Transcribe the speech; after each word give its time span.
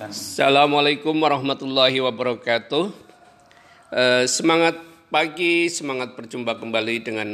Assalamualaikum 0.00 1.12
warahmatullahi 1.20 2.00
wabarakatuh. 2.00 2.88
Eh, 3.92 4.24
semangat 4.24 4.80
pagi, 5.12 5.68
semangat 5.68 6.16
berjumpa 6.16 6.56
kembali 6.56 7.04
dengan 7.04 7.28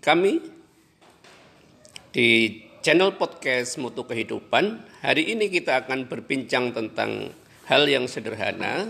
kami 0.00 0.40
di 2.16 2.64
channel 2.80 3.12
podcast 3.20 3.76
Mutu 3.76 4.08
Kehidupan. 4.08 4.88
Hari 5.04 5.36
ini 5.36 5.52
kita 5.52 5.84
akan 5.84 6.08
berbincang 6.08 6.72
tentang 6.72 7.36
hal 7.68 7.84
yang 7.84 8.08
sederhana 8.08 8.88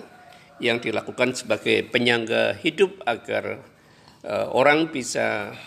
yang 0.63 0.79
dilakukan 0.79 1.35
sebagai 1.35 1.91
penyangga 1.91 2.55
hidup 2.55 3.03
agar 3.03 3.67
eh, 4.23 4.47
orang 4.55 4.95
bisa 4.95 5.59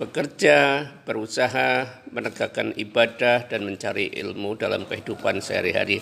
bekerja, 0.00 0.88
berusaha, 1.04 2.02
menegakkan 2.10 2.72
ibadah 2.74 3.46
dan 3.46 3.68
mencari 3.68 4.08
ilmu 4.16 4.56
dalam 4.56 4.88
kehidupan 4.88 5.44
sehari-hari. 5.44 6.00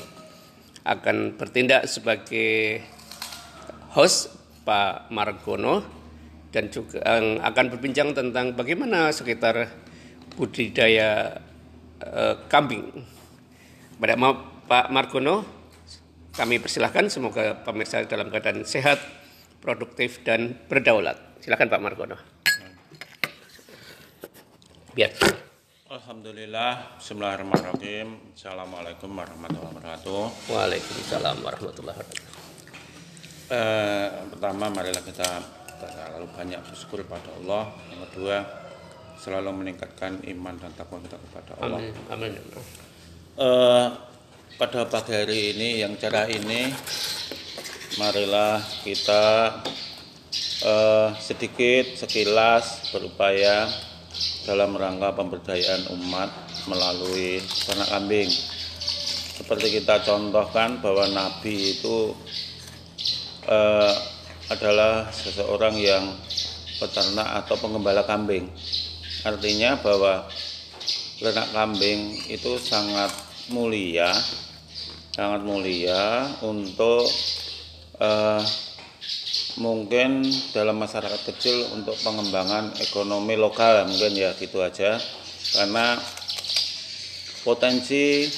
Akan 0.87 1.37
bertindak 1.37 1.85
sebagai 1.91 2.81
host 3.93 4.33
Pak 4.65 5.11
Margono 5.12 5.83
dan 6.55 6.71
juga 6.71 7.03
eh, 7.03 7.39
akan 7.43 7.67
berbincang 7.75 8.15
tentang 8.15 8.55
bagaimana 8.55 9.11
sekitar 9.11 9.69
budidaya 10.34 11.39
eh, 12.01 12.34
kambing. 12.48 12.89
Pada 14.01 14.17
Pak 14.65 14.87
Margono, 14.89 15.45
kami 16.33 16.57
persilahkan 16.57 17.12
semoga 17.12 17.61
pemirsa 17.67 18.01
dalam 18.09 18.33
keadaan 18.33 18.65
sehat, 18.65 18.97
produktif 19.61 20.25
dan 20.25 20.57
berdaulat. 20.70 21.19
Silakan 21.45 21.69
Pak 21.69 21.83
Margono. 21.84 22.40
Biar. 24.91 25.11
Alhamdulillah 25.91 26.98
Bismillahirrahmanirrahim 27.03 28.35
Assalamualaikum 28.35 29.11
warahmatullahi 29.11 29.75
wabarakatuh 29.75 30.23
Waalaikumsalam 30.47 31.37
warahmatullahi 31.43 31.98
wabarakatuh. 31.98 32.39
Eh, 33.51 34.09
Pertama 34.31 34.70
marilah 34.70 35.03
kita 35.03 35.31
selalu 35.83 36.27
banyak 36.31 36.61
bersyukur 36.62 37.03
pada 37.11 37.27
Allah 37.42 37.75
Yang 37.91 38.01
kedua 38.11 38.37
selalu 39.19 39.51
meningkatkan 39.51 40.23
iman 40.31 40.55
dan 40.62 40.70
takwa 40.79 41.03
kita 41.03 41.19
kepada 41.19 41.53
Allah 41.59 41.79
Amin. 41.83 41.95
Amin. 42.11 42.33
Eh, 43.39 43.86
Pada 44.59 44.81
pagi 44.86 45.11
hari 45.11 45.59
ini 45.59 45.83
yang 45.83 45.98
cerah 45.98 46.31
ini 46.31 46.70
Marilah 47.98 48.62
kita 48.86 49.23
eh, 50.62 51.09
sedikit 51.19 51.98
sekilas 51.98 52.95
berupaya 52.95 53.89
dalam 54.51 54.75
rangka 54.75 55.15
pemberdayaan 55.15 55.95
umat 55.95 56.27
melalui 56.67 57.39
ternak 57.39 57.87
kambing. 57.87 58.27
Seperti 59.39 59.79
kita 59.79 60.03
contohkan 60.03 60.83
bahwa 60.83 61.07
Nabi 61.07 61.79
itu 61.79 62.11
eh, 63.47 63.95
adalah 64.51 65.07
seseorang 65.15 65.79
yang 65.79 66.19
peternak 66.83 67.47
atau 67.47 67.55
penggembala 67.62 68.03
kambing. 68.03 68.51
Artinya 69.23 69.79
bahwa 69.79 70.27
ternak 71.23 71.55
kambing 71.55 72.19
itu 72.27 72.59
sangat 72.59 73.14
mulia, 73.55 74.11
sangat 75.14 75.47
mulia 75.47 76.27
untuk 76.42 77.07
eh, 78.03 78.42
mungkin 79.59 80.23
dalam 80.55 80.79
masyarakat 80.79 81.27
kecil 81.27 81.75
untuk 81.75 81.98
pengembangan 82.05 82.70
ekonomi 82.79 83.34
lokal 83.34 83.89
mungkin 83.89 84.15
ya 84.15 84.31
gitu 84.39 84.62
aja. 84.62 85.01
Karena 85.57 85.98
potensi 87.42 88.31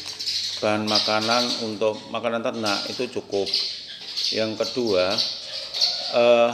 bahan 0.63 0.87
makanan 0.87 1.43
untuk 1.67 1.99
makanan 2.09 2.41
ternak 2.41 2.87
itu 2.89 3.21
cukup. 3.21 3.51
Yang 4.33 4.65
kedua 4.65 5.13
eh, 6.17 6.51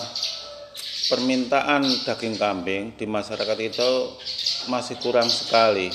permintaan 1.12 1.86
daging 2.08 2.36
kambing 2.40 2.84
di 2.96 3.06
masyarakat 3.06 3.58
itu 3.62 3.90
masih 4.66 4.96
kurang 4.98 5.28
sekali. 5.28 5.92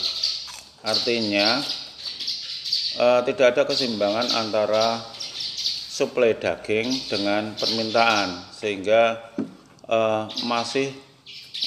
Artinya 0.85 1.59
eh, 3.01 3.21
tidak 3.27 3.57
ada 3.57 3.63
keseimbangan 3.67 4.27
antara 4.39 5.12
suplai 5.93 6.33
daging 6.33 6.89
dengan 7.05 7.53
permintaan 7.53 8.49
sehingga 8.49 9.29
eh, 9.85 10.23
masih 10.49 10.89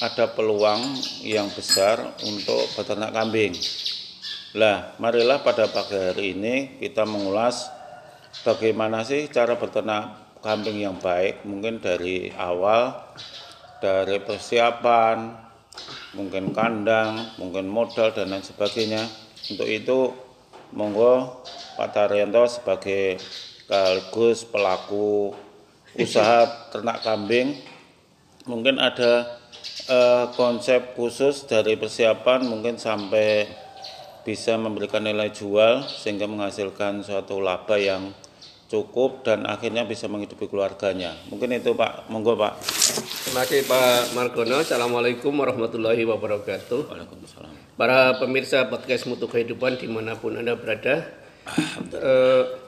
ada 0.03 0.27
peluang 0.35 0.83
yang 1.23 1.47
besar 1.55 2.19
untuk 2.27 2.67
peternak 2.75 3.15
kambing. 3.15 3.55
Lah, 4.59 4.99
marilah 4.99 5.47
pada 5.47 5.71
pagi 5.71 5.95
hari 5.95 6.35
ini 6.35 6.83
kita 6.83 7.07
mengulas 7.07 7.71
bagaimana 8.43 9.07
sih 9.07 9.31
cara 9.31 9.55
beternak 9.55 10.37
kambing 10.43 10.83
yang 10.83 10.99
baik, 10.99 11.47
mungkin 11.47 11.79
dari 11.79 12.35
awal, 12.35 12.99
dari 13.79 14.19
persiapan, 14.21 15.39
mungkin 16.19 16.51
kandang, 16.51 17.37
mungkin 17.39 17.71
modal 17.71 18.11
dan 18.11 18.35
lain 18.35 18.43
sebagainya. 18.43 19.07
Untuk 19.55 19.69
itu, 19.69 20.13
monggo 20.75 21.45
Pak 21.77 21.95
Taryanto 21.95 22.49
sebagai 22.49 23.21
sekaligus 23.67 24.47
pelaku 24.47 25.35
usaha 25.99 26.71
ternak 26.71 27.03
kambing 27.03 27.59
mungkin 28.47 28.79
ada 28.79 29.27
eh, 29.91 30.31
konsep 30.39 30.95
khusus 30.95 31.51
dari 31.51 31.75
persiapan 31.75 32.47
mungkin 32.47 32.79
sampai 32.79 33.51
bisa 34.23 34.55
memberikan 34.55 35.03
nilai 35.03 35.35
jual 35.35 35.83
sehingga 35.83 36.31
menghasilkan 36.31 37.03
suatu 37.03 37.43
laba 37.43 37.75
yang 37.75 38.15
cukup 38.71 39.27
dan 39.27 39.43
akhirnya 39.51 39.83
bisa 39.83 40.07
menghidupi 40.07 40.47
keluarganya 40.47 41.19
mungkin 41.27 41.51
itu 41.51 41.75
Pak 41.75 42.07
monggo 42.07 42.39
Pak 42.39 42.55
Terima 43.27 43.43
kasih 43.43 43.67
Pak 43.67 44.15
Margono. 44.15 44.63
Assalamualaikum 44.63 45.35
warahmatullahi 45.35 46.07
wabarakatuh. 46.07 46.87
Waalaikumsalam 46.87 47.51
Para 47.75 48.15
pemirsa 48.23 48.71
podcast 48.71 49.11
Mutu 49.11 49.27
Kehidupan 49.27 49.83
di 49.83 49.91
mana 49.91 50.15
pun 50.15 50.39
Anda 50.39 50.55
berada. 50.55 51.11
eh, 51.91 52.66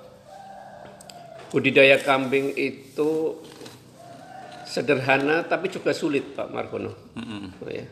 budidaya 1.48 1.97
kambing 2.00 2.53
itu 2.56 3.41
sederhana 4.69 5.48
tapi 5.48 5.72
juga 5.72 5.97
sulit 5.97 6.36
Pak 6.36 6.48
Margono. 6.53 6.92
Oh, 7.64 7.70
ya. 7.72 7.88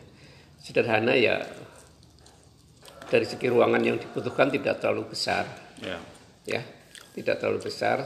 Sederhana 0.61 1.17
ya 1.17 1.41
dari 3.07 3.23
segi 3.23 3.47
ruangan 3.49 3.81
yang 3.81 3.97
dibutuhkan 3.97 4.51
tidak 4.51 4.83
terlalu 4.83 5.09
besar. 5.15 5.45
ya 5.77 5.97
ya 6.47 6.61
tidak 7.13 7.37
terlalu 7.43 7.59
besar 7.69 7.97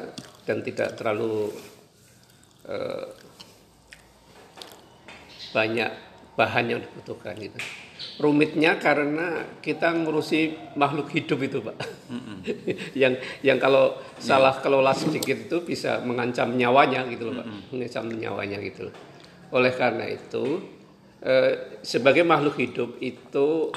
dan 0.44 0.66
tidak 0.66 0.97
terlalu 0.97 1.53
eh, 2.66 3.07
banyak 5.51 5.91
bahan 6.35 6.66
yang 6.72 6.79
dibutuhkan 6.79 7.35
gitu. 7.38 7.59
Rumitnya 8.22 8.78
karena 8.78 9.57
kita 9.59 9.94
ngurusi 9.97 10.73
makhluk 10.78 11.09
hidup 11.13 11.39
itu, 11.41 11.57
Pak. 11.62 11.78
yang 13.01 13.17
yang 13.41 13.57
kalau 13.57 13.97
salah 14.22 14.57
kelola 14.62 14.94
sedikit 14.94 15.50
itu 15.50 15.57
bisa 15.66 16.01
mengancam 16.06 16.53
nyawanya 16.53 17.06
gitu 17.09 17.31
loh, 17.31 17.41
Pak. 17.41 17.47
Mengancam 17.73 18.06
nyawanya 18.13 18.57
gitu 18.61 18.90
loh. 18.90 18.95
Oleh 19.51 19.73
karena 19.73 20.06
itu 20.07 20.63
eh, 21.22 21.81
sebagai 21.81 22.25
makhluk 22.25 22.57
hidup 22.57 22.97
itu 23.00 23.69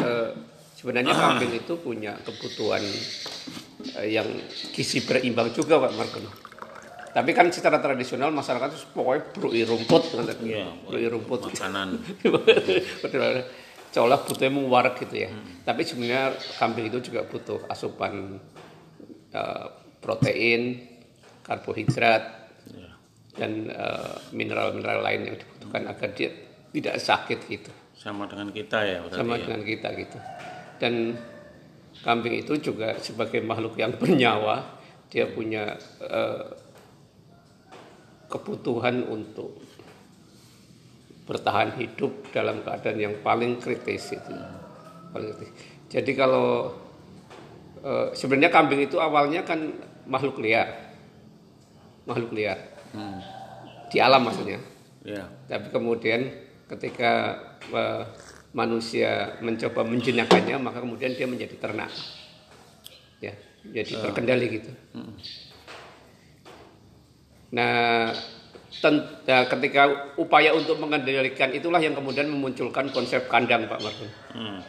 eh, 0.00 0.30
sebenarnya 0.76 1.14
kambing 1.22 1.52
itu 1.58 1.74
punya 1.80 2.16
kebutuhan 2.24 2.82
eh, 3.98 4.08
yang 4.14 4.28
gizi 4.72 5.04
berimbang 5.04 5.52
juga 5.52 5.80
Pak 5.82 5.92
Margono. 5.96 6.47
Tapi 7.18 7.30
kan 7.34 7.50
secara 7.50 7.82
tradisional 7.82 8.30
masyarakat 8.30 8.68
itu 8.70 8.86
pokoknya 8.94 9.22
brui 9.34 9.62
rumput 9.66 10.02
Iya, 10.38 10.70
brui 10.86 11.06
rumput. 11.10 11.50
makanan 11.50 11.98
Seolah 13.90 14.20
butuhnya 14.22 14.52
mengwarak 14.54 15.02
gitu 15.02 15.26
ya. 15.26 15.30
Tapi 15.66 15.82
sebenarnya 15.82 16.36
kambing 16.62 16.86
itu 16.92 17.10
juga 17.10 17.26
butuh 17.26 17.66
asupan 17.66 18.38
eh, 19.34 19.66
protein, 19.98 20.86
karbohidrat, 21.42 22.38
dan 23.38 23.70
eh, 23.70 24.14
mineral-mineral 24.34 25.00
lain 25.00 25.20
yang 25.30 25.36
dibutuhkan 25.38 25.82
agar 25.86 26.10
dia 26.12 26.30
tidak 26.74 26.98
sakit 26.98 27.38
gitu 27.46 27.72
sama 27.94 28.26
dengan 28.26 28.50
kita 28.50 28.78
ya 28.82 28.98
berarti 29.06 29.18
sama 29.18 29.34
ya. 29.38 29.40
dengan 29.46 29.60
kita 29.62 29.88
gitu 29.94 30.18
dan 30.78 30.94
kambing 32.02 32.34
itu 32.42 32.52
juga 32.58 32.98
sebagai 32.98 33.42
makhluk 33.42 33.78
yang 33.78 33.94
bernyawa 33.94 34.78
dia 35.08 35.30
punya 35.30 35.78
eh, 36.02 36.44
kebutuhan 38.28 39.04
untuk 39.08 39.58
bertahan 41.28 41.76
hidup 41.76 42.32
dalam 42.32 42.64
keadaan 42.64 42.98
yang 43.00 43.14
paling 43.20 43.60
kritis 43.60 44.16
itu 44.16 44.34
paling 45.12 45.32
kritis. 45.36 45.52
jadi 45.92 46.12
kalau 46.16 46.72
eh, 47.84 48.08
sebenarnya 48.16 48.52
kambing 48.52 48.84
itu 48.84 48.96
awalnya 48.96 49.44
kan 49.44 49.72
makhluk 50.08 50.40
liar 50.40 50.94
makhluk 52.08 52.32
liar 52.32 52.78
Hmm. 52.88 53.20
di 53.92 54.00
alam 54.00 54.24
maksudnya 54.24 54.64
ya 55.04 55.28
tapi 55.44 55.68
kemudian 55.68 56.24
ketika 56.72 57.36
eh, 57.68 58.04
manusia 58.56 59.36
mencoba 59.44 59.84
menjinakkannya, 59.84 60.56
maka 60.60 60.80
kemudian 60.80 61.12
dia 61.12 61.28
menjadi 61.28 61.56
ternak. 61.60 61.92
Ya, 63.20 63.34
jadi 63.66 63.92
terkendali 64.08 64.46
gitu. 64.62 64.70
Nah, 67.54 68.12
ten- 68.68 69.06
nah, 69.24 69.48
ketika 69.48 70.12
upaya 70.20 70.52
untuk 70.52 70.76
mengendalikan 70.76 71.48
itulah 71.56 71.80
yang 71.80 71.96
kemudian 71.96 72.28
memunculkan 72.28 72.92
konsep 72.92 73.24
kandang 73.26 73.64
Pak 73.64 73.80
Margun. 73.80 74.10
Hmm. 74.36 74.60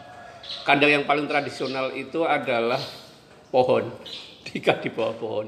Kandang 0.63 0.91
yang 1.01 1.05
paling 1.05 1.27
tradisional 1.27 1.91
itu 1.93 2.23
adalah 2.23 2.79
pohon, 3.51 3.91
diikat 4.47 4.83
di 4.83 4.89
bawah 4.91 5.15
pohon. 5.19 5.47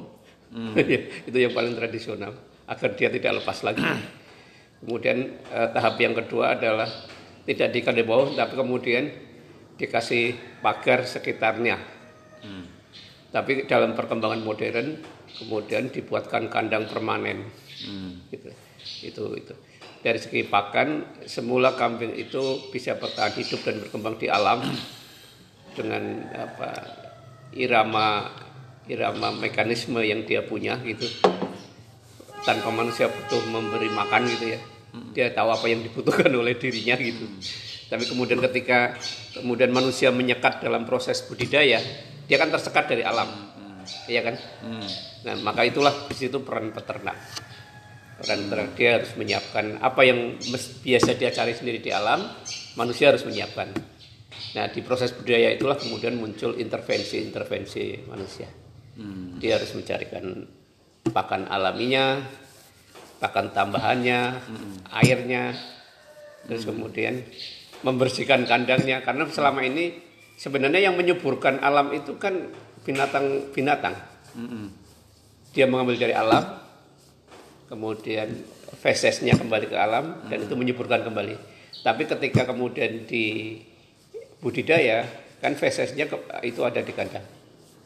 itu 1.32 1.38
yang 1.38 1.56
paling 1.56 1.80
tradisional 1.80 2.36
agar 2.68 2.90
dia 3.00 3.08
tidak 3.08 3.44
lepas 3.44 3.64
lagi. 3.64 3.84
Kemudian 4.84 5.18
eh, 5.48 5.70
tahap 5.72 5.96
yang 6.02 6.18
kedua 6.18 6.58
adalah 6.58 6.90
tidak 7.46 7.70
diikat 7.74 7.96
di 7.96 8.06
bawah, 8.06 8.34
tapi 8.34 8.54
kemudian 8.54 9.10
dikasih 9.78 10.38
pagar 10.62 11.06
sekitarnya. 11.06 11.78
Tapi 13.32 13.64
dalam 13.64 13.96
perkembangan 13.96 14.44
modern 14.44 15.00
kemudian 15.40 15.88
dibuatkan 15.88 16.52
kandang 16.52 16.92
permanen. 16.92 17.48
Gitu. 18.28 18.52
Itu 19.08 19.24
itu. 19.40 19.56
Dari 20.02 20.18
segi 20.18 20.44
pakan, 20.44 21.22
semula 21.30 21.78
kambing 21.78 22.18
itu 22.18 22.68
bisa 22.74 22.98
bertahan 22.98 23.38
hidup 23.38 23.62
dan 23.64 23.76
berkembang 23.80 24.18
di 24.18 24.28
alam 24.28 24.60
dengan 25.78 26.28
apa 26.36 26.70
irama 27.56 28.28
irama 28.90 29.32
mekanisme 29.32 30.02
yang 30.04 30.28
dia 30.28 30.44
punya 30.44 30.76
gitu. 30.84 31.08
Tanpa 32.42 32.74
manusia 32.74 33.08
butuh 33.08 33.46
memberi 33.48 33.88
makan 33.94 34.26
gitu 34.28 34.46
ya. 34.58 34.60
Dia 35.16 35.32
tahu 35.32 35.54
apa 35.54 35.66
yang 35.72 35.86
dibutuhkan 35.86 36.34
oleh 36.34 36.58
dirinya 36.58 36.98
gitu. 37.00 37.30
Tapi 37.88 38.04
kemudian 38.08 38.42
ketika 38.42 38.98
kemudian 39.38 39.72
manusia 39.72 40.10
menyekat 40.10 40.66
dalam 40.66 40.84
proses 40.84 41.22
budidaya, 41.24 41.80
dia 42.32 42.40
kan 42.40 42.48
tersekat 42.48 42.88
dari 42.88 43.04
alam. 43.04 43.28
Iya 44.08 44.24
kan? 44.24 44.36
Nah, 45.28 45.36
maka 45.44 45.68
itulah 45.68 45.92
di 46.08 46.16
situ 46.16 46.40
peran 46.40 46.72
peternak. 46.72 47.20
Peran 48.24 48.48
peternak 48.48 48.72
dia 48.80 49.04
harus 49.04 49.12
menyiapkan 49.20 49.84
apa 49.84 50.02
yang 50.08 50.40
biasa 50.80 51.20
dia 51.20 51.36
cari 51.36 51.52
sendiri 51.52 51.84
di 51.84 51.92
alam, 51.92 52.24
manusia 52.80 53.12
harus 53.12 53.28
menyiapkan. 53.28 53.76
Nah, 54.56 54.72
di 54.72 54.80
proses 54.80 55.12
budidaya 55.12 55.52
itulah 55.60 55.76
kemudian 55.76 56.16
muncul 56.16 56.56
intervensi-intervensi 56.56 58.08
manusia. 58.08 58.48
Dia 59.36 59.60
harus 59.60 59.76
mencarikan 59.76 60.48
pakan 61.12 61.52
alaminya, 61.52 62.24
pakan 63.20 63.52
tambahannya, 63.52 64.40
airnya, 65.04 65.52
terus 66.48 66.64
kemudian 66.64 67.28
membersihkan 67.84 68.48
kandangnya 68.48 69.04
karena 69.04 69.28
selama 69.28 69.68
ini 69.68 70.11
sebenarnya 70.42 70.90
yang 70.90 70.98
menyuburkan 70.98 71.62
alam 71.62 71.94
itu 71.94 72.18
kan 72.18 72.50
binatang-binatang. 72.82 73.94
Dia 75.54 75.70
mengambil 75.70 76.02
dari 76.02 76.18
alam, 76.18 76.58
kemudian 77.70 78.42
fesesnya 78.82 79.38
kembali 79.38 79.70
ke 79.70 79.78
alam 79.78 80.26
dan 80.26 80.42
itu 80.42 80.58
menyuburkan 80.58 81.06
kembali. 81.06 81.36
Tapi 81.86 82.10
ketika 82.10 82.50
kemudian 82.50 83.06
di 83.06 83.58
budidaya 84.42 85.06
kan 85.38 85.54
fesesnya 85.54 86.10
ke- 86.10 86.26
itu 86.42 86.66
ada 86.66 86.82
di 86.82 86.94
kandang, 86.94 87.26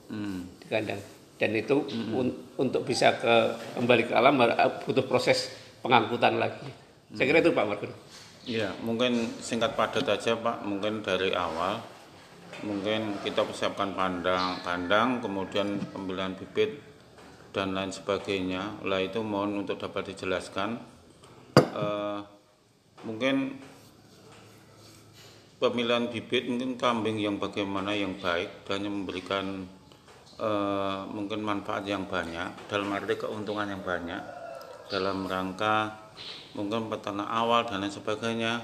Hmm. 0.07 0.47
di 0.63 0.67
kandang. 0.71 1.01
Dan 1.35 1.51
itu 1.51 1.83
un- 2.15 2.55
untuk 2.55 2.87
bisa 2.87 3.19
ke 3.19 3.35
kembali 3.75 4.07
ke 4.07 4.13
alam 4.15 4.39
har- 4.39 4.79
butuh 4.87 5.03
proses 5.03 5.51
pengangkutan 5.83 6.39
lagi. 6.39 6.71
Saya 7.11 7.27
kira 7.27 7.43
itu 7.43 7.51
Pak 7.51 7.65
Margun. 7.67 7.91
Ya, 8.47 8.71
mungkin 8.79 9.35
singkat 9.43 9.75
padat 9.75 10.07
aja 10.07 10.39
Pak, 10.39 10.63
mungkin 10.63 11.03
dari 11.03 11.35
awal 11.35 11.94
mungkin 12.63 13.19
kita 13.25 13.43
persiapkan 13.43 13.91
pandang, 13.91 14.61
kandang, 14.63 15.19
kemudian 15.19 15.81
pemilihan 15.91 16.37
bibit 16.37 16.79
dan 17.51 17.75
lain 17.75 17.91
sebagainya. 17.91 18.85
Lah 18.87 19.03
itu 19.03 19.19
mohon 19.19 19.65
untuk 19.65 19.81
dapat 19.81 20.15
dijelaskan. 20.15 20.79
Eh, 21.55 22.19
mungkin 23.03 23.59
pemilihan 25.59 26.07
bibit 26.11 26.47
mungkin 26.47 26.79
kambing 26.79 27.19
yang 27.19 27.35
bagaimana 27.41 27.91
yang 27.95 28.15
baik 28.19 28.67
dan 28.67 28.83
yang 28.87 29.03
memberikan 29.03 29.67
eh, 30.39 30.99
mungkin 31.11 31.43
manfaat 31.43 31.83
yang 31.87 32.07
banyak 32.07 32.71
dalam 32.71 32.91
arti 32.91 33.15
keuntungan 33.19 33.67
yang 33.71 33.83
banyak 33.83 34.19
dalam 34.91 35.25
rangka 35.25 36.05
mungkin 36.53 36.87
peternak 36.87 37.27
awal 37.27 37.67
dan 37.67 37.83
lain 37.83 37.91
sebagainya 37.91 38.61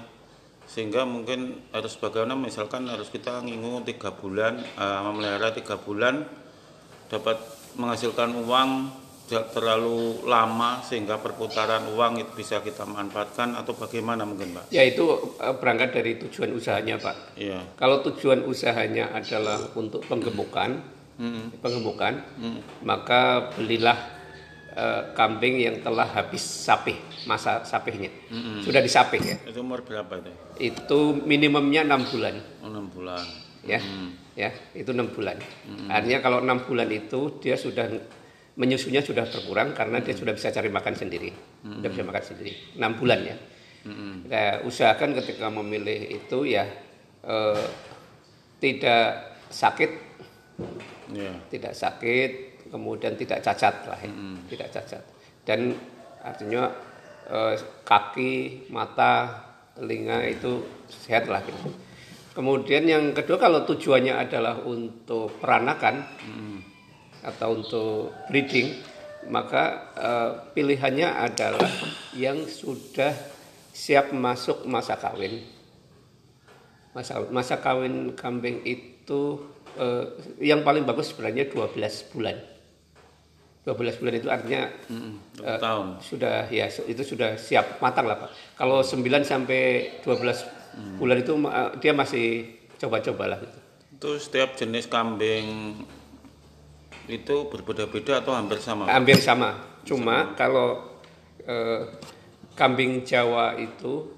sehingga 0.71 1.03
mungkin 1.03 1.59
harus 1.75 1.99
bagaimana 1.99 2.39
misalkan 2.39 2.87
harus 2.87 3.11
kita 3.11 3.43
ngingu 3.43 3.83
tiga 3.83 4.15
bulan 4.15 4.55
eh, 4.63 4.99
memelihara 5.03 5.51
tiga 5.51 5.75
bulan 5.75 6.23
dapat 7.11 7.35
menghasilkan 7.75 8.31
uang 8.47 8.69
tidak 9.27 9.51
terlalu 9.51 10.27
lama 10.27 10.79
sehingga 10.83 11.19
perputaran 11.19 11.87
uang 11.91 12.23
itu 12.23 12.31
bisa 12.35 12.63
kita 12.63 12.83
manfaatkan 12.87 13.55
atau 13.55 13.75
bagaimana 13.75 14.23
mungkin 14.23 14.55
Pak? 14.55 14.71
Ya 14.71 14.87
itu 14.87 15.35
eh, 15.43 15.55
berangkat 15.59 15.91
dari 15.91 16.15
tujuan 16.23 16.55
usahanya 16.55 16.95
Pak. 16.95 17.35
Iya. 17.35 17.59
Kalau 17.75 17.99
tujuan 18.07 18.47
usahanya 18.47 19.11
adalah 19.11 19.59
untuk 19.75 20.07
penggemukan, 20.07 20.79
penggemukan, 21.59 22.23
maka 22.87 23.51
belilah 23.59 24.20
eh, 24.71 25.01
kambing 25.11 25.59
yang 25.59 25.75
telah 25.79 26.07
habis 26.07 26.41
sapih 26.41 26.95
masa 27.23 27.61
sapihnya, 27.61 28.09
sudah 28.61 28.81
disapih 28.81 29.21
ya. 29.21 29.37
Itu 29.45 29.61
umur 29.61 29.85
berapa 29.85 30.09
itu? 30.17 30.31
Itu 30.57 30.99
minimumnya 31.21 31.85
enam 31.85 32.01
bulan, 32.03 32.35
Oh, 32.59 32.69
enam 32.69 32.89
bulan. 32.89 33.21
ya, 33.61 33.77
ya 34.33 34.49
itu 34.73 34.89
enam 34.89 35.11
bulan. 35.11 35.37
Artinya 35.85 36.19
kalau 36.19 36.41
enam 36.41 36.65
bulan 36.65 36.89
itu 36.89 37.37
dia 37.37 37.53
sudah 37.53 37.85
menyusunya 38.51 38.99
sudah 38.99 39.23
berkurang 39.25 39.71
karena 39.71 40.01
dia 40.01 40.11
sudah 40.11 40.33
bisa 40.33 40.49
cari 40.49 40.67
makan 40.67 40.93
sendiri, 40.93 41.29
sudah 41.61 41.89
bisa 41.89 42.03
makan 42.03 42.23
sendiri. 42.25 42.51
Enam 42.75 42.97
bulan 42.97 43.19
ya. 43.21 43.35
Nah, 43.81 44.61
usahakan 44.61 45.17
ketika 45.17 45.49
memilih 45.49 46.09
itu 46.11 46.45
ya 46.45 46.65
eh, 47.21 47.65
tidak 48.57 49.35
sakit 49.47 49.91
Iya. 51.11 51.33
tidak 51.51 51.73
sakit, 51.75 52.50
kemudian 52.71 53.19
tidak 53.19 53.43
cacat 53.43 53.75
lah, 53.85 53.99
ya. 53.99 54.11
tidak 54.47 54.67
cacat. 54.71 55.03
Dan 55.43 55.75
artinya 56.23 56.71
eh, 57.27 57.55
kaki, 57.83 58.65
mata, 58.71 59.43
telinga 59.75 60.23
itu 60.27 60.63
sehat 60.87 61.27
lah 61.27 61.43
gitu. 61.43 61.71
Kemudian 62.31 62.87
yang 62.87 63.11
kedua 63.11 63.35
kalau 63.35 63.67
tujuannya 63.67 64.15
adalah 64.15 64.63
untuk 64.63 65.35
peranakan 65.43 65.99
atau 67.27 67.49
untuk 67.59 68.15
breeding, 68.31 68.71
maka 69.27 69.91
eh, 69.93 70.31
pilihannya 70.55 71.09
adalah 71.11 71.69
yang 72.15 72.47
sudah 72.47 73.13
siap 73.71 74.11
masuk 74.15 74.63
masa 74.67 74.97
kawin. 74.99 75.43
Masa 76.91 77.23
masa 77.31 77.59
kawin 77.59 78.15
kambing 78.15 78.63
itu 78.67 79.43
eh, 79.79 80.05
yang 80.39 80.63
paling 80.63 80.83
bagus 80.87 81.11
sebenarnya 81.13 81.51
12 81.51 82.11
bulan. 82.15 82.50
12 83.61 84.01
bulan 84.01 84.13
itu 84.15 84.25
artinya 84.25 84.65
Satu 84.81 85.45
eh, 85.45 85.59
tahun. 85.61 85.87
sudah 86.01 86.49
ya 86.49 86.65
itu 86.65 87.03
sudah 87.05 87.37
siap 87.37 87.77
matang 87.77 88.09
lah 88.09 88.17
Pak. 88.17 88.29
Kalau 88.57 88.81
9 88.81 88.97
sampai 89.21 89.61
12 90.01 90.97
bulan 90.97 91.17
itu 91.17 91.33
ma- 91.35 91.69
dia 91.77 91.93
masih 91.93 92.49
coba-coba 92.75 93.29
lah 93.29 93.37
gitu. 93.37 93.59
Itu 93.93 94.09
setiap 94.17 94.57
jenis 94.57 94.89
kambing 94.89 95.77
itu 97.05 97.35
berbeda-beda 97.47 98.21
atau 98.21 98.33
hampir 98.33 98.57
sama? 98.57 98.87
Hampir 98.87 99.19
sama. 99.19 99.61
Cuma 99.83 100.33
kalau 100.33 100.97
eh, 101.43 101.85
kambing 102.53 103.05
Jawa 103.05 103.57
itu 103.57 104.09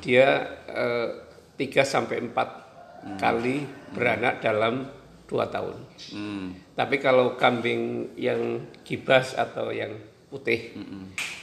dia 0.00 0.50
eh, 0.66 1.08
3 1.54 1.62
sampai 1.84 2.18
4 2.26 3.20
kali 3.20 3.62
beranak 3.92 4.40
dalam 4.40 4.88
2 5.34 5.50
tahun. 5.50 5.76
Hmm. 6.14 6.46
Tapi 6.78 7.02
kalau 7.02 7.34
kambing 7.34 8.14
yang 8.14 8.70
gibas 8.86 9.34
atau 9.34 9.74
yang 9.74 9.90
putih, 10.30 10.78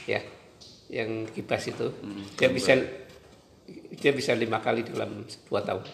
ya, 0.08 0.24
yang 0.88 1.28
gibas 1.28 1.68
itu, 1.68 1.92
dia 2.40 2.48
bisa 2.48 2.80
dia 3.92 4.12
bisa 4.12 4.32
lima 4.32 4.58
kali 4.64 4.82
dalam 4.82 5.24
dua 5.48 5.60
tahun. 5.60 5.84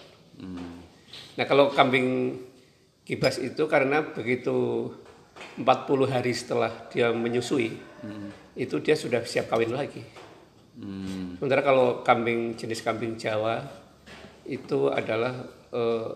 Nah 1.38 1.44
kalau 1.46 1.70
kambing 1.74 2.38
gibas 3.02 3.42
itu 3.42 3.66
karena 3.66 4.02
begitu 4.02 4.88
40 5.58 5.66
hari 6.10 6.32
setelah 6.34 6.70
dia 6.90 7.10
menyusui, 7.14 7.74
itu 8.58 8.76
dia 8.82 8.94
sudah 8.98 9.22
siap 9.22 9.50
kawin 9.50 9.74
lagi. 9.74 10.02
Hmm. 10.78 11.38
Sementara 11.38 11.62
kalau 11.66 12.06
kambing 12.06 12.54
jenis 12.54 12.82
kambing 12.86 13.18
Jawa 13.18 13.66
itu 14.46 14.90
adalah 14.90 15.34
eh, 15.74 16.10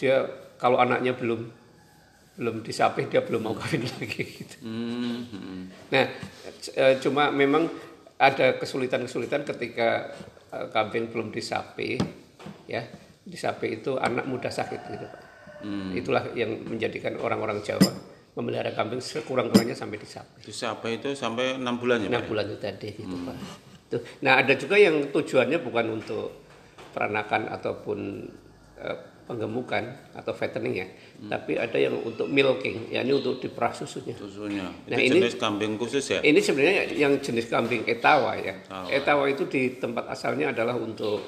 dia 0.00 0.24
kalau 0.64 0.80
anaknya 0.80 1.12
belum 1.12 1.44
belum 2.40 2.64
disapih 2.64 3.12
dia 3.12 3.20
belum 3.20 3.44
mau 3.44 3.52
kawin 3.52 3.84
lagi 4.00 4.24
gitu. 4.24 4.64
Hmm. 4.64 5.28
hmm. 5.28 5.60
Nah, 5.92 6.04
eh, 6.72 6.96
cuma 7.04 7.28
memang 7.28 7.68
ada 8.16 8.56
kesulitan-kesulitan 8.56 9.44
ketika 9.44 10.16
eh, 10.48 10.66
kambing 10.72 11.12
belum 11.12 11.28
disapih 11.28 12.00
ya. 12.64 12.80
Disapih 13.24 13.80
itu 13.80 13.96
anak 14.00 14.24
mudah 14.24 14.52
sakit 14.52 14.80
gitu, 14.88 15.04
Pak. 15.04 15.22
Itulah 15.96 16.36
yang 16.36 16.60
menjadikan 16.68 17.16
orang-orang 17.16 17.64
Jawa 17.64 17.88
memelihara 18.36 18.74
kambing 18.76 19.00
sekurang-kurangnya 19.00 19.72
sampai 19.72 19.96
di 19.96 20.04
sapi. 20.04 20.44
Di 20.44 20.52
Sape 20.52 20.88
itu 20.92 21.14
sampai 21.14 21.56
enam 21.56 21.80
bulan 21.80 22.04
ya, 22.04 22.12
Enam 22.12 22.26
Pak? 22.26 22.28
bulan 22.28 22.44
itu 22.50 22.58
tadi 22.58 22.88
gitu 22.92 23.16
Pak. 23.24 23.36
Tuh. 23.88 24.02
Nah 24.26 24.42
ada 24.42 24.52
juga 24.58 24.76
yang 24.76 25.08
tujuannya 25.08 25.58
bukan 25.62 25.86
untuk 25.88 26.44
peranakan 26.92 27.48
ataupun 27.48 27.98
eh, 28.82 28.98
penggemukan 29.24 30.12
atau 30.12 30.32
fattening 30.36 30.74
ya, 30.84 30.88
tapi 31.32 31.56
ada 31.56 31.76
yang 31.80 31.96
untuk 32.00 32.28
milking, 32.28 32.92
yakni 32.92 33.12
untuk 33.16 33.40
diperah 33.40 33.72
susunya. 33.72 34.12
Susunya. 34.12 34.68
Nah, 34.88 35.00
itu 35.00 35.16
ini- 35.16 35.20
jenis 35.24 35.36
kambing 35.40 35.80
khusus 35.80 36.04
ya? 36.04 36.20
Ini 36.20 36.40
sebenarnya 36.40 36.92
yang 36.92 37.16
jenis 37.20 37.48
kambing 37.48 37.88
etawa 37.88 38.36
ya. 38.36 38.60
Etawa. 38.60 38.86
Etawa 38.92 39.24
itu 39.28 39.48
di 39.48 39.80
tempat 39.80 40.08
asalnya 40.12 40.52
adalah 40.52 40.76
untuk 40.76 41.24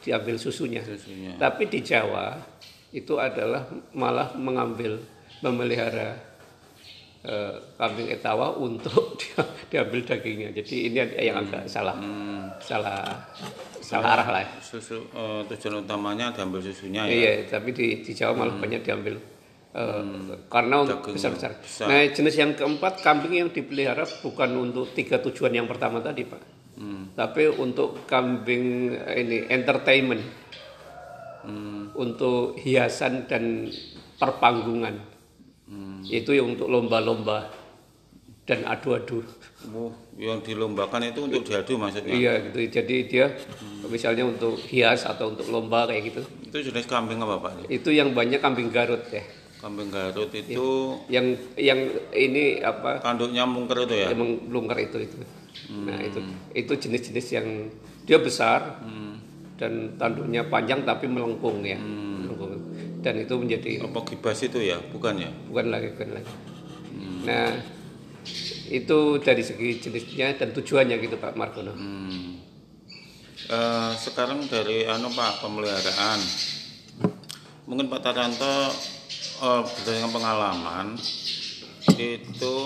diambil 0.00 0.40
susunya. 0.40 0.80
Susunya. 0.80 1.36
Tapi 1.36 1.68
di 1.68 1.84
Jawa 1.84 2.38
itu 2.92 3.20
adalah 3.20 3.68
malah 3.92 4.32
mengambil 4.32 4.96
memelihara 5.44 6.27
eh, 7.20 7.54
kambing 7.74 8.08
etawa 8.08 8.52
untuk 8.52 9.14
dia- 9.20 9.46
diambil 9.68 10.00
dagingnya. 10.04 10.50
Jadi 10.52 10.74
ini 10.86 10.96
yang 11.18 11.40
agak 11.40 11.66
salah, 11.66 11.94
Hmm. 11.94 12.46
salah, 12.58 13.26
salah 13.78 14.08
arah 14.14 14.28
lah. 14.30 14.42
ya. 14.42 14.50
Susu 14.60 15.02
eh, 15.08 15.40
tujuan 15.46 15.82
utamanya 15.82 16.30
diambil 16.30 16.60
susunya 16.60 17.02
ya. 17.04 17.10
Iya, 17.10 17.32
tapi 17.48 17.70
di, 17.70 18.00
di 18.00 18.12
Jawa 18.12 18.34
malah 18.36 18.54
banyak 18.54 18.80
diambil 18.80 19.18
eh, 19.70 20.02
karena 20.46 20.74
untuk 20.80 21.10
besar-besar. 21.10 21.58
besar. 21.58 21.86
Nah, 21.86 22.06
jenis 22.06 22.34
yang 22.34 22.52
keempat 22.52 23.00
kambing 23.00 23.34
yang 23.36 23.50
dipelihara 23.50 24.06
bukan 24.20 24.50
untuk 24.54 24.90
tiga 24.92 25.18
tujuan 25.18 25.52
yang 25.52 25.66
pertama 25.66 25.98
tadi, 25.98 26.22
Pak. 26.22 26.42
Tapi 27.12 27.50
untuk 27.50 28.06
kambing 28.06 28.94
ini 28.94 29.50
entertainment, 29.50 30.22
untuk 31.92 32.54
hiasan 32.56 33.26
dan 33.26 33.66
perpanggungan. 34.14 35.17
Itu 36.08 36.32
yang 36.32 36.56
untuk 36.56 36.68
lomba-lomba 36.72 37.52
dan 38.48 38.64
adu-adu. 38.64 39.20
Oh, 39.76 39.92
yang 40.16 40.40
dilombakan 40.40 41.12
itu 41.12 41.28
untuk 41.28 41.44
diadu 41.44 41.76
maksudnya? 41.76 42.16
Iya 42.16 42.32
gitu. 42.48 42.80
Jadi 42.80 42.96
dia 43.04 43.28
misalnya 43.84 44.24
untuk 44.24 44.56
hias 44.56 45.04
atau 45.04 45.36
untuk 45.36 45.52
lomba 45.52 45.84
kayak 45.84 46.02
gitu. 46.08 46.22
Itu 46.48 46.72
jenis 46.72 46.88
kambing 46.88 47.20
apa 47.20 47.36
Pak? 47.44 47.68
Itu 47.68 47.92
yang 47.92 48.16
banyak 48.16 48.40
kambing 48.40 48.72
Garut 48.72 49.04
ya. 49.12 49.20
Kambing 49.60 49.92
Garut 49.92 50.32
itu 50.32 50.96
yang 51.12 51.36
yang 51.60 51.92
ini 52.16 52.64
apa 52.64 53.04
tanduknya 53.04 53.44
mungker 53.44 53.84
itu 53.84 53.94
ya? 54.00 54.08
emang 54.14 54.48
belungker 54.48 54.78
itu 54.78 55.02
itu 55.02 55.18
nah 55.74 55.98
itu 55.98 56.22
itu 56.54 56.72
jenis-jenis 56.78 57.26
yang 57.34 57.46
dia 58.06 58.18
besar 58.22 58.78
dan 59.58 59.98
tanduknya 59.98 60.46
panjang 60.46 60.86
tapi 60.86 61.10
melengkung 61.10 61.66
ya 61.66 61.76
melengkung. 61.76 62.07
Dan 62.98 63.14
itu 63.18 63.34
menjadi 63.38 63.86
Apa 63.86 64.02
gibas 64.06 64.38
itu 64.42 64.58
ya? 64.58 64.78
Bukan 64.90 65.14
ya? 65.22 65.30
bukan 65.50 65.66
lagi 65.70 65.94
bukan 65.94 66.10
lagi 66.18 66.32
nah 67.24 67.52
itu 68.68 68.98
dari 69.20 69.40
segi 69.40 69.80
jenisnya 69.80 70.36
dan 70.36 70.52
tujuannya 70.52 70.96
gitu 71.00 71.16
Pak 71.16 71.36
Margono 71.36 71.72
Hmm. 71.72 72.38
Eh, 73.48 73.92
sekarang 73.96 74.44
dari 74.44 74.84
anu 74.84 75.08
Pak 75.08 75.40
pemeliharaan, 75.40 76.20
mungkin 77.64 77.88
Pak 77.88 78.04
Taranto 78.04 78.56
eh, 79.40 79.62
berdasarkan 79.64 80.12
pengalaman 80.12 80.86
itu 81.96 82.58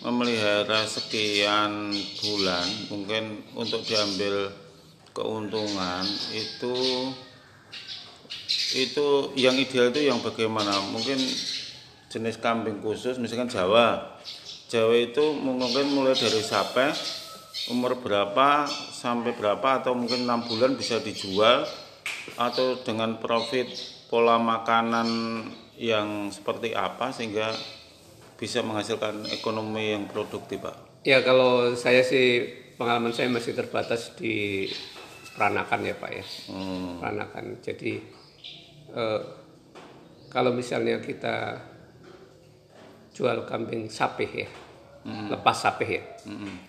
memelihara 0.00 0.88
sekian 0.88 1.92
bulan, 2.24 2.66
mungkin 2.88 3.44
untuk 3.52 3.84
diambil 3.84 4.48
keuntungan 5.12 6.08
itu 6.32 7.12
itu 8.74 9.34
yang 9.38 9.54
ideal 9.56 9.90
itu 9.90 10.06
yang 10.06 10.18
bagaimana? 10.20 10.72
Mungkin 10.90 11.18
jenis 12.10 12.36
kambing 12.38 12.78
khusus, 12.82 13.18
misalkan 13.18 13.50
Jawa. 13.50 14.18
Jawa 14.70 14.94
itu 14.96 15.34
mungkin 15.36 15.92
mulai 15.94 16.16
dari 16.16 16.40
sape 16.42 16.90
umur 17.70 18.02
berapa 18.02 18.66
sampai 18.90 19.30
berapa 19.38 19.82
atau 19.82 19.94
mungkin 19.94 20.26
enam 20.26 20.42
bulan 20.42 20.74
bisa 20.74 20.98
dijual 20.98 21.62
atau 22.34 22.82
dengan 22.82 23.22
profit 23.22 23.70
pola 24.10 24.42
makanan 24.42 25.06
yang 25.78 26.34
seperti 26.34 26.74
apa 26.74 27.14
sehingga 27.14 27.54
bisa 28.34 28.66
menghasilkan 28.66 29.30
ekonomi 29.30 29.94
yang 29.94 30.10
produktif 30.10 30.58
pak. 30.58 30.74
ya 31.06 31.22
kalau 31.22 31.70
saya 31.78 32.02
sih 32.02 32.42
pengalaman 32.74 33.14
saya 33.14 33.30
masih 33.30 33.54
terbatas 33.54 34.18
di 34.18 34.66
peranakan 35.34 35.80
ya 35.82 35.94
Pak 35.98 36.10
ya 36.14 36.24
Hmm. 36.50 37.02
peranakan. 37.02 37.44
Jadi 37.62 37.98
eh, 38.94 39.20
kalau 40.30 40.50
misalnya 40.54 40.98
kita 40.98 41.58
jual 43.14 43.46
kambing 43.46 43.86
sapeh 43.86 44.30
ya, 44.30 44.48
lepas 45.30 45.54
sapeh 45.62 45.88
ya, 45.88 46.02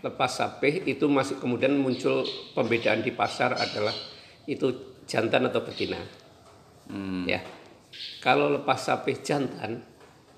lepas 0.04 0.30
sapeh 0.30 0.86
itu 0.86 1.06
masih 1.10 1.40
kemudian 1.40 1.74
muncul 1.74 2.22
pembedaan 2.54 3.02
di 3.02 3.10
pasar 3.10 3.58
adalah 3.58 3.94
itu 4.46 5.00
jantan 5.06 5.50
atau 5.50 5.62
betina, 5.66 5.98
Hmm. 6.86 7.26
ya. 7.26 7.42
Kalau 8.22 8.54
lepas 8.54 8.78
sapeh 8.78 9.18
jantan 9.26 9.82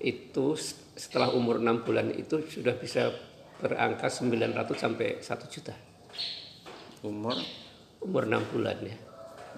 itu 0.00 0.56
setelah 0.96 1.28
umur 1.34 1.60
enam 1.60 1.84
bulan 1.84 2.08
itu 2.14 2.40
sudah 2.40 2.72
bisa 2.80 3.12
berangka 3.58 4.06
900 4.08 4.54
sampai 4.78 5.18
1 5.18 5.50
juta 5.50 5.74
Umur 7.02 7.34
umur 7.98 8.24
6 8.24 8.54
bulan 8.54 8.78
ya. 8.80 8.96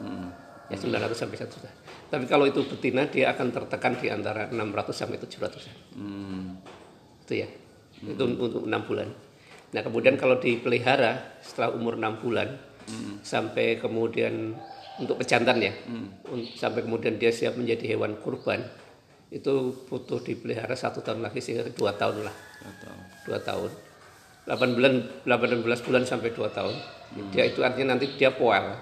hmm. 0.00 0.28
ya 0.72 0.76
900 0.80 1.12
sampai 1.14 1.37
1 1.38 1.46
juta. 1.52 1.70
Tapi 2.10 2.26
kalau 2.26 2.42
itu 2.44 2.66
betina 2.66 3.06
dia 3.06 3.30
akan 3.30 3.48
tertekan 3.48 3.94
di 3.94 4.10
antara 4.10 4.50
600 4.50 4.90
sampai 4.90 5.16
700 5.16 5.62
Hmm. 5.94 6.58
itu 7.22 7.34
ya. 7.38 7.48
Itu 8.02 8.22
untuk 8.26 8.66
6 8.66 8.82
bulan. 8.82 9.08
Nah, 9.70 9.80
kemudian 9.80 10.18
kalau 10.18 10.36
dipelihara 10.36 11.38
setelah 11.38 11.70
umur 11.70 11.94
6 11.94 12.18
bulan 12.18 12.58
sampai 13.22 13.78
kemudian 13.78 14.58
untuk 14.98 15.22
pejantan 15.22 15.62
ya. 15.62 15.70
un- 16.26 16.50
Sampai 16.50 16.82
kemudian 16.82 17.14
dia 17.14 17.30
siap 17.30 17.54
menjadi 17.54 17.94
hewan 17.94 18.18
kurban 18.18 18.66
itu 19.30 19.52
butuh 19.86 20.18
dipelihara 20.18 20.74
satu 20.74 20.98
tahun 21.00 21.22
lagi 21.22 21.38
sehingga 21.38 21.70
dua 21.70 21.94
tahun 21.94 22.26
lah. 22.26 22.34
Dua 23.22 23.38
tahun. 23.38 23.70
8 24.50 24.74
bulan 24.74 24.94
18 25.22 25.86
bulan 25.86 26.02
sampai 26.02 26.34
2 26.34 26.50
tahun. 26.50 26.74
Dia 27.30 27.46
itu 27.46 27.62
artinya 27.62 27.94
nanti 27.94 28.10
dia 28.18 28.34
poel 28.34 28.74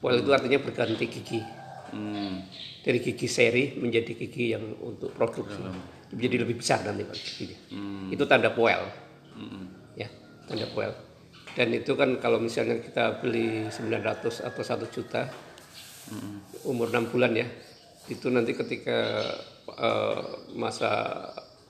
poel 0.00 0.24
itu 0.24 0.32
artinya 0.32 0.56
berganti 0.56 1.04
gigi 1.04 1.40
Hmm. 1.90 2.46
dari 2.80 2.98
gigi 3.02 3.28
seri 3.28 3.76
menjadi 3.76 4.12
gigi 4.16 4.54
yang 4.56 4.64
untuk 4.80 5.12
produksi. 5.12 5.60
Menjadi 6.10 6.42
lebih 6.42 6.58
besar 6.58 6.82
nanti 6.82 7.06
Pak, 7.06 7.16
giginya. 7.18 7.58
Itu 8.10 8.24
tanda 8.26 8.50
poel 8.50 9.10
ya 9.96 10.08
tanda 10.46 10.66
poel 10.70 10.92
dan 11.58 11.68
itu 11.74 11.92
kan 11.98 12.18
kalau 12.22 12.38
misalnya 12.38 12.78
kita 12.78 13.18
beli 13.18 13.66
900 13.66 14.46
atau 14.46 14.62
1 14.62 14.94
juta 14.94 15.26
umur 16.66 16.90
6 16.90 17.10
bulan 17.10 17.32
ya 17.34 17.46
itu 18.10 18.26
nanti 18.30 18.54
ketika 18.54 18.98
eh, 19.70 20.20
masa 20.54 20.90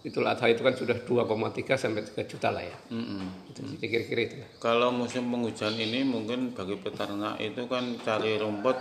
Idul 0.00 0.24
Adha 0.24 0.48
itu 0.48 0.64
kan 0.64 0.72
sudah 0.72 0.96
2,3 1.04 1.76
sampai 1.76 2.00
3 2.00 2.24
juta 2.24 2.48
lah 2.48 2.64
ya. 2.64 2.72
Mm-mm. 2.88 3.52
itu 3.52 3.60
jadi 3.76 3.84
kira-kira 3.84 4.20
itu 4.32 4.36
Kalau 4.56 4.88
musim 4.88 5.28
penghujan 5.28 5.76
ini 5.76 6.08
mungkin 6.08 6.56
bagi 6.56 6.80
peternak 6.80 7.36
itu 7.36 7.68
kan 7.68 8.00
cari 8.00 8.40
rumput 8.40 8.80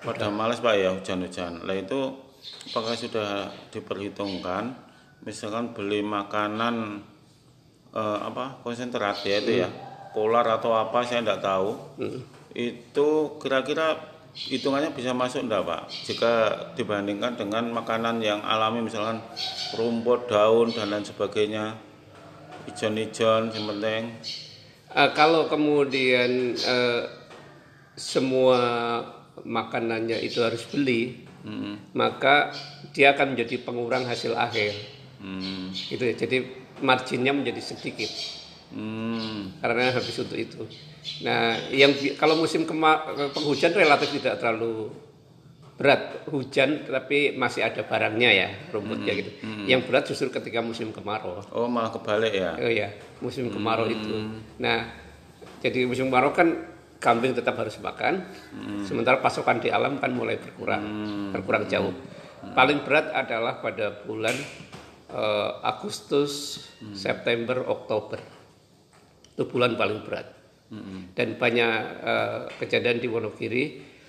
pada 0.00 0.32
malas 0.32 0.64
pak 0.64 0.74
ya 0.76 0.92
hujan-hujan. 0.96 1.64
Lah 1.64 1.76
itu 1.76 2.16
apakah 2.72 2.96
sudah 2.96 3.52
diperhitungkan 3.68 4.72
misalkan 5.20 5.76
beli 5.76 6.00
makanan 6.00 7.04
eh, 7.92 8.18
apa 8.24 8.64
konsentrat 8.64 9.20
ya 9.28 9.36
itu 9.44 9.64
ya 9.64 9.68
polar 10.16 10.46
atau 10.48 10.74
apa 10.74 11.04
saya 11.04 11.22
tidak 11.22 11.44
tahu. 11.44 11.76
Itu 12.50 13.38
kira-kira 13.38 13.94
hitungannya 14.34 14.90
bisa 14.94 15.14
masuk 15.14 15.46
enggak 15.46 15.62
pak? 15.66 15.82
Jika 16.06 16.32
dibandingkan 16.74 17.38
dengan 17.38 17.70
makanan 17.70 18.22
yang 18.22 18.40
alami 18.42 18.82
misalkan 18.82 19.22
rumput, 19.74 20.30
daun 20.30 20.70
dan 20.74 20.90
lain 20.90 21.06
sebagainya 21.06 21.78
ijon-ijon 22.70 23.50
yang 23.54 23.66
penting. 23.70 24.02
Eh, 24.90 25.10
kalau 25.14 25.46
kemudian 25.46 26.54
eh, 26.58 27.02
semua 27.94 28.58
makanannya 29.44 30.20
itu 30.20 30.40
harus 30.44 30.64
beli, 30.68 31.24
maka 31.96 32.52
dia 32.92 33.14
akan 33.14 33.36
menjadi 33.36 33.62
pengurang 33.64 34.04
hasil 34.04 34.36
akhir. 34.36 34.74
Hmm. 35.20 35.72
Gitu 35.72 36.00
ya. 36.00 36.14
Jadi 36.16 36.36
marginnya 36.80 37.36
menjadi 37.36 37.60
sedikit 37.60 38.08
Hmm. 38.70 39.50
karena 39.58 39.90
habis 39.90 40.14
untuk 40.14 40.38
itu. 40.38 40.62
Nah, 41.26 41.58
yang 41.74 41.90
kalau 42.14 42.38
musim 42.38 42.62
penghujan 42.64 43.74
relatif 43.74 44.14
tidak 44.14 44.38
terlalu 44.38 44.94
berat 45.74 46.22
hujan, 46.30 46.86
tapi 46.86 47.34
masih 47.34 47.66
ada 47.66 47.82
barangnya 47.82 48.30
ya 48.30 48.48
rumputnya 48.70 49.16
gitu. 49.16 49.32
Yang 49.66 49.80
berat 49.90 50.04
justru 50.06 50.30
ketika 50.30 50.62
musim 50.62 50.94
kemarau. 50.94 51.42
Oh 51.50 51.66
malah 51.66 51.90
kebalik 51.90 52.30
ya. 52.30 52.54
Oh 52.62 52.70
ya, 52.70 52.94
musim 53.18 53.50
kemarau 53.50 53.90
itu. 53.90 54.38
Nah, 54.62 54.86
jadi 55.64 55.88
musim 55.90 56.06
kemarau 56.06 56.30
kan 56.30 56.54
kambing 57.00 57.32
tetap 57.32 57.56
harus 57.56 57.80
makan, 57.80 58.20
sementara 58.84 59.18
pasokan 59.18 59.56
di 59.56 59.68
alam 59.68 59.96
kan 59.96 60.10
mulai 60.10 60.36
berkurang, 60.36 60.84
berkurang 61.32 61.64
jauh. 61.66 61.96
Paling 62.50 62.84
berat 62.84 63.08
adalah 63.10 63.58
pada 63.58 63.90
bulan 63.98 64.36
eh, 65.08 65.50
Agustus, 65.62 66.60
September, 66.92 67.64
Oktober. 67.64 68.20
Itu 69.30 69.44
bulan 69.44 69.74
paling 69.74 70.04
berat. 70.04 70.28
Dan 71.10 71.34
banyak 71.34 71.72
eh, 72.00 72.40
kejadian 72.58 72.98
di 72.98 73.08
Wonogiri 73.08 73.64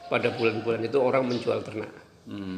pada 0.05 0.29
bulan-bulan 0.29 0.83
itu 0.83 0.97
orang 0.97 1.23
menjual 1.25 1.59
ternak. 1.61 1.91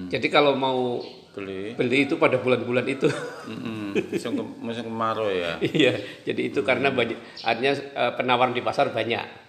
Jadi 0.10 0.28
kalau 0.28 0.54
mau 0.54 1.00
beli 1.32 1.72
beli 1.74 2.04
itu 2.04 2.18
pada 2.18 2.36
bulan-bulan 2.36 2.86
itu. 2.86 3.08
Mm-mm. 3.48 3.96
musim, 4.12 4.32
ke- 4.36 4.54
musim 4.60 4.84
kemarau 4.86 5.28
ya 5.28 5.56
Iya, 5.80 5.94
jadi 6.22 6.42
itu 6.50 6.62
karena 6.62 6.90
banyak 6.90 7.16
artinya 7.42 7.74
eh, 7.74 8.12
penawaran 8.14 8.52
di 8.52 8.60
pasar 8.60 8.90
banyak. 8.90 9.42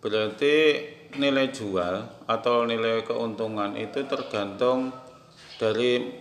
Berarti 0.00 0.54
nilai 1.16 1.48
jual 1.50 2.26
atau 2.26 2.66
nilai 2.68 3.00
keuntungan 3.02 3.72
itu 3.74 4.04
tergantung 4.04 4.92
dari 5.56 6.12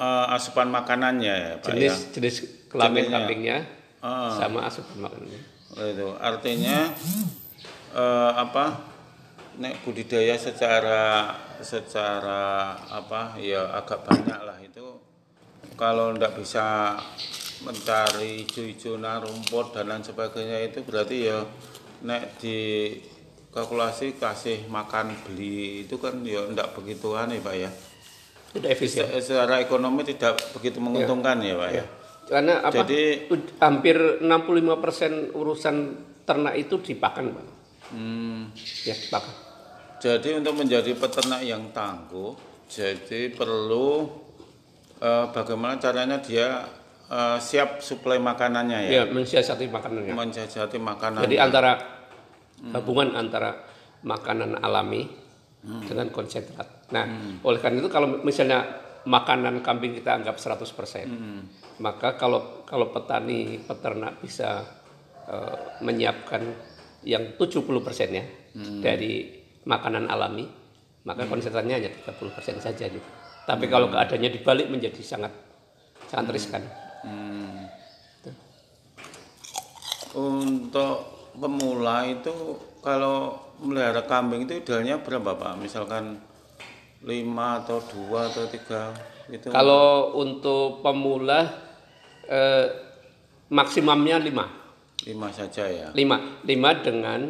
eh, 0.00 0.26
asupan 0.34 0.72
makanannya 0.72 1.34
ya 1.34 1.54
Pak 1.60 1.74
ya 1.76 1.92
Jenis 1.92 1.96
jenis 2.16 2.36
kelamin 2.70 3.06
Jenisnya. 3.06 3.14
kambingnya 3.18 3.58
Ah. 4.00 4.32
sama 4.32 4.64
asupan 4.64 5.04
makanannya. 5.04 5.40
Oh, 5.76 5.84
itu 5.84 6.08
artinya 6.16 6.88
eh, 7.92 8.32
apa 8.32 8.80
nek 9.60 9.84
budidaya 9.84 10.40
secara 10.40 11.36
secara 11.60 12.72
apa 12.88 13.36
ya 13.36 13.68
agak 13.76 14.00
banyak 14.08 14.40
lah 14.40 14.56
itu 14.64 14.96
kalau 15.76 16.16
ndak 16.16 16.32
bisa 16.32 16.96
mencari 17.60 18.40
hijau-hijau 18.40 18.96
rumput 18.96 19.76
dan 19.76 19.92
lain 19.92 20.00
sebagainya 20.00 20.64
itu 20.64 20.80
berarti 20.80 21.28
ya 21.28 21.44
nek 22.00 22.40
di 22.40 22.56
kalkulasi 23.50 24.14
kasih 24.14 24.66
makan 24.66 25.10
beli 25.26 25.84
itu 25.84 25.98
kan 25.98 26.22
ya 26.22 26.46
ndak 26.46 26.72
begitu 26.72 27.12
aneh 27.14 27.42
pak 27.42 27.56
ya 27.56 27.70
Tidak 28.50 28.66
efisien. 28.66 29.06
Se- 29.06 29.30
secara 29.30 29.62
ekonomi 29.62 30.02
tidak 30.02 30.34
begitu 30.50 30.82
menguntungkan 30.82 31.38
ya 31.38 31.54
pak 31.54 31.70
ya 31.70 31.84
Karena 32.30 32.62
apa? 32.62 32.86
Jadi- 32.86 33.26
hampir 33.58 34.22
65% 34.22 35.34
urusan 35.34 35.76
ternak 36.22 36.54
itu 36.54 36.78
dipakan, 36.78 37.34
Pak. 37.34 37.46
Hmm. 37.90 38.54
Ya, 38.86 38.94
dipakan. 38.94 39.34
Jadi 39.98 40.38
untuk 40.38 40.54
menjadi 40.54 40.94
peternak 40.94 41.42
yang 41.42 41.74
tangguh, 41.74 42.38
jadi 42.70 43.34
perlu 43.34 44.06
eh, 45.02 45.26
bagaimana 45.34 45.74
caranya 45.82 46.22
dia 46.22 46.70
eh, 47.10 47.38
siap 47.38 47.82
suplai 47.82 48.16
makanannya 48.16 48.78
ya, 48.86 48.90
Ya, 48.90 49.02
mensiasati 49.04 49.66
makanannya. 49.66 50.14
menjajati 50.14 50.78
makanan. 50.78 51.26
Jadi 51.26 51.36
antara 51.36 51.72
gabungan 52.62 53.12
antara 53.14 53.56
makanan 54.02 54.60
alami 54.60 55.08
dengan 55.60 56.08
konsentrat. 56.08 56.88
Nah, 56.88 57.04
oleh 57.42 57.60
karena 57.60 57.80
itu 57.80 57.88
kalau 57.88 58.24
misalnya 58.24 58.64
makanan 59.04 59.60
kambing 59.60 59.92
kita 59.92 60.16
anggap 60.16 60.36
100%, 60.36 61.08
maka 61.78 62.16
kalau 62.16 62.64
kalau 62.64 62.88
petani 62.88 63.60
peternak 63.60 64.20
bisa 64.20 64.64
eh, 65.26 65.56
menyiapkan 65.80 66.42
yang 67.02 67.36
70% 67.36 67.60
ya 68.12 68.24
dari 68.80 69.40
makanan 69.64 70.04
alami, 70.06 70.44
maka 71.02 71.24
konsentratnya 71.24 71.76
hanya 71.76 71.90
30% 71.92 72.60
saja 72.60 72.84
gitu. 72.88 73.08
Tapi 73.44 73.64
kalau 73.66 73.88
keadaannya 73.88 74.30
dibalik 74.30 74.68
menjadi 74.68 75.00
sangat 75.00 75.32
sangat 76.08 76.28
riskan. 76.32 76.62
Untuk 80.10 80.96
pemula 81.38 82.02
itu 82.10 82.34
kalau 82.82 83.38
melihara 83.62 84.02
kambing 84.04 84.48
itu 84.48 84.58
idealnya 84.58 84.98
berapa 84.98 85.36
pak? 85.38 85.54
Misalkan 85.60 86.18
5 87.00 87.60
atau 87.64 87.78
2 87.80 88.28
atau 88.28 88.44
3 88.44 89.32
itu 89.32 89.46
Kalau 89.48 90.18
untuk 90.18 90.82
pemula 90.82 91.46
eh, 92.26 92.66
maksimumnya 93.48 94.18
5. 94.18 95.06
5 95.06 95.38
saja 95.38 95.64
ya. 95.70 95.88
5. 95.94 96.44
5 96.44 96.86
dengan 96.86 97.20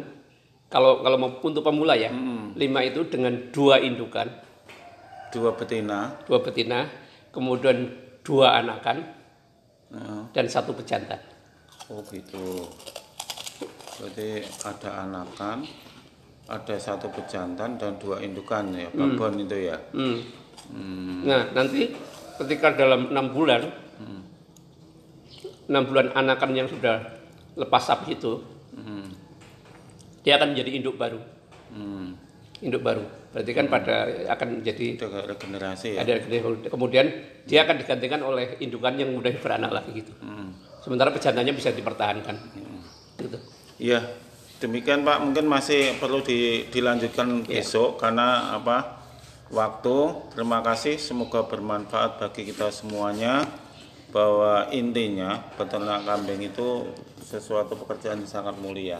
kalau 0.71 1.03
kalau 1.03 1.17
mau 1.19 1.31
untuk 1.43 1.61
pemula 1.61 1.93
ya. 1.93 2.09
5 2.11 2.57
itu 2.59 3.01
dengan 3.11 3.33
dua 3.51 3.79
indukan, 3.83 4.27
Dua 5.31 5.55
betina. 5.55 6.19
dua 6.27 6.43
betina, 6.43 6.87
kemudian 7.31 7.91
dua 8.23 8.59
anakan 8.59 9.20
Nah, 9.91 10.23
dan 10.31 10.45
satu 10.47 10.71
pejantan. 10.71 11.19
Oh 11.91 11.99
gitu. 12.07 12.67
Berarti 13.99 14.41
ada 14.63 15.03
anakan, 15.03 15.67
ada 16.47 16.75
satu 16.79 17.11
pejantan 17.11 17.75
dan 17.75 17.99
dua 17.99 18.23
indukan 18.23 18.71
ya, 18.71 18.87
babon 18.95 19.43
itu 19.43 19.57
ya. 19.67 19.77
Hmm. 19.91 20.19
Hmm. 20.71 21.27
Nah, 21.27 21.51
nanti 21.51 21.91
ketika 22.39 22.71
dalam 22.73 23.11
enam 23.11 23.35
bulan, 23.35 23.67
enam 25.67 25.83
bulan 25.87 26.15
anakan 26.15 26.51
yang 26.55 26.67
sudah 26.71 27.03
lepas 27.59 27.83
sapi 27.83 28.15
itu, 28.15 28.39
Hmm. 28.71 29.11
dia 30.23 30.39
akan 30.39 30.55
menjadi 30.55 30.71
induk 30.79 30.95
baru. 30.95 31.19
Hmm. 31.75 32.15
Induk 32.61 32.85
baru. 32.85 33.01
Berarti 33.33 33.51
kan 33.57 33.65
pada 33.71 34.05
akan 34.37 34.61
menjadi 34.61 35.01
regenerasi 35.33 35.97
ya. 35.97 36.05
ada 36.05 36.21
kemudian 36.69 37.09
dia 37.49 37.65
akan 37.65 37.81
digantikan 37.81 38.21
oleh 38.21 38.61
indukan 38.61 38.93
yang 39.01 39.09
mudah 39.17 39.33
beranak 39.41 39.71
lagi 39.81 40.05
gitu. 40.05 40.13
Hmm. 40.21 40.53
Sementara 40.81 41.09
pejantannya 41.09 41.53
bisa 41.57 41.73
dipertahankan. 41.73 42.35
Gitu. 43.17 43.37
Iya, 43.81 44.05
demikian 44.61 45.01
Pak. 45.01 45.17
Mungkin 45.25 45.45
masih 45.49 45.97
perlu 45.97 46.21
di- 46.21 46.69
dilanjutkan 46.69 47.45
besok 47.45 47.97
karena 47.97 48.53
apa? 48.57 49.01
Waktu. 49.49 50.29
Terima 50.37 50.61
kasih. 50.61 51.01
Semoga 51.01 51.45
bermanfaat 51.49 52.21
bagi 52.21 52.45
kita 52.49 52.69
semuanya. 52.69 53.41
Bahwa 54.11 54.67
intinya 54.75 55.39
peternak 55.55 56.03
kambing 56.03 56.51
itu 56.51 56.83
sesuatu 57.23 57.79
pekerjaan 57.79 58.21
yang 58.21 58.27
sangat 58.27 58.59
mulia. 58.59 58.99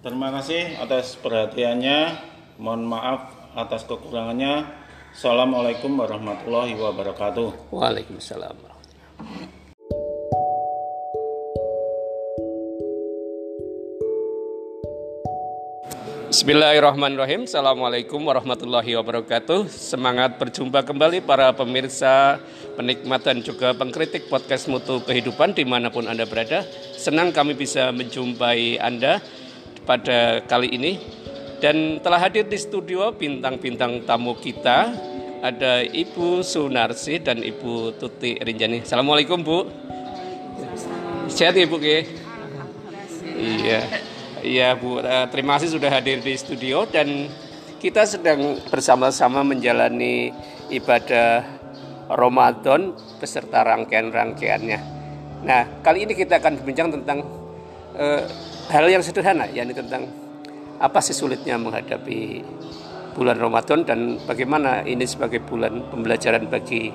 Terima 0.00 0.30
kasih 0.32 0.78
atas 0.78 1.18
perhatiannya. 1.18 2.29
Mohon 2.60 2.92
maaf 2.92 3.20
atas 3.56 3.88
kekurangannya. 3.88 4.68
Assalamualaikum 5.16 5.96
warahmatullahi 5.96 6.76
wabarakatuh. 6.76 7.72
Waalaikumsalam. 7.72 8.52
Bismillahirrahmanirrahim. 16.28 17.48
Assalamualaikum 17.48 18.20
warahmatullahi 18.28 18.92
wabarakatuh. 18.92 19.64
Semangat 19.72 20.36
berjumpa 20.36 20.84
kembali 20.84 21.24
para 21.24 21.56
pemirsa, 21.56 22.44
penikmat 22.76 23.24
dan 23.24 23.40
juga 23.40 23.72
pengkritik 23.72 24.28
podcast 24.28 24.68
Mutu 24.68 25.00
Kehidupan 25.08 25.56
di 25.56 25.64
mana 25.64 25.88
pun 25.88 26.04
Anda 26.04 26.28
berada. 26.28 26.68
Senang 26.92 27.32
kami 27.32 27.56
bisa 27.56 27.88
menjumpai 27.88 28.76
Anda 28.84 29.24
pada 29.88 30.44
kali 30.44 30.76
ini. 30.76 31.19
Dan 31.60 32.00
telah 32.00 32.16
hadir 32.16 32.48
di 32.48 32.56
studio 32.56 33.12
bintang-bintang 33.12 34.08
tamu 34.08 34.32
kita. 34.32 34.96
Ada 35.44 35.84
Ibu 35.84 36.40
Sunarsi 36.40 37.20
dan 37.20 37.44
Ibu 37.44 38.00
Tuti 38.00 38.40
Rinjani. 38.40 38.80
Assalamualaikum 38.80 39.44
Bu. 39.44 39.68
Sehat 41.28 41.56
ya 41.60 41.68
Bu 41.68 41.76
Ki? 41.76 42.08
Iya. 43.36 43.80
Iya 44.40 44.68
Bu, 44.72 45.04
Eh, 45.04 45.26
terima 45.28 45.60
kasih 45.60 45.76
sudah 45.76 45.92
hadir 45.92 46.24
di 46.24 46.32
studio 46.32 46.88
dan 46.88 47.28
kita 47.76 48.08
sedang 48.08 48.56
bersama-sama 48.72 49.44
menjalani 49.44 50.32
ibadah 50.72 51.44
Ramadan 52.08 52.96
beserta 53.20 53.60
rangkaian-rangkaiannya. 53.68 54.80
Nah, 55.44 55.62
kali 55.84 56.08
ini 56.08 56.16
kita 56.16 56.40
akan 56.40 56.56
berbincang 56.56 56.88
tentang 56.88 57.20
eh, 58.00 58.24
hal 58.72 58.88
yang 58.88 59.04
sederhana, 59.04 59.44
yakni 59.52 59.76
tentang 59.76 60.08
apa 60.80 60.98
sih 61.04 61.12
sulitnya 61.12 61.60
menghadapi 61.60 62.40
bulan 63.12 63.36
Ramadan 63.36 63.84
dan 63.84 64.16
bagaimana 64.24 64.80
ini 64.88 65.04
sebagai 65.04 65.44
bulan 65.44 65.92
pembelajaran 65.92 66.48
bagi 66.48 66.88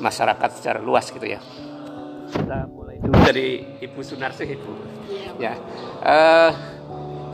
masyarakat 0.00 0.50
secara 0.56 0.80
luas 0.80 1.12
gitu 1.12 1.28
ya. 1.28 1.36
Kita 2.32 2.64
mulai 2.72 2.96
dulu 2.96 3.16
dari 3.20 3.76
Ibu 3.84 4.00
Sunarsi 4.00 4.48
Ibu. 4.48 4.72
Ya, 5.36 5.54
eh, 6.02 6.50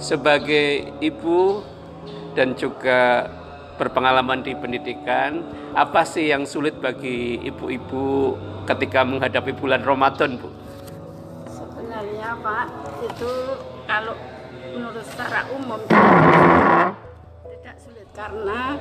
sebagai 0.02 0.98
ibu 0.98 1.62
dan 2.34 2.58
juga 2.58 3.30
berpengalaman 3.78 4.42
di 4.42 4.54
pendidikan, 4.54 5.42
apa 5.74 6.06
sih 6.06 6.30
yang 6.30 6.46
sulit 6.46 6.78
bagi 6.78 7.42
ibu-ibu 7.42 8.38
ketika 8.70 9.02
menghadapi 9.02 9.50
bulan 9.56 9.82
Ramadan, 9.82 10.38
Bu? 10.38 10.50
Sebenarnya 11.50 12.38
Pak, 12.38 12.66
itu 13.02 13.32
kalau 13.88 14.14
menurut 14.74 15.04
secara 15.06 15.46
umum 15.54 15.80
tidak 15.86 17.76
sulit 17.78 18.08
karena 18.10 18.74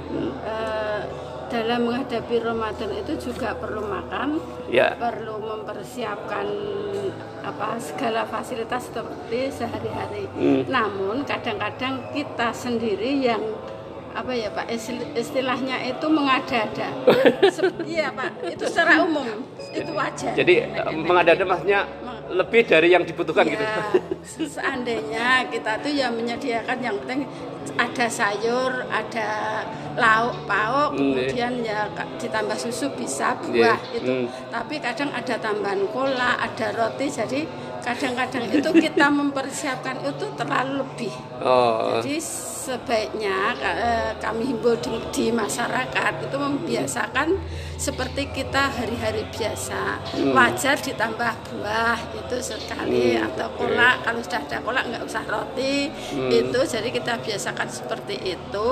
eh, 0.43 1.01
dalam 1.53 1.86
menghadapi 1.86 2.36
Ramadan 2.41 2.91
itu 2.97 3.13
juga 3.29 3.53
perlu 3.53 3.86
makan, 3.86 4.41
Ya, 4.73 4.97
perlu 4.97 5.38
mempersiapkan 5.38 6.49
apa 7.45 7.77
segala 7.77 8.25
fasilitas 8.25 8.89
seperti 8.89 9.53
sehari-hari. 9.53 10.25
Hmm. 10.34 10.65
Namun 10.65 11.21
kadang-kadang 11.29 12.10
kita 12.10 12.49
sendiri 12.58 13.21
yang 13.21 13.43
apa 14.13 14.34
ya 14.34 14.49
Pak 14.49 14.65
istil- 14.69 15.13
istilahnya 15.13 15.77
itu 15.86 16.06
mengada-ada. 16.10 16.89
Iya 17.86 18.10
Pak, 18.17 18.49
itu 18.49 18.63
secara 18.65 19.06
umum 19.06 19.25
itu 19.69 19.91
wajar. 19.93 20.34
Jadi 20.34 20.53
mengada-ada 21.06 21.45
maksudnya 21.45 21.86
lebih 22.23 22.63
dari 22.63 22.91
yang 22.91 23.03
dibutuhkan 23.03 23.43
gitu. 23.45 23.59
Ya, 23.59 23.83
seandainya 24.47 25.27
kita 25.47 25.79
tuh 25.79 25.91
ya 25.91 26.07
menyediakan 26.07 26.79
yang 26.79 26.95
penting 27.03 27.27
ada 27.73 28.07
sayur, 28.07 28.71
ada 28.88 29.29
lauk 29.95 30.36
pauk, 30.43 30.91
Hmm, 30.93 31.15
kemudian 31.15 31.63
ya 31.63 31.88
ka- 31.91 32.07
ditambah 32.17 32.55
susu 32.55 32.91
bisa 32.93 33.36
Iya, 33.36 33.43
buah 33.43 33.79
itu. 33.91 34.13
hmm. 34.23 34.27
Tapi 34.49 34.75
kadang 34.79 35.12
ada 35.12 35.36
tambahan 35.38 35.83
cola, 35.89 36.36
ada 36.38 36.67
roti, 36.71 37.07
jadi 37.07 37.41
kadang-kadang 37.83 38.47
itu 38.47 38.69
kita 38.71 39.11
mempersiapkan 39.11 39.99
itu 40.07 40.25
terlalu 40.39 40.81
lebih. 40.81 41.13
Oh. 41.43 41.99
Jadi 41.99 42.15
sebaiknya 42.63 43.51
eh, 43.59 44.11
kami 44.23 44.55
himbau 44.55 44.79
di, 44.79 44.95
di 45.11 45.25
masyarakat 45.35 46.13
itu 46.23 46.37
membiasakan 46.39 47.35
seperti 47.75 48.31
kita 48.31 48.71
hari-hari 48.71 49.27
biasa. 49.27 49.99
Wajar 50.31 50.79
ditambah 50.79 51.31
buah 51.51 51.99
itu 52.15 52.37
sekali 52.39 53.19
Hmm, 53.19 53.27
atau 53.27 53.49
kolak 53.59 54.05
kalau 54.05 54.21
sudah 54.23 54.41
ada 54.47 54.57
kolak 54.63 54.83
nggak 54.87 55.03
usah 55.03 55.23
roti 55.27 55.91
itu 56.31 56.59
jadi 56.63 56.89
kita 56.93 57.19
biasakan 57.19 57.67
seperti 57.67 58.15
itu. 58.37 58.67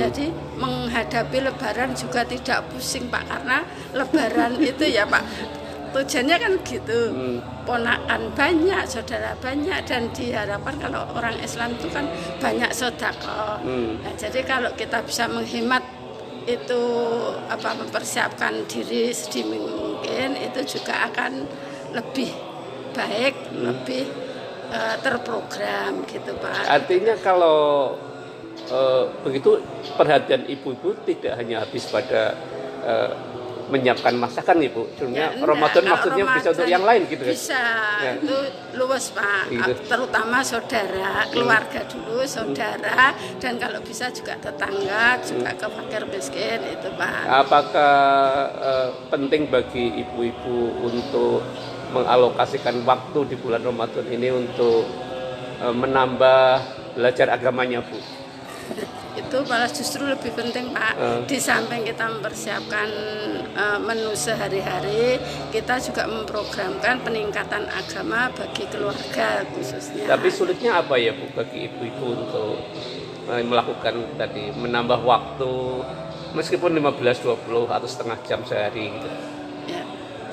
Jadi 0.00 0.32
menghadapi 0.56 1.44
lebaran 1.44 1.92
juga 1.92 2.24
tidak 2.24 2.64
pusing 2.72 3.12
Pak 3.12 3.28
karena 3.28 3.60
lebaran 3.92 4.56
itu 4.62 4.88
ya 4.88 5.04
Pak 5.04 5.22
tujuannya 5.94 6.36
kan 6.36 6.52
gitu. 6.66 7.00
Ponakan 7.64 8.34
banyak 8.34 8.82
saudara 8.90 9.32
banyak 9.38 9.78
dan 9.86 10.10
diharapkan 10.10 10.76
kalau 10.82 11.06
orang 11.14 11.38
Islam 11.40 11.78
itu 11.78 11.86
kan 11.88 12.10
banyak 12.42 12.74
sodako. 12.74 13.62
Hmm. 13.62 14.02
nah, 14.02 14.12
jadi 14.18 14.42
kalau 14.44 14.74
kita 14.74 15.00
bisa 15.06 15.30
menghemat 15.30 15.86
itu 16.44 16.82
apa 17.48 17.72
mempersiapkan 17.72 18.68
diri 18.68 19.08
sedini 19.16 19.56
mungkin 19.56 20.36
itu 20.36 20.76
juga 20.76 21.08
akan 21.08 21.48
lebih 21.96 22.28
baik 22.92 23.34
lebih 23.56 24.04
eh, 24.68 24.96
terprogram 25.00 26.04
gitu 26.04 26.36
pak. 26.36 26.68
Artinya 26.68 27.16
kalau 27.24 27.96
eh, 28.68 29.04
begitu 29.24 29.64
perhatian 29.96 30.44
ibu-ibu 30.44 30.92
tidak 31.08 31.40
hanya 31.40 31.64
habis 31.64 31.88
pada 31.88 32.36
eh, 32.84 33.10
menyiapkan 33.68 34.14
masakan 34.14 34.60
ibu, 34.60 34.84
Ya, 34.84 34.92
sebenarnya 34.98 35.26
enggak. 35.34 35.48
Ramadan 35.48 35.82
maksudnya 35.88 36.24
bisa 36.28 36.48
untuk 36.50 36.64
Ramadan 36.64 36.74
yang 36.74 36.84
lain 36.84 37.02
gitu 37.08 37.22
kan? 37.24 37.32
Bisa, 37.32 37.64
Ya. 38.02 38.12
itu 38.20 38.36
luas 38.74 39.04
Pak. 39.10 39.42
Gitu. 39.48 39.72
Terutama 39.88 40.38
saudara, 40.44 41.12
keluarga 41.30 41.80
dulu, 41.88 42.18
saudara, 42.26 43.04
dan 43.40 43.52
kalau 43.56 43.80
bisa 43.80 44.10
juga 44.10 44.34
tetangga, 44.36 45.16
juga 45.24 45.50
ke 45.54 45.66
fakir 45.66 46.02
miskin 46.10 46.60
itu 46.68 46.88
Pak. 46.94 47.20
Apakah 47.24 47.96
eh, 48.60 48.88
penting 49.08 49.48
bagi 49.48 50.02
ibu-ibu 50.02 50.56
untuk 50.84 51.40
mengalokasikan 51.94 52.82
waktu 52.82 53.18
di 53.30 53.36
bulan 53.38 53.62
Ramadan 53.62 54.06
ini 54.08 54.28
untuk 54.28 54.84
eh, 55.62 55.74
menambah 55.74 56.44
belajar 56.94 57.32
agamanya 57.32 57.80
bu? 57.80 57.98
Itu 59.34 59.42
malah 59.50 59.66
justru 59.66 60.06
lebih 60.06 60.30
penting 60.30 60.70
Pak. 60.70 60.94
Eh. 60.94 61.20
Di 61.26 61.42
samping 61.42 61.82
kita 61.82 62.06
mempersiapkan 62.06 62.86
eh, 63.50 63.78
menu 63.82 64.14
sehari-hari, 64.14 65.18
kita 65.50 65.82
juga 65.82 66.06
memprogramkan 66.06 67.02
peningkatan 67.02 67.66
agama 67.66 68.30
bagi 68.30 68.62
keluarga 68.70 69.42
khususnya. 69.50 70.06
Tapi 70.06 70.30
sulitnya 70.30 70.78
apa 70.78 70.94
ya 71.02 71.18
bu 71.18 71.26
bagi 71.34 71.66
ibu-ibu 71.66 72.14
untuk 72.14 72.62
eh, 73.26 73.42
melakukan 73.42 74.14
tadi 74.14 74.54
menambah 74.54 75.02
waktu 75.02 75.82
meskipun 76.38 76.78
15-20 76.78 77.74
atau 77.74 77.88
setengah 77.90 78.18
jam 78.22 78.38
sehari 78.46 78.94
gitu. 78.94 79.33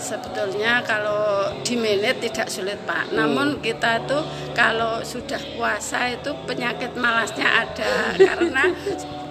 Ya, 0.02 0.18
sebetulnya 0.18 0.74
kalau 0.82 1.46
di 1.62 1.78
menit 1.78 2.18
tidak 2.26 2.50
sulit 2.50 2.82
Pak. 2.90 3.14
Namun 3.14 3.62
kita 3.62 4.02
tuh 4.10 4.26
kalau 4.58 5.06
sudah 5.06 5.38
puasa 5.54 6.10
itu 6.10 6.34
penyakit 6.50 6.98
malasnya 6.98 7.46
ada. 7.46 8.10
Karena 8.34 8.66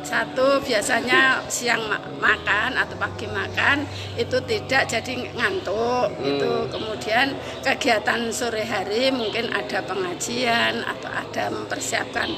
satu 0.06 0.62
biasanya 0.62 1.42
siang 1.50 1.90
ma- 1.90 1.98
makan 2.22 2.78
atau 2.78 2.94
pagi 3.02 3.26
makan 3.26 3.83
itu 4.14 4.38
tidak 4.46 4.87
jadi 4.87 5.12
ngantuk 5.35 6.14
itu 6.22 6.52
kemudian 6.70 7.35
kegiatan 7.66 8.30
sore 8.30 8.62
hari 8.62 9.11
mungkin 9.11 9.50
ada 9.50 9.83
pengajian 9.83 10.87
atau 10.87 11.11
ada 11.11 11.50
mempersiapkan 11.50 12.30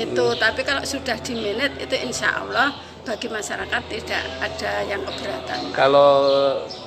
itu. 0.00 0.26
Tapi 0.40 0.60
kalau 0.64 0.80
sudah 0.88 1.20
di 1.20 1.36
menit 1.36 1.76
itu 1.84 1.94
insya 2.00 2.40
Allah 2.40 2.72
bagi 3.04 3.28
masyarakat 3.28 3.82
tidak 3.92 4.24
ada 4.40 4.72
yang 4.88 5.04
keberatan. 5.04 5.60
Kalau 5.76 6.12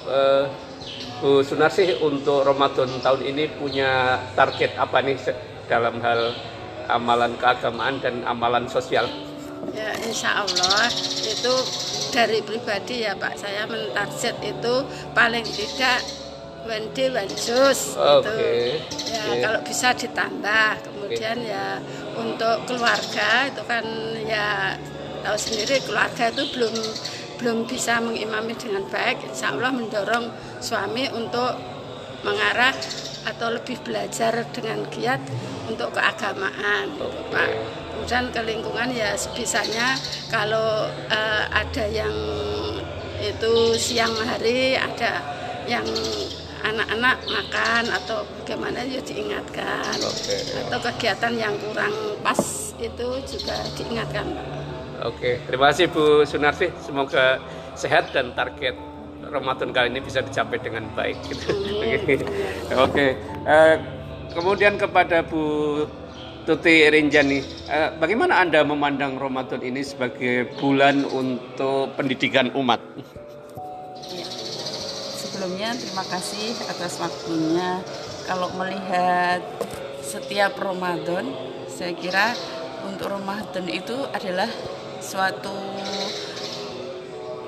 eh, 0.10 0.67
Bu 1.18 1.42
Sunarsi 1.42 1.98
untuk 1.98 2.46
Ramadan 2.46 3.02
tahun 3.02 3.26
ini 3.26 3.50
punya 3.58 4.22
target 4.38 4.78
apa 4.78 5.02
nih 5.02 5.18
dalam 5.66 5.98
hal 5.98 6.30
amalan 6.94 7.34
keagamaan 7.42 7.98
dan 7.98 8.22
amalan 8.22 8.70
sosial? 8.70 9.10
Ya 9.74 9.98
insya 10.06 10.46
Allah 10.46 10.86
itu 11.26 11.54
dari 12.14 12.46
pribadi 12.46 13.02
ya 13.02 13.18
Pak 13.18 13.34
saya 13.34 13.66
mentarget 13.66 14.38
itu 14.46 14.76
paling 15.18 15.42
tidak 15.42 16.06
Wendy 16.70 17.10
Wanjus 17.10 17.98
Oke. 17.98 18.30
itu 18.30 18.38
ya 19.10 19.24
Oke. 19.26 19.42
kalau 19.42 19.60
bisa 19.66 19.98
ditambah 19.98 20.70
kemudian 20.86 21.38
ya 21.42 21.82
untuk 22.14 22.62
keluarga 22.70 23.50
itu 23.50 23.62
kan 23.66 23.86
ya 24.22 24.78
tahu 25.26 25.38
sendiri 25.38 25.82
keluarga 25.82 26.30
itu 26.30 26.44
belum 26.54 26.76
belum 27.38 27.70
bisa 27.70 28.02
mengimami 28.02 28.58
dengan 28.58 28.84
baik 28.90 29.30
insya 29.30 29.54
Allah 29.54 29.72
mendorong 29.74 30.30
suami 30.62 31.06
untuk 31.14 31.54
mengarah 32.26 32.74
atau 33.28 33.54
lebih 33.54 33.78
belajar 33.84 34.34
dengan 34.56 34.88
giat 34.90 35.20
untuk 35.70 35.94
keagamaan 35.94 36.96
Pak. 37.30 37.52
Kemudian 37.94 38.32
ke 38.32 38.42
lingkungan 38.42 38.90
ya 38.94 39.14
sebisanya 39.20 40.00
kalau 40.32 40.88
eh, 41.12 41.44
ada 41.52 41.86
yang 41.92 42.16
itu 43.18 43.54
siang 43.76 44.14
hari 44.24 44.78
ada 44.78 45.22
yang 45.68 45.86
anak-anak 46.64 47.18
makan 47.28 47.84
atau 47.92 48.24
bagaimana 48.42 48.82
ya 48.86 49.02
diingatkan. 49.04 49.98
Oke. 50.02 50.38
atau 50.68 50.80
kegiatan 50.92 51.34
yang 51.36 51.56
kurang 51.62 51.94
pas 52.24 52.40
itu 52.78 53.08
juga 53.26 53.58
diingatkan 53.76 54.26
Oke, 55.06 55.38
terima 55.46 55.70
kasih 55.70 55.94
Bu 55.94 56.26
Sunarsi. 56.26 56.74
Semoga 56.82 57.38
sehat 57.78 58.10
dan 58.10 58.34
target 58.34 58.74
Ramadan 59.22 59.70
kali 59.70 59.94
ini 59.94 60.02
bisa 60.02 60.26
dicapai 60.26 60.58
dengan 60.58 60.90
baik. 60.98 61.18
gitu. 61.30 61.54
Oke, 62.82 63.14
eh, 63.46 63.76
kemudian 64.34 64.82
kepada 64.82 65.22
Bu 65.22 65.86
Tuti 66.48 66.88
Rinjani, 66.88 67.40
eh, 67.68 67.90
bagaimana 68.00 68.40
Anda 68.42 68.64
memandang 68.64 69.20
Ramadan 69.20 69.60
ini 69.62 69.84
sebagai 69.84 70.48
bulan 70.58 71.04
untuk 71.04 71.94
pendidikan 72.00 72.50
umat? 72.56 72.80
Ya. 74.10 74.26
Sebelumnya 75.14 75.76
terima 75.76 76.08
kasih 76.08 76.56
atas 76.72 76.98
waktunya. 77.04 77.84
Kalau 78.26 78.50
melihat 78.56 79.44
setiap 80.02 80.56
Ramadan, 80.56 81.36
saya 81.68 81.92
kira 81.96 82.32
untuk 82.88 83.12
Ramadan 83.12 83.68
itu 83.68 83.96
adalah 84.16 84.48
suatu 85.08 85.56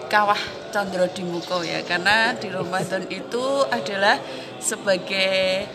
kawah 0.08 0.40
condro 0.72 1.12
di 1.12 1.28
muka 1.28 1.60
ya 1.68 1.84
karena 1.84 2.32
di 2.40 2.48
Ramadan 2.48 3.04
itu 3.12 3.68
adalah 3.68 4.16
sebagai 4.64 5.68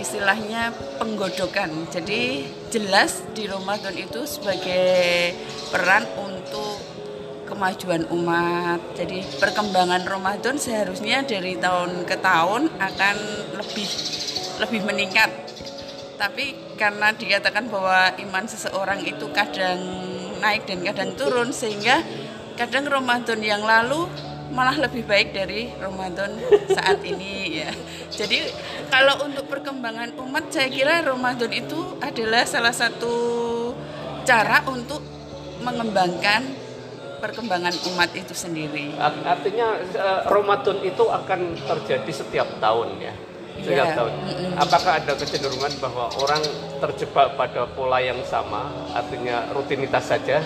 istilahnya 0.00 0.72
penggodokan 0.96 1.92
jadi 1.92 2.48
jelas 2.72 3.20
di 3.36 3.44
Ramadan 3.44 3.92
itu 4.00 4.24
sebagai 4.24 5.36
peran 5.68 6.08
untuk 6.16 6.96
kemajuan 7.46 8.10
umat. 8.10 8.98
Jadi 8.98 9.22
perkembangan 9.38 10.02
Ramadan 10.02 10.58
seharusnya 10.58 11.22
dari 11.22 11.54
tahun 11.54 12.02
ke 12.04 12.18
tahun 12.18 12.74
akan 12.74 13.16
lebih 13.54 13.88
lebih 14.66 14.82
meningkat. 14.82 15.30
Tapi 16.18 16.74
karena 16.74 17.14
dikatakan 17.14 17.70
bahwa 17.70 18.12
iman 18.18 18.44
seseorang 18.50 19.00
itu 19.06 19.30
kadang 19.30 19.78
naik 20.38 20.68
dan 20.68 20.84
kadang 20.84 21.10
turun 21.16 21.50
sehingga 21.50 22.00
kadang 22.56 22.88
Ramadan 22.88 23.40
yang 23.42 23.62
lalu 23.62 24.08
malah 24.54 24.78
lebih 24.78 25.02
baik 25.04 25.34
dari 25.34 25.68
Ramadan 25.76 26.38
saat 26.70 27.02
ini 27.02 27.60
ya. 27.60 27.70
Jadi 28.08 28.46
kalau 28.88 29.26
untuk 29.26 29.50
perkembangan 29.50 30.14
umat 30.22 30.48
saya 30.48 30.70
kira 30.70 31.02
Ramadan 31.02 31.50
itu 31.50 31.76
adalah 31.98 32.46
salah 32.46 32.72
satu 32.72 33.14
cara 34.22 34.62
untuk 34.70 35.02
mengembangkan 35.60 36.46
perkembangan 37.18 37.74
umat 37.92 38.12
itu 38.14 38.32
sendiri. 38.36 38.94
Art- 38.96 39.24
Artinya 39.24 39.76
eh, 39.82 40.20
Ramadan 40.30 40.78
itu 40.84 41.04
akan 41.04 41.40
terjadi 41.66 42.12
setiap 42.12 42.48
tahun 42.62 43.02
ya. 43.02 43.14
Setiap 43.62 43.86
Iya. 43.88 43.96
tahun. 43.96 44.12
Apakah 44.56 44.92
ada 45.00 45.12
kecenderungan 45.14 45.72
bahwa 45.80 46.08
orang 46.16 46.42
terjebak 46.80 47.36
pada 47.36 47.64
pola 47.70 47.98
yang 48.00 48.20
sama, 48.24 48.68
artinya 48.92 49.48
rutinitas 49.52 50.08
saja 50.08 50.40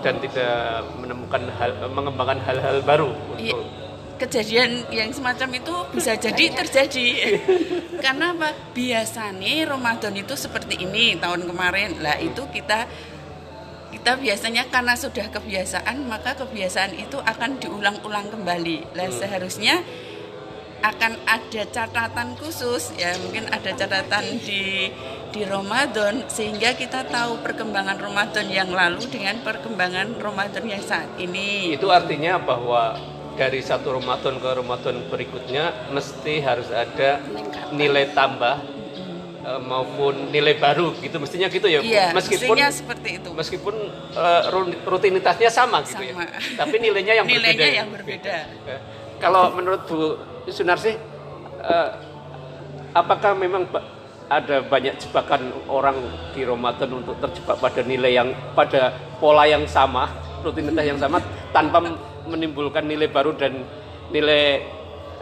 dan 0.00 0.20
tidak 0.20 0.84
menemukan 1.00 1.42
hal, 1.56 1.72
mengembangkan 1.90 2.38
hal-hal 2.44 2.78
baru 2.84 3.10
Iya, 3.40 3.56
untuk 3.56 3.86
kejadian 4.16 4.88
yang 4.88 5.12
semacam 5.12 5.56
itu 5.56 5.74
bisa 5.92 6.16
jadi 6.16 6.44
terjadi. 6.52 7.08
Karena 8.04 8.32
apa? 8.32 8.52
Biasanya 8.72 9.68
Ramadan 9.68 10.14
itu 10.16 10.36
seperti 10.36 10.84
ini 10.84 11.16
tahun 11.20 11.48
kemarin. 11.48 12.00
Lah 12.00 12.16
itu 12.20 12.44
kita 12.52 12.88
kita 13.86 14.20
biasanya 14.20 14.68
karena 14.68 14.92
sudah 14.94 15.26
kebiasaan 15.32 16.04
maka 16.06 16.36
kebiasaan 16.36 16.94
itu 16.94 17.16
akan 17.16 17.58
diulang-ulang 17.58 18.28
kembali. 18.28 18.94
Lah 18.94 19.08
seharusnya 19.08 19.80
akan 20.86 21.12
ada 21.26 21.62
catatan 21.66 22.38
khusus 22.38 22.94
ya 22.94 23.10
mungkin 23.18 23.50
ada 23.50 23.74
catatan 23.74 24.38
di 24.38 24.94
di 25.34 25.42
Ramadan 25.42 26.22
sehingga 26.30 26.78
kita 26.78 27.10
tahu 27.10 27.42
perkembangan 27.42 27.98
Ramadan 27.98 28.46
yang 28.46 28.70
lalu 28.70 29.02
dengan 29.10 29.42
perkembangan 29.42 30.14
Ramadan 30.16 30.62
yang 30.62 30.78
saat 30.80 31.10
ini 31.18 31.74
itu 31.74 31.90
artinya 31.90 32.38
bahwa 32.38 32.94
dari 33.34 33.60
satu 33.60 33.98
Ramadan 33.98 34.38
ke 34.38 34.48
Ramadan 34.48 35.10
berikutnya 35.10 35.90
mesti 35.90 36.40
harus 36.40 36.70
ada 36.70 37.18
nilai 37.68 38.14
tambah 38.14 38.62
eh, 39.42 39.60
maupun 39.60 40.30
nilai 40.30 40.56
baru 40.56 40.94
gitu 41.02 41.18
mestinya 41.18 41.50
gitu 41.50 41.66
ya? 41.66 41.82
Iya, 41.82 42.06
meskipun 42.14 42.56
mestinya 42.56 42.68
seperti 42.72 43.08
itu. 43.20 43.28
meskipun 43.34 43.74
ru- 44.48 44.80
rutinitasnya 44.86 45.50
sama 45.50 45.82
gitu 45.84 46.00
ya 46.00 46.14
Sama. 46.14 46.24
tapi 46.56 46.78
nilainya 46.78 47.12
yang 47.12 47.26
Nilainya 47.26 47.44
berbeda 47.52 47.66
ya? 47.66 47.74
yang 47.74 47.88
berbeda. 47.90 48.36
Kalau 49.16 49.52
menurut 49.52 49.82
Bu 49.84 50.00
Sunarsi 50.46 50.94
eh, 51.62 51.90
apakah 52.94 53.34
memang 53.34 53.66
ada 54.26 54.62
banyak 54.62 54.98
jebakan 54.98 55.54
orang 55.70 55.98
di 56.34 56.42
Ramadan 56.42 56.90
untuk 56.98 57.14
terjebak 57.22 57.62
pada 57.62 57.82
nilai 57.86 58.10
yang 58.14 58.34
pada 58.58 58.90
pola 59.22 59.46
yang 59.46 59.62
sama 59.70 60.10
rutinitas 60.42 60.82
yang 60.82 60.98
sama 60.98 61.22
tanpa 61.54 61.78
menimbulkan 62.26 62.82
nilai 62.86 63.06
baru 63.06 63.34
dan 63.38 63.62
nilai 64.10 64.66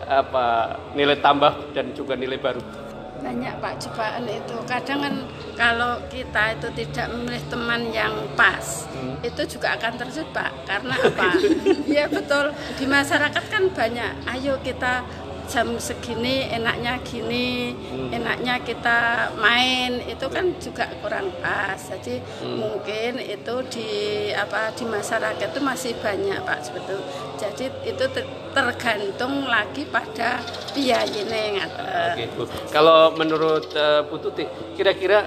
apa 0.04 0.76
nilai 0.92 1.16
tambah 1.20 1.72
dan 1.72 1.92
juga 1.96 2.16
nilai 2.16 2.36
baru 2.36 2.83
banyak 3.24 3.56
pak 3.56 3.80
cobaan 3.80 4.28
itu. 4.28 4.56
Kadang 4.68 5.00
kan 5.00 5.14
kalau 5.56 5.96
kita 6.12 6.52
itu 6.52 6.68
tidak 6.76 7.06
memilih 7.08 7.42
teman 7.48 7.80
yang 7.88 8.12
pas 8.36 8.84
Hmm. 8.94 9.16
itu 9.24 9.56
juga 9.56 9.74
akan 9.74 9.96
terjebak. 9.96 10.52
Karena 10.68 10.94
apa? 11.08 11.34
Iya 11.88 12.06
betul. 12.06 12.52
Di 12.76 12.84
masyarakat 12.84 13.44
kan 13.48 13.64
banyak. 13.72 14.12
Ayo 14.28 14.60
kita 14.60 15.02
jam 15.48 15.76
segini 15.76 16.48
enaknya 16.48 16.98
gini 17.04 17.76
Hmm. 17.94 18.10
enaknya 18.10 18.58
kita 18.64 19.30
main 19.38 20.02
itu 20.04 20.26
kan 20.32 20.56
juga 20.58 20.88
kurang 20.98 21.30
pas 21.38 21.78
jadi 21.78 22.18
Hmm. 22.42 22.58
mungkin 22.58 23.20
itu 23.20 23.54
di 23.70 23.90
apa 24.34 24.72
di 24.74 24.84
masyarakat 24.88 25.46
itu 25.52 25.60
masih 25.62 25.92
banyak 26.00 26.42
pak 26.42 26.58
sebetul 26.64 27.00
jadi 27.36 27.70
itu 27.84 28.04
ter- 28.10 28.44
tergantung 28.54 29.50
lagi 29.50 29.82
pada. 29.90 30.38
Oke, 32.14 32.24
Bu. 32.38 32.46
Kalau 32.70 33.10
menurut 33.18 33.66
Tuti, 34.22 34.46
kira-kira 34.78 35.26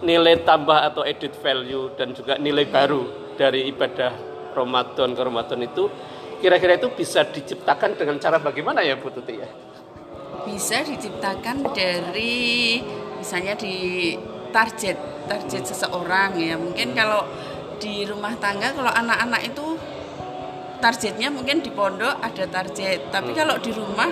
nilai 0.00 0.46
tambah 0.46 0.78
atau 0.78 1.02
added 1.02 1.34
value 1.42 1.90
dan 1.98 2.14
juga 2.14 2.38
nilai 2.38 2.64
baru 2.70 3.34
dari 3.34 3.66
ibadah 3.68 4.14
Ramadan 4.54 5.14
ke 5.14 5.22
Ramadan 5.22 5.60
itu 5.62 5.90
kira-kira 6.38 6.78
itu 6.78 6.88
bisa 6.94 7.26
diciptakan 7.26 7.98
dengan 7.98 8.16
cara 8.22 8.38
bagaimana 8.38 8.80
ya 8.82 8.94
Bu 8.98 9.10
Tuti 9.10 9.34
ya? 9.38 9.48
bisa 10.48 10.80
diciptakan 10.80 11.76
dari 11.76 12.78
misalnya 13.20 13.58
di 13.58 14.14
target 14.54 14.96
target 15.28 15.62
seseorang 15.68 16.40
ya. 16.40 16.56
Mungkin 16.56 16.96
kalau 16.96 17.26
di 17.78 18.08
rumah 18.08 18.32
tangga 18.40 18.72
kalau 18.72 18.90
anak-anak 18.90 19.44
itu 19.44 19.76
targetnya 20.80 21.28
mungkin 21.28 21.60
di 21.60 21.68
pondok 21.68 22.16
ada 22.22 22.44
target. 22.48 23.12
Tapi 23.12 23.36
kalau 23.36 23.60
di 23.60 23.70
rumah 23.76 24.08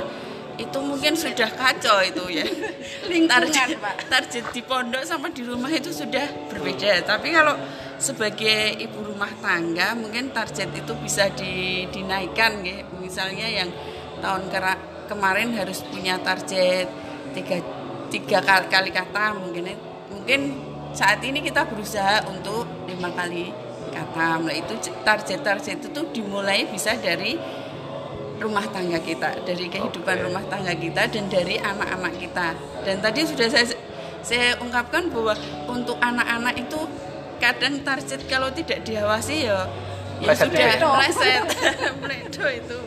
itu 0.57 0.79
mungkin 0.81 1.12
sudah 1.12 1.49
kacau 1.53 2.01
itu 2.01 2.25
ya. 2.33 2.47
Target, 3.33 3.77
Pak. 3.81 3.95
target 4.09 4.45
di 4.53 4.62
pondok 4.64 5.03
sama 5.05 5.29
di 5.31 5.45
rumah 5.45 5.69
itu 5.73 5.92
sudah 5.92 6.49
berbeda. 6.49 7.05
Tapi 7.05 7.33
kalau 7.33 7.57
sebagai 7.97 8.77
ibu 8.81 9.01
rumah 9.05 9.31
tangga 9.40 9.97
mungkin 9.97 10.33
target 10.33 10.73
itu 10.73 10.92
bisa 11.01 11.29
di- 11.33 11.88
dinaikkan 11.92 12.64
ya. 12.64 12.85
Misalnya 13.01 13.47
yang 13.49 13.71
tahun 14.21 14.49
kemarin 15.07 15.55
harus 15.55 15.85
punya 15.87 16.19
target 16.21 16.88
tiga 17.37 17.59
tiga 18.09 18.38
kali, 18.40 18.66
kali 18.73 18.90
kata 18.90 19.37
mungkin 19.37 19.77
mungkin 20.09 20.40
saat 20.97 21.21
ini 21.21 21.45
kita 21.45 21.69
berusaha 21.69 22.25
untuk 22.33 22.64
lima 22.88 23.12
kali 23.12 23.53
kata. 23.92 24.40
Nah 24.40 24.55
itu 24.55 24.73
target-target 25.05 25.85
itu 25.85 25.88
tuh 25.92 26.09
dimulai 26.12 26.64
bisa 26.69 26.97
dari 26.97 27.37
rumah 28.37 28.64
tangga 28.68 29.01
kita 29.01 29.42
dari 29.44 29.66
kehidupan 29.72 30.16
Oke. 30.20 30.25
rumah 30.29 30.44
tangga 30.49 30.75
kita 30.77 31.09
dan 31.09 31.25
dari 31.29 31.57
anak-anak 31.57 32.14
kita. 32.20 32.49
Dan 32.85 33.01
tadi 33.01 33.20
sudah 33.25 33.49
saya 33.49 33.66
saya 34.20 34.49
ungkapkan 34.59 35.09
bahwa 35.09 35.35
untuk 35.70 35.96
anak-anak 36.03 36.55
itu 36.59 36.81
kadang 37.38 37.85
target 37.85 38.20
kalau 38.27 38.49
tidak 38.51 38.83
diawasi 38.83 39.46
ya 39.46 39.68
ya 40.20 40.33
sudah 40.33 40.61
ya? 40.61 40.77
meleset. 40.81 41.42
Meledo 42.03 42.46
itu. 42.49 42.79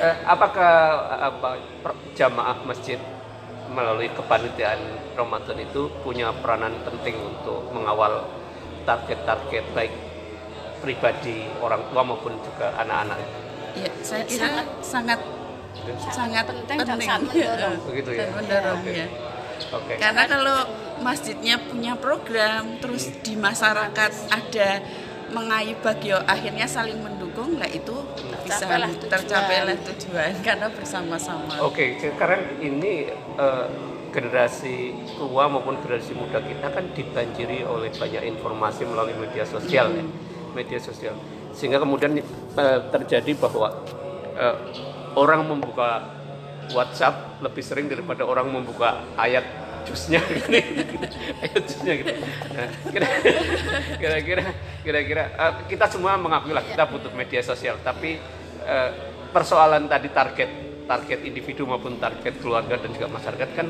Eh, 0.00 0.16
apakah 0.24 0.72
apa 1.20 1.60
jamaah 2.16 2.64
masjid 2.64 2.96
melalui 3.68 4.08
kepanitiaan 4.16 4.80
Ramadan 5.14 5.60
itu 5.60 5.92
punya 6.00 6.32
peranan 6.40 6.72
penting 6.82 7.14
untuk 7.20 7.68
mengawal 7.70 8.24
target-target 8.88 9.64
baik 9.76 9.92
pribadi 10.80 11.44
orang 11.60 11.84
tua 11.92 12.02
maupun 12.02 12.40
juga 12.40 12.72
anak-anak 12.80 13.20
ya 13.78 13.90
saya 14.02 14.24
kira 14.26 14.48
sangat 14.82 15.20
sangat 16.10 16.44
Penting 16.50 16.76
penting, 16.76 16.78
dan 16.82 16.98
sangat 16.98 17.20
mendorong. 17.30 17.76
Begitu 17.88 18.10
ya? 18.10 18.18
Dan 18.18 18.28
mendorong 18.36 18.80
Oke. 18.82 18.92
ya 18.92 19.06
Oke. 19.70 19.94
Karena 20.00 20.22
kalau 20.26 20.58
masjidnya 21.00 21.56
punya 21.62 21.94
program, 21.94 22.80
terus 22.80 23.12
di 23.22 23.36
masyarakat 23.36 24.12
ada 24.32 24.68
mengayuh 25.30 25.78
bagio, 25.78 26.18
akhirnya 26.26 26.66
saling 26.66 26.98
mendukung, 26.98 27.54
lah 27.54 27.70
itu 27.70 27.94
bisa 28.42 28.66
Tercapailah 28.66 28.90
tujuan. 28.98 29.12
tercapailah 29.14 29.78
tujuan 29.86 30.32
karena 30.46 30.66
bersama-sama. 30.74 31.54
Oke, 31.62 32.02
sekarang 32.02 32.58
ini 32.58 33.14
eh, 33.14 33.66
generasi 34.10 34.90
tua 35.14 35.46
maupun 35.46 35.78
generasi 35.86 36.18
muda 36.18 36.42
kita 36.42 36.66
kan 36.66 36.84
dibanjiri 36.90 37.62
oleh 37.62 37.94
banyak 37.94 38.26
informasi 38.26 38.82
melalui 38.90 39.14
media 39.14 39.46
sosial 39.46 39.94
ya, 39.94 40.04
media 40.50 40.80
sosial. 40.82 41.14
Sehingga 41.60 41.76
kemudian 41.76 42.16
eh, 42.56 42.78
terjadi 42.88 43.36
bahwa 43.36 43.84
eh, 44.32 44.56
orang 45.12 45.44
membuka 45.44 46.08
WhatsApp 46.72 47.44
lebih 47.44 47.60
sering 47.60 47.92
daripada 47.92 48.24
orang 48.24 48.48
membuka 48.48 49.04
ayat 49.20 49.44
jusnya 49.84 50.24
ayat 51.44 51.62
jusnya 51.68 51.92
gitu. 52.00 52.12
Nah, 52.56 52.68
kira- 52.88 53.16
kira-kira 54.00 54.44
kira-kira 54.80 55.22
eh, 55.36 55.52
kita 55.68 55.84
semua 55.92 56.16
mengakui 56.16 56.56
lah 56.56 56.64
kita 56.64 56.88
butuh 56.88 57.12
media 57.12 57.44
sosial, 57.44 57.76
tapi 57.84 58.16
eh, 58.64 58.90
persoalan 59.28 59.84
tadi 59.84 60.08
target 60.08 60.50
target 60.88 61.20
individu 61.22 61.68
maupun 61.68 62.00
target 62.02 62.40
keluarga 62.40 62.74
dan 62.80 62.90
juga 62.90 63.06
masyarakat 63.12 63.48
kan 63.54 63.68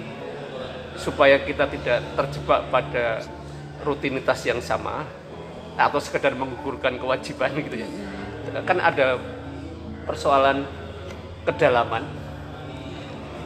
supaya 0.96 1.42
kita 1.42 1.68
tidak 1.68 2.00
terjebak 2.16 2.70
pada 2.72 3.20
rutinitas 3.84 4.40
yang 4.44 4.60
sama 4.64 5.04
atau 5.80 5.96
sekedar 5.96 6.36
menggugurkan 6.36 7.00
kewajiban 7.00 7.56
gitu 7.56 7.80
ya 7.80 7.88
kan 8.68 8.78
ada 8.82 9.16
persoalan 10.04 10.66
kedalaman 11.48 12.04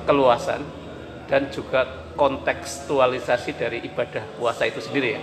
keluasan 0.04 0.60
dan 1.28 1.48
juga 1.48 2.04
kontekstualisasi 2.14 3.58
dari 3.58 3.78
ibadah 3.82 4.22
puasa 4.38 4.68
itu 4.68 4.78
sendiri 4.78 5.18
ya. 5.18 5.20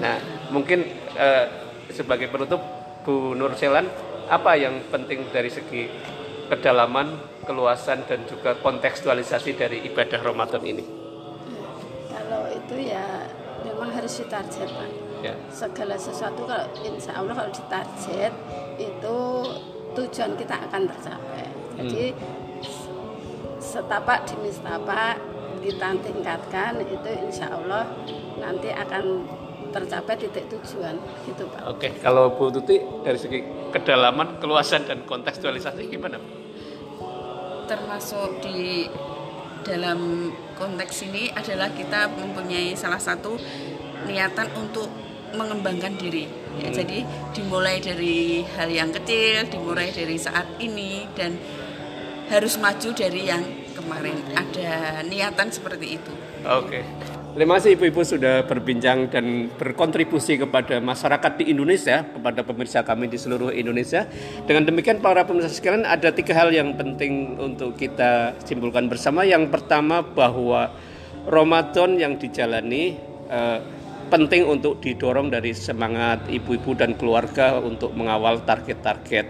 Nah, 0.00 0.16
mungkin 0.48 0.88
eh, 1.12 1.44
sebagai 1.92 2.32
penutup 2.32 2.62
Bu 3.04 3.36
Nur 3.36 3.52
Selan, 3.58 3.90
apa 4.32 4.56
yang 4.56 4.80
penting 4.88 5.28
dari 5.28 5.52
segi 5.52 5.90
kedalaman, 6.48 7.20
keluasan 7.44 8.08
dan 8.08 8.24
juga 8.24 8.56
kontekstualisasi 8.62 9.50
dari 9.58 9.84
ibadah 9.84 10.20
Ramadan 10.24 10.62
ini? 10.64 10.84
Kalau 12.08 12.48
itu 12.48 12.76
ya 12.80 13.28
memang 13.66 13.92
harus 13.92 14.24
ditarget 14.24 14.70
Ya. 15.22 15.34
Segala 15.48 15.94
sesuatu 15.94 16.42
kalau 16.44 16.66
insya 16.82 17.14
Allah 17.14 17.34
kalau 17.38 17.50
ditarget 17.54 18.34
itu 18.74 19.18
tujuan 19.94 20.34
kita 20.34 20.54
akan 20.66 20.82
tercapai. 20.90 21.46
Jadi 21.78 22.06
setapak 23.62 24.26
demi 24.26 24.50
setapak 24.50 25.16
kita 25.62 25.88
tingkatkan 26.02 26.82
itu 26.82 27.10
insya 27.22 27.54
Allah 27.54 27.86
nanti 28.42 28.74
akan 28.74 29.22
tercapai 29.72 30.14
titik 30.20 30.50
tujuan 30.52 30.98
gitu 31.24 31.48
Pak. 31.48 31.62
Oke, 31.70 31.88
kalau 32.02 32.34
Bu 32.36 32.52
Tuti 32.52 32.76
dari 33.06 33.16
segi 33.16 33.40
kedalaman, 33.72 34.36
keluasan 34.36 34.84
dan 34.84 35.06
kontekstualisasi 35.08 35.88
gimana? 35.88 36.20
Termasuk 37.64 38.44
di 38.44 38.90
dalam 39.64 40.28
konteks 40.58 41.08
ini 41.08 41.32
adalah 41.32 41.72
kita 41.72 42.10
mempunyai 42.12 42.74
salah 42.76 43.00
satu 43.00 43.38
niatan 44.04 44.50
untuk 44.58 44.90
mengembangkan 45.34 45.96
diri. 45.96 46.28
Ya, 46.60 46.68
Hmm. 46.68 46.76
Jadi 46.76 46.98
dimulai 47.32 47.80
dari 47.80 48.44
hal 48.44 48.68
yang 48.68 48.92
kecil, 48.92 49.48
dimulai 49.48 49.88
dari 49.88 50.20
saat 50.20 50.44
ini 50.60 51.08
dan 51.16 51.40
harus 52.28 52.60
maju 52.60 52.92
dari 52.92 53.28
yang 53.28 53.44
kemarin. 53.72 54.16
Ada 54.36 55.00
niatan 55.04 55.48
seperti 55.48 55.96
itu. 55.96 56.12
Oke. 56.44 56.84
Terima 57.32 57.56
kasih 57.56 57.80
Ibu-Ibu 57.80 58.04
sudah 58.04 58.44
berbincang 58.44 59.08
dan 59.08 59.48
berkontribusi 59.56 60.36
kepada 60.36 60.84
masyarakat 60.84 61.40
di 61.40 61.48
Indonesia, 61.48 62.04
kepada 62.04 62.44
pemirsa 62.44 62.84
kami 62.84 63.08
di 63.08 63.16
seluruh 63.16 63.48
Indonesia. 63.48 64.04
Dengan 64.44 64.68
demikian 64.68 65.00
para 65.00 65.24
pemirsa 65.24 65.48
sekalian 65.48 65.88
ada 65.88 66.12
tiga 66.12 66.36
hal 66.36 66.52
yang 66.52 66.76
penting 66.76 67.40
untuk 67.40 67.72
kita 67.80 68.36
simpulkan 68.44 68.84
bersama. 68.92 69.24
Yang 69.24 69.48
pertama 69.48 70.04
bahwa 70.04 70.76
Ramadan 71.24 71.96
yang 71.96 72.20
dijalani 72.20 73.00
eh, 73.32 73.58
penting 74.12 74.44
untuk 74.44 74.84
didorong 74.84 75.32
dari 75.32 75.56
semangat 75.56 76.28
ibu-ibu 76.28 76.76
dan 76.76 76.92
keluarga 77.00 77.56
untuk 77.56 77.96
mengawal 77.96 78.44
target-target 78.44 79.26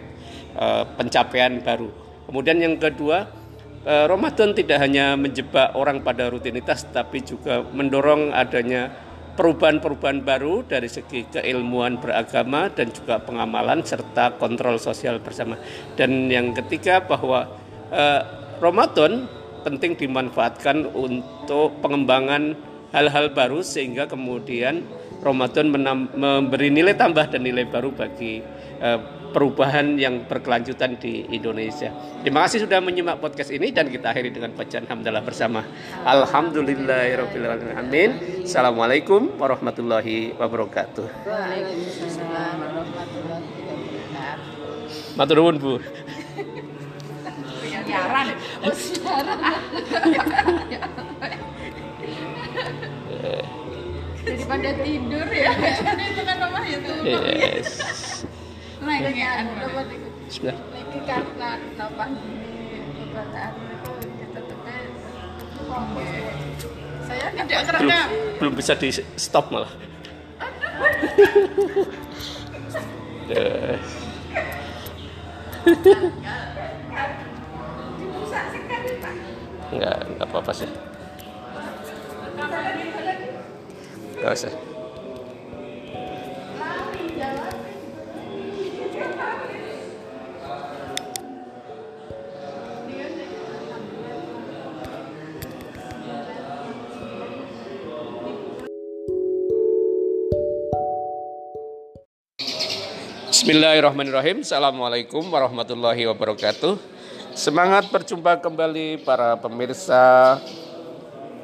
eh, 0.58 0.84
pencapaian 0.98 1.62
baru. 1.62 1.86
Kemudian 2.26 2.58
yang 2.58 2.82
kedua 2.82 3.42
Eh, 3.82 4.06
Ramadan 4.06 4.54
tidak 4.54 4.78
hanya 4.78 5.18
menjebak 5.18 5.74
orang 5.74 6.06
pada 6.06 6.30
rutinitas, 6.30 6.86
tapi 6.94 7.18
juga 7.18 7.66
mendorong 7.66 8.30
adanya 8.30 8.94
perubahan-perubahan 9.34 10.22
baru 10.22 10.62
dari 10.62 10.86
segi 10.86 11.26
keilmuan 11.26 11.98
beragama 11.98 12.70
dan 12.70 12.94
juga 12.94 13.18
pengamalan 13.18 13.82
serta 13.82 14.38
kontrol 14.38 14.78
sosial 14.78 15.18
bersama. 15.18 15.58
Dan 15.98 16.30
yang 16.30 16.54
ketiga 16.54 17.02
bahwa 17.02 17.50
eh, 17.90 18.22
Ramadan 18.62 19.26
penting 19.66 19.98
dimanfaatkan 19.98 20.86
untuk 20.94 21.74
pengembangan 21.82 22.54
hal-hal 22.92 23.32
baru 23.32 23.64
sehingga 23.64 24.06
kemudian 24.06 24.84
Ramadan 25.24 25.72
menam- 25.72 26.12
memberi 26.12 26.68
nilai 26.68 26.94
tambah 26.94 27.32
dan 27.32 27.42
nilai 27.42 27.64
baru 27.66 27.90
bagi 27.90 28.44
eh, 28.82 29.00
perubahan 29.32 29.96
yang 29.96 30.28
berkelanjutan 30.28 31.00
di 31.00 31.24
Indonesia. 31.32 31.88
Terima 32.20 32.44
kasih 32.44 32.68
sudah 32.68 32.84
menyimak 32.84 33.16
podcast 33.16 33.48
ini 33.48 33.72
dan 33.72 33.88
kita 33.88 34.12
akhiri 34.12 34.28
dengan 34.28 34.52
bacaan 34.52 34.84
hamdalah 34.84 35.24
bersama. 35.24 35.64
Alhamdulillahirabbil 36.04 37.48
alamin. 37.48 38.44
Assalamualaikum 38.44 39.40
warahmatullahi 39.40 40.36
wabarakatuh. 40.36 41.08
Matur 45.16 45.36
nuwun, 45.40 45.56
Bu. 45.56 45.80
daripada 54.22 54.70
tidur 54.80 55.26
ya 55.28 55.52
itu 56.10 56.22
kan 56.22 56.36
rumah 56.40 56.64
itu 56.64 56.90
Yes. 57.34 57.70
lagi 58.82 59.22
kan 59.22 59.46
Bismillah. 60.26 60.58
lagi 60.70 60.98
karena 61.06 61.50
nambah 61.76 62.08
keberadaan 62.98 63.52
itu 63.62 63.92
tetapnya 64.34 64.76
saya 67.06 67.26
tidak 67.30 67.46
Belum, 67.46 67.66
kerekam 67.68 68.08
belum 68.38 68.52
bisa 68.56 68.72
di 68.74 68.88
stop 69.16 69.50
malah. 69.50 69.72
Yes. 73.28 73.86
Enggak, 79.72 79.96
enggak 80.04 80.26
apa-apa 80.28 80.52
sih. 80.52 80.68
Usah. 82.42 82.50
Bismillahirrahmanirrahim. 103.30 104.46
Assalamualaikum 104.46 105.26
warahmatullahi 105.30 106.06
wabarakatuh. 106.10 106.78
Semangat 107.34 107.90
berjumpa 107.90 108.38
kembali 108.38 109.02
para 109.02 109.34
pemirsa, 109.34 110.38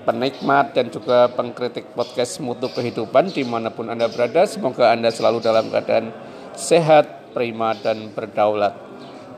penikmat 0.08 0.72
dan 0.72 0.88
juga 0.88 1.28
pengkritik 1.28 1.92
podcast 1.92 2.40
Mutu 2.40 2.72
Kehidupan 2.72 3.28
di 3.28 3.44
mana 3.44 3.68
pun 3.68 3.92
Anda 3.92 4.08
berada. 4.08 4.48
Semoga 4.48 4.88
Anda 4.96 5.12
selalu 5.12 5.44
dalam 5.44 5.68
keadaan 5.68 6.16
sehat, 6.56 7.36
prima, 7.36 7.76
dan 7.76 8.08
berdaulat. 8.16 8.72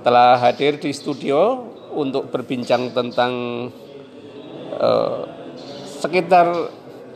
Telah 0.06 0.38
hadir 0.38 0.78
di 0.78 0.94
studio 0.94 1.66
untuk 1.90 2.30
berbincang 2.30 2.94
tentang 2.94 3.32
eh, 4.78 5.20
sekitar 5.98 6.46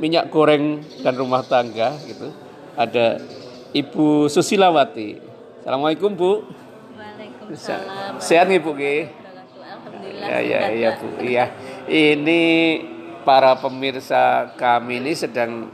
minyak 0.03 0.35
goreng 0.35 0.83
dan 1.07 1.15
rumah 1.15 1.47
tangga 1.47 1.95
gitu. 2.11 2.35
Ada 2.75 3.23
Ibu 3.71 4.27
Susilawati. 4.27 5.23
Assalamualaikum 5.63 6.11
Bu. 6.11 6.43
Waalaikumsalam. 6.99 8.19
Sehat 8.19 8.51
nih 8.51 8.59
Bu 8.59 8.75
Ki? 8.75 9.07
Alhamdulillah. 9.07 10.27
Ya 10.27 10.39
ya 10.43 10.61
iya 10.75 10.91
Pak. 10.99 11.07
Bu. 11.07 11.07
Iya. 11.23 11.45
Ini 11.87 12.43
para 13.25 13.57
pemirsa 13.59 14.55
kami 14.55 15.01
ini 15.01 15.17
sedang 15.17 15.73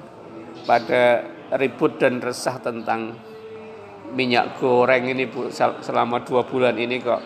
pada 0.64 1.26
ribut 1.58 1.98
dan 1.98 2.22
resah 2.22 2.62
tentang 2.62 3.18
minyak 4.14 4.58
goreng 4.58 5.10
ini 5.10 5.26
Bu 5.26 5.50
Sel- 5.50 5.82
selama 5.82 6.22
dua 6.22 6.46
bulan 6.46 6.78
ini 6.78 7.02
kok 7.02 7.22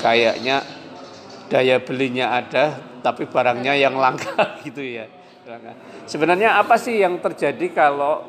kayaknya 0.00 0.64
daya 1.52 1.76
belinya 1.80 2.36
ada 2.40 2.80
tapi 3.04 3.28
barangnya 3.28 3.76
yang 3.76 3.96
langka 3.96 4.36
gitu 4.64 4.80
ya. 4.80 5.08
Sebenarnya 6.04 6.60
apa 6.60 6.76
sih 6.76 7.00
yang 7.00 7.20
terjadi 7.20 7.72
kalau 7.72 8.28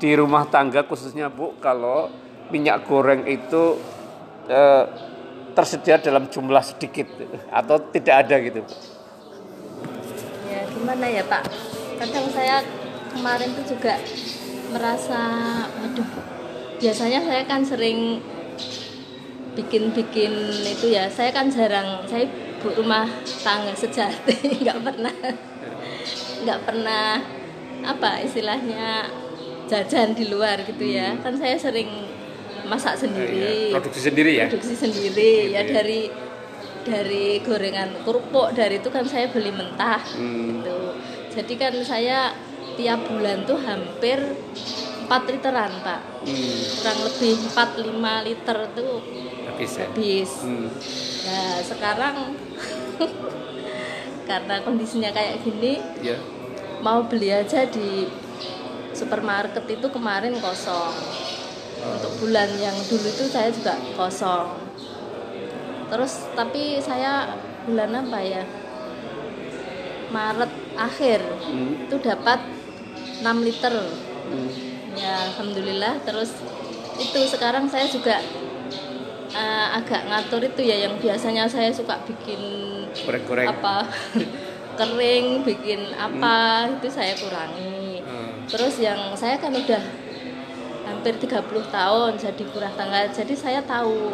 di 0.00 0.12
rumah 0.16 0.48
tangga 0.48 0.84
khususnya 0.84 1.30
Bu 1.32 1.56
kalau 1.60 2.10
minyak 2.52 2.84
goreng 2.88 3.24
itu 3.28 3.78
eh, 4.48 4.84
tersedia 5.54 6.02
dalam 6.02 6.26
jumlah 6.26 6.60
sedikit 6.64 7.06
atau 7.48 7.78
tidak 7.92 8.26
ada 8.26 8.36
gitu 8.42 8.60
Bu? 8.66 8.93
Gimana 10.74 11.06
ya 11.06 11.22
Pak? 11.24 11.42
Kadang 11.98 12.26
saya 12.30 12.60
kemarin 13.10 13.50
tuh 13.54 13.64
juga 13.76 13.94
merasa, 14.74 15.20
aduh, 15.70 16.08
biasanya 16.82 17.22
saya 17.22 17.42
kan 17.46 17.62
sering 17.62 18.18
bikin-bikin 19.54 20.34
itu 20.66 20.90
ya. 20.90 21.06
Saya 21.06 21.30
kan 21.30 21.46
jarang, 21.48 22.02
saya 22.10 22.26
ibu 22.26 22.68
rumah 22.74 23.06
tangga 23.44 23.70
sejati, 23.72 24.34
nggak 24.66 24.78
pernah, 24.82 25.14
nggak 26.42 26.60
pernah 26.66 27.22
apa 27.84 28.24
istilahnya 28.24 29.06
jajan 29.70 30.12
di 30.18 30.26
luar 30.26 30.66
gitu 30.66 30.84
ya. 30.84 31.14
Kan 31.22 31.38
saya 31.38 31.54
sering 31.54 31.88
masak 32.66 32.98
sendiri. 32.98 33.70
Iya, 33.70 33.74
produksi 33.78 34.00
sendiri 34.02 34.32
ya? 34.34 34.46
Produksi 34.50 34.74
sendiri 34.74 35.30
ya 35.52 35.62
Gitu 35.62 35.70
ya. 35.70 35.76
dari 35.76 36.00
dari 36.84 37.40
gorengan 37.40 37.96
kerupuk 38.04 38.52
dari 38.52 38.78
itu 38.78 38.88
kan 38.88 39.02
saya 39.02 39.26
beli 39.28 39.50
mentah 39.50 40.00
Hmm. 40.14 40.60
gitu. 40.60 40.78
Jadi 41.32 41.54
kan 41.56 41.74
saya 41.80 42.30
tiap 42.74 43.08
bulan 43.08 43.42
tuh 43.42 43.58
hampir 43.58 44.18
4 45.04 45.22
literan 45.28 45.72
pak 45.80 46.00
Hmm, 46.24 46.58
kurang 46.74 46.98
lebih 47.04 47.34
4-5 47.52 48.24
liter 48.24 48.58
tuh 48.72 49.04
habis 49.44 49.70
ya. 49.76 49.84
habis 49.84 50.30
Hmm. 50.40 50.68
nah 51.22 51.60
sekarang 51.60 52.16
karena 54.28 54.54
kondisinya 54.64 55.12
kayak 55.12 55.44
gini 55.44 55.78
Ya. 56.00 56.16
mau 56.80 57.04
beli 57.04 57.28
aja 57.28 57.68
di 57.68 58.08
supermarket 58.90 59.68
itu 59.68 59.86
kemarin 59.86 60.32
kosong 60.40 60.94
untuk 61.84 62.12
bulan 62.18 62.48
yang 62.56 62.74
dulu 62.88 63.04
itu 63.04 63.24
saya 63.28 63.52
juga 63.52 63.76
kosong 63.92 64.63
terus 65.94 66.26
tapi 66.34 66.82
saya 66.82 67.38
bulan 67.62 67.94
apa 67.96 68.18
ya 68.18 68.42
Maret 70.10 70.50
akhir 70.74 71.20
Hmm. 71.40 71.86
itu 71.86 71.96
dapat 72.00 72.42
6 73.20 73.38
liter 73.40 73.70
Hmm. 74.24 74.50
ya 74.92 75.30
alhamdulillah 75.30 76.02
terus 76.02 76.34
itu 76.96 77.18
sekarang 77.26 77.66
saya 77.66 77.86
juga 77.86 78.18
eh, 79.30 79.66
agak 79.72 80.06
ngatur 80.06 80.42
itu 80.44 80.62
ya 80.62 80.86
yang 80.86 80.94
biasanya 80.96 81.46
saya 81.46 81.70
suka 81.70 81.98
bikin 82.06 82.38
Goreng-goreng. 82.94 83.50
apa 83.50 83.86
kering 84.78 85.42
bikin 85.42 85.94
apa 85.94 86.34
itu 86.72 86.86
saya 86.88 87.14
kurangi 87.14 88.02
Hmm. 88.02 88.46
terus 88.46 88.78
yang 88.78 89.14
saya 89.14 89.34
kan 89.36 89.50
udah 89.50 89.82
hampir 90.84 91.14
30 91.16 91.38
tahun 91.66 92.10
jadi 92.14 92.42
kurang 92.50 92.74
tangga 92.74 93.06
jadi 93.08 93.34
saya 93.34 93.60
tahu 93.64 94.10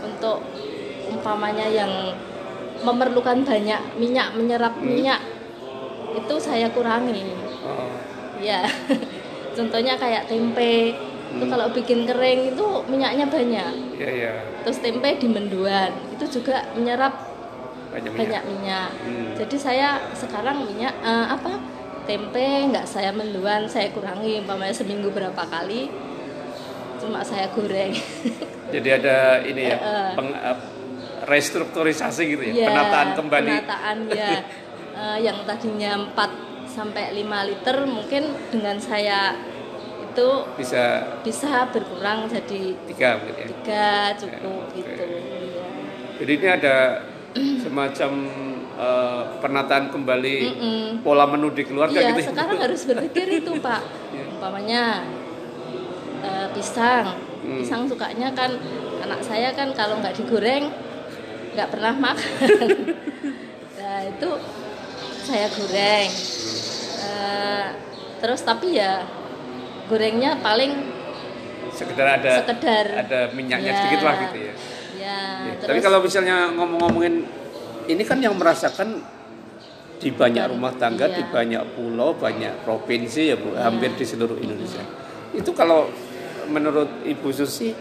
untuk 0.00 0.40
umpamanya 1.08 1.66
yang 1.66 1.90
memerlukan 2.78 3.42
banyak 3.42 3.80
minyak 3.96 4.32
menyerap 4.32 4.74
Hmm. 4.78 4.86
minyak 4.86 5.20
itu 6.14 6.34
saya 6.38 6.70
kurangi 6.70 7.26
Oh, 7.60 7.90
ya 8.38 8.62
contohnya 9.56 9.98
kayak 9.98 10.26
tempe 10.26 10.94
itu 11.28 11.44
Hmm. 11.44 11.50
kalau 11.50 11.68
bikin 11.68 12.08
kering 12.08 12.56
itu 12.56 12.66
minyaknya 12.88 13.28
banyak 13.28 13.72
iya 13.94 14.08
iya. 14.08 14.32
terus 14.62 14.80
tempe 14.80 15.12
di 15.14 15.28
menduan 15.28 15.92
itu 16.08 16.40
juga 16.40 16.64
menyerap 16.72 17.28
Banyak 17.88 18.12
banyak 18.14 18.42
minyak. 18.42 18.42
minyak 18.46 18.90
Hmm. 19.04 19.28
jadi 19.36 19.56
saya 19.58 19.88
sekarang 20.14 20.64
minyak 20.64 20.94
eh, 21.02 21.26
apa 21.28 21.60
tempe 22.06 22.72
nggak 22.72 22.88
saya 22.88 23.12
menduan 23.12 23.68
saya 23.68 23.92
kurangi 23.92 24.40
umpamanya 24.40 24.72
seminggu 24.72 25.12
berapa 25.12 25.42
kali 25.44 25.92
cuma 26.96 27.20
saya 27.20 27.50
goreng 27.52 27.92
Jadi 28.68 28.88
ada 28.90 29.40
ini 29.42 29.62
ya, 29.64 29.76
eh. 29.76 30.10
peng- 30.12 30.36
eh, 30.36 30.56
restrukturisasi 31.24 32.22
gitu 32.28 32.42
ya, 32.44 32.52
Iya, 32.54 32.66
penataan 32.68 33.08
kembali. 33.14 33.50
penataan 33.50 33.98
ya 34.10 34.32
Eh, 34.98 35.18
yang 35.22 35.46
tadinya 35.46 35.94
4 36.10 36.66
sampai 36.66 37.14
5 37.14 37.22
liter 37.46 37.86
mungkin 37.86 38.34
dengan 38.50 38.74
saya 38.74 39.30
itu 40.02 40.28
Bisa 40.58 41.14
bisa 41.22 41.70
berkurang 41.70 42.26
jadi 42.26 42.74
tiga 42.82 43.22
ya. 43.22 43.46
tiga 43.46 43.86
cukup 44.18 44.66
Oke. 44.66 44.74
gitu 44.74 45.02
ya. 45.06 45.66
Jadi 46.18 46.32
ini 46.34 46.48
ada 46.50 46.76
semacam 47.62 48.10
eh, 48.74 49.22
penataan 49.38 49.86
kembali 49.88 50.36
Mm-mm. 50.50 50.82
pola 51.02 51.30
menu 51.30 51.54
di 51.54 51.62
keluarga 51.62 51.94
Iya, 51.94 52.10
gitu. 52.10 52.20
ya. 52.20 52.28
sekarang 52.34 52.58
harus 52.58 52.82
berpikir 52.82 53.26
itu, 53.38 53.52
Pak. 53.62 53.82
Umpamanya 54.34 55.06
eh, 56.22 56.46
pisang. 56.50 57.14
Hmm. 57.38 57.62
Pisang 57.62 57.86
sukanya 57.86 58.34
kan 58.34 58.50
anak 58.98 59.22
saya 59.22 59.54
kan 59.54 59.70
kalau 59.70 60.02
nggak 60.02 60.18
digoreng 60.18 60.74
nggak 61.58 61.70
pernah 61.74 61.90
makan. 61.90 62.68
nah, 63.82 63.98
itu 64.06 64.30
saya 65.26 65.50
goreng. 65.50 66.10
Eh, 66.98 67.66
terus 68.22 68.40
tapi 68.42 68.78
ya 68.78 69.02
gorengnya 69.90 70.38
paling 70.38 70.94
Sekedar 71.68 72.18
ada 72.18 72.42
sekedar 72.42 72.86
ada 72.90 73.20
minyaknya 73.34 73.70
Ya, 73.70 73.78
sedikit 73.78 74.00
lah 74.02 74.14
gitu 74.26 74.38
ya. 74.38 74.52
Ya, 74.98 75.18
Ya, 75.46 75.52
terus 75.62 75.68
Tapi 75.70 75.78
kalau 75.78 75.98
misalnya 76.02 76.50
ngomong-ngomongin 76.54 77.22
ini 77.86 78.02
kan 78.02 78.18
yang 78.18 78.34
merasakan 78.34 78.98
di 79.98 80.10
banyak 80.10 80.46
Ban- 80.46 80.52
rumah 80.54 80.72
tangga, 80.78 81.10
iya. 81.10 81.16
di 81.18 81.22
banyak 81.26 81.62
pulau, 81.74 82.14
banyak 82.14 82.62
provinsi 82.62 83.30
ya 83.30 83.36
Bu, 83.38 83.50
Iya. 83.54 83.66
hampir 83.66 83.94
di 83.94 84.06
seluruh 84.06 84.38
Indonesia. 84.38 84.82
Itu 85.34 85.50
kalau 85.54 85.90
menurut 86.46 87.02
Ibu 87.02 87.30
Susi, 87.30 87.74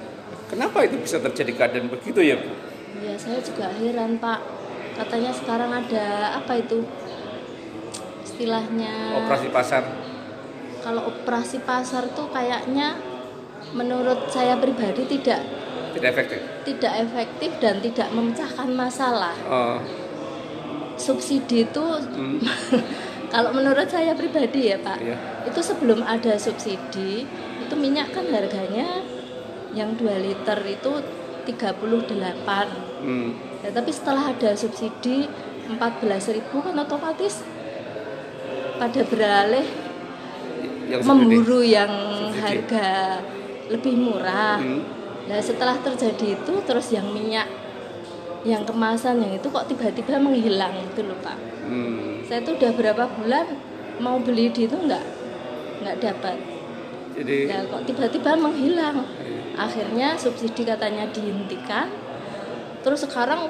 kenapa 0.49 0.81
itu 0.81 0.97
bisa 0.97 1.21
terjadi 1.21 1.53
keadaan 1.53 1.89
begitu 1.89 2.21
ya 2.21 2.37
Bu? 2.37 2.49
Ya 3.03 3.13
saya 3.15 3.39
juga 3.39 3.69
heran 3.69 4.17
Pak. 4.17 4.39
Katanya 4.97 5.29
sekarang 5.29 5.69
ada 5.69 6.05
apa 6.41 6.57
itu 6.57 6.81
istilahnya? 8.23 9.21
Operasi 9.23 9.47
pasar. 9.53 9.83
Kalau 10.81 11.01
operasi 11.05 11.57
pasar 11.61 12.09
tuh 12.13 12.29
kayaknya 12.31 12.97
menurut 13.75 14.31
saya 14.31 14.55
pribadi 14.57 15.03
tidak 15.05 15.41
tidak 15.91 16.09
efektif. 16.13 16.39
tidak 16.63 16.93
efektif 17.03 17.51
dan 17.59 17.75
tidak 17.81 18.07
memecahkan 18.13 18.69
masalah. 18.71 19.35
Oh, 19.49 19.77
Subsidi 20.97 21.65
itu 21.65 21.83
hmm, 21.83 22.41
kalau 23.33 23.53
menurut 23.53 23.85
saya 23.85 24.17
pribadi 24.17 24.73
ya 24.73 24.77
Pak, 24.81 24.97
Iya. 24.97 25.17
itu 25.45 25.59
sebelum 25.61 26.01
ada 26.01 26.33
subsidi 26.41 27.21
itu 27.61 27.73
minyak 27.77 28.09
kan 28.09 28.25
harganya 28.33 29.05
yang 29.77 29.93
2 29.93 30.09
liter 30.25 30.57
itu 30.65 30.91
38 31.47 32.11
hmm, 33.07 33.29
Ya, 33.63 33.69
tapi 33.73 33.89
setelah 33.89 34.31
ada 34.35 34.53
subsidi 34.53 35.25
14.000 35.67 36.45
kan 36.51 36.75
otomatis 36.77 37.41
pada 38.77 39.01
beralih 39.03 39.65
yang 40.87 41.01
subsidi. 41.03 41.09
memburu 41.09 41.59
yang 41.65 41.91
Subsidi. 41.91 42.39
harga 42.39 42.89
lebih 43.67 43.93
murah. 43.97 44.61
Hmm. 44.61 44.81
Nah, 45.27 45.39
setelah 45.43 45.75
terjadi 45.81 46.39
itu 46.39 46.53
terus 46.63 46.93
yang 46.95 47.11
minyak 47.11 47.49
yang 48.47 48.63
kemasan 48.63 49.19
yang 49.19 49.33
itu 49.35 49.47
kok 49.51 49.67
tiba-tiba 49.67 50.15
menghilang 50.21 50.71
itu 50.79 51.03
loh 51.03 51.19
Pak. 51.19 51.35
Hmm. 51.67 52.23
Saya 52.23 52.39
tuh 52.47 52.55
udah 52.55 52.71
berapa 52.71 53.03
bulan 53.19 53.45
mau 53.99 54.21
beli 54.23 54.53
di 54.55 54.69
itu 54.69 54.77
nggak 54.77 55.03
nggak 55.83 55.97
dapat. 55.99 56.37
Jadi 57.17 57.49
Ya 57.49 57.65
kok 57.67 57.83
tiba-tiba 57.83 58.37
menghilang. 58.39 59.03
Akhirnya 59.57 60.13
subsidi 60.15 60.61
katanya 60.61 61.09
dihentikan. 61.09 61.89
Terus 62.81 63.03
sekarang 63.03 63.49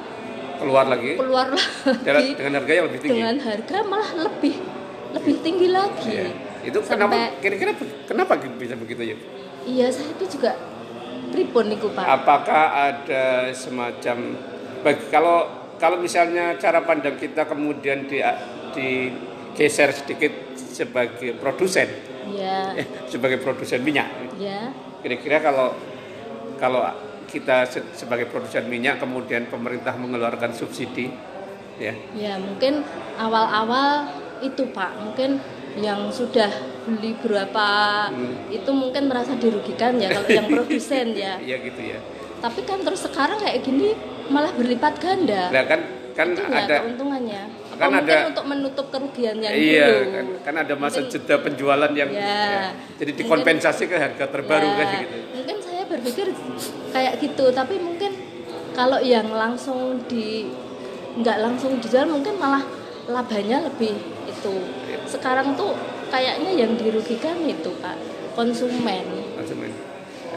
keluar 0.57 0.89
lagi 0.89 1.13
keluar 1.13 1.53
dengan, 2.01 2.15
lagi 2.17 2.33
dengan 2.33 2.53
harga 2.57 2.71
yang 2.73 2.85
lebih 2.89 2.99
tinggi. 2.99 3.13
dengan 3.13 3.37
harga 3.37 3.77
malah 3.85 4.11
lebih 4.17 4.55
lebih 5.13 5.35
tinggi 5.45 5.67
lagi. 5.69 6.09
Iya. 6.09 6.27
Itu 6.65 6.79
Sampai- 6.81 6.97
kenapa? 6.97 7.15
Kira-kira 7.39 7.71
kenapa 8.09 8.33
bisa 8.57 8.73
begitu 8.73 9.01
ya? 9.05 9.15
Iya, 9.67 9.87
saya 9.91 10.09
itu 10.09 10.25
juga 10.31 10.57
pripun 11.29 11.69
niku, 11.69 11.91
Pak. 11.91 12.01
Apakah 12.03 12.63
ada 12.89 13.51
semacam 13.51 14.17
bagi 14.81 15.03
kalau 15.11 15.37
kalau 15.77 16.01
misalnya 16.01 16.57
cara 16.57 16.81
pandang 16.81 17.19
kita 17.19 17.45
kemudian 17.45 18.09
di 18.09 18.23
digeser 18.73 19.93
sedikit 19.93 20.33
sebagai 20.57 21.37
produsen 21.37 21.85
Iya. 22.27 22.77
eh, 22.77 22.87
sebagai 23.05 23.37
produsen 23.37 23.81
minyak 23.81 24.09
Ya. 24.37 24.73
kira-kira 25.01 25.39
kalau 25.39 25.73
kalau 26.57 26.83
kita 27.25 27.65
se- 27.65 27.83
sebagai 27.93 28.25
produsen 28.25 28.65
minyak 28.65 28.97
kemudian 28.97 29.45
pemerintah 29.45 29.93
mengeluarkan 29.93 30.51
subsidi 30.51 31.11
ya 31.75 31.93
Ya, 32.11 32.35
mungkin 32.35 32.81
awal-awal 33.17 34.09
itu, 34.39 34.65
Pak. 34.67 34.91
Mungkin 34.99 35.37
yang 35.77 36.09
sudah 36.09 36.49
beli 36.83 37.13
berapa 37.15 37.69
Hmm. 38.07 38.49
itu 38.49 38.71
mungkin 38.71 39.05
merasa 39.05 39.35
dirugikan 39.35 39.93
ya 39.95 40.09
kalau 40.11 40.25
yang 40.27 40.47
produsen 40.47 41.13
ya. 41.13 41.37
iya 41.43 41.57
gitu 41.59 41.81
ya 41.83 41.99
Tapi 42.37 42.63
kan 42.63 42.79
terus 42.79 43.03
sekarang 43.03 43.37
kayak 43.37 43.61
gini 43.61 43.93
malah 44.27 44.49
berlipat 44.51 44.97
ganda. 44.97 45.49
nah 45.49 45.63
kan 45.63 45.81
kan 46.11 46.27
itu 46.31 46.41
ada 46.43 46.75
keuntungannya. 46.81 47.41
Apa 47.67 47.77
kan 47.77 47.89
mungkin 47.93 48.09
ada- 48.09 48.27
untuk 48.27 48.45
menutup 48.47 48.85
kerugian 48.87 49.37
yang 49.37 49.53
iya 49.53 49.85
dulu? 49.85 50.09
kan, 50.09 50.25
kan 50.41 50.55
ada 50.59 50.73
masa 50.75 50.97
Mungkin- 50.99 51.13
jeda 51.13 51.35
penjualan 51.39 51.91
yang 51.91 52.09
Ya. 52.09 52.25
ya, 52.25 52.61
jadi 52.95 53.11
Mungkin- 53.11 53.17
dikompensasi 53.19 53.83
ke 53.85 53.95
harga 53.95 54.25
terbaru 54.27 54.65
Ya, 54.65 54.73
kan 54.75 54.87
gitu 54.99 55.17
Mungkin 55.35 55.57
saya 55.59 55.76
berpikir 55.97 56.29
kayak 56.93 57.17
gitu, 57.17 57.49
tapi 57.49 57.75
mungkin 57.77 58.13
kalau 58.71 59.01
yang 59.01 59.27
langsung 59.29 59.97
di 60.05 60.45
nggak 61.17 61.37
langsung 61.41 61.81
dijual 61.81 62.05
mungkin 62.05 62.37
malah 62.37 62.61
labanya 63.09 63.65
lebih 63.65 63.97
itu. 64.29 64.53
Sekarang 65.09 65.57
tuh 65.57 65.73
kayaknya 66.07 66.53
yang 66.53 66.77
dirugikan 66.77 67.41
itu 67.43 67.73
Pak 67.81 67.97
konsumen. 68.31 69.05
konsumen 69.33 69.71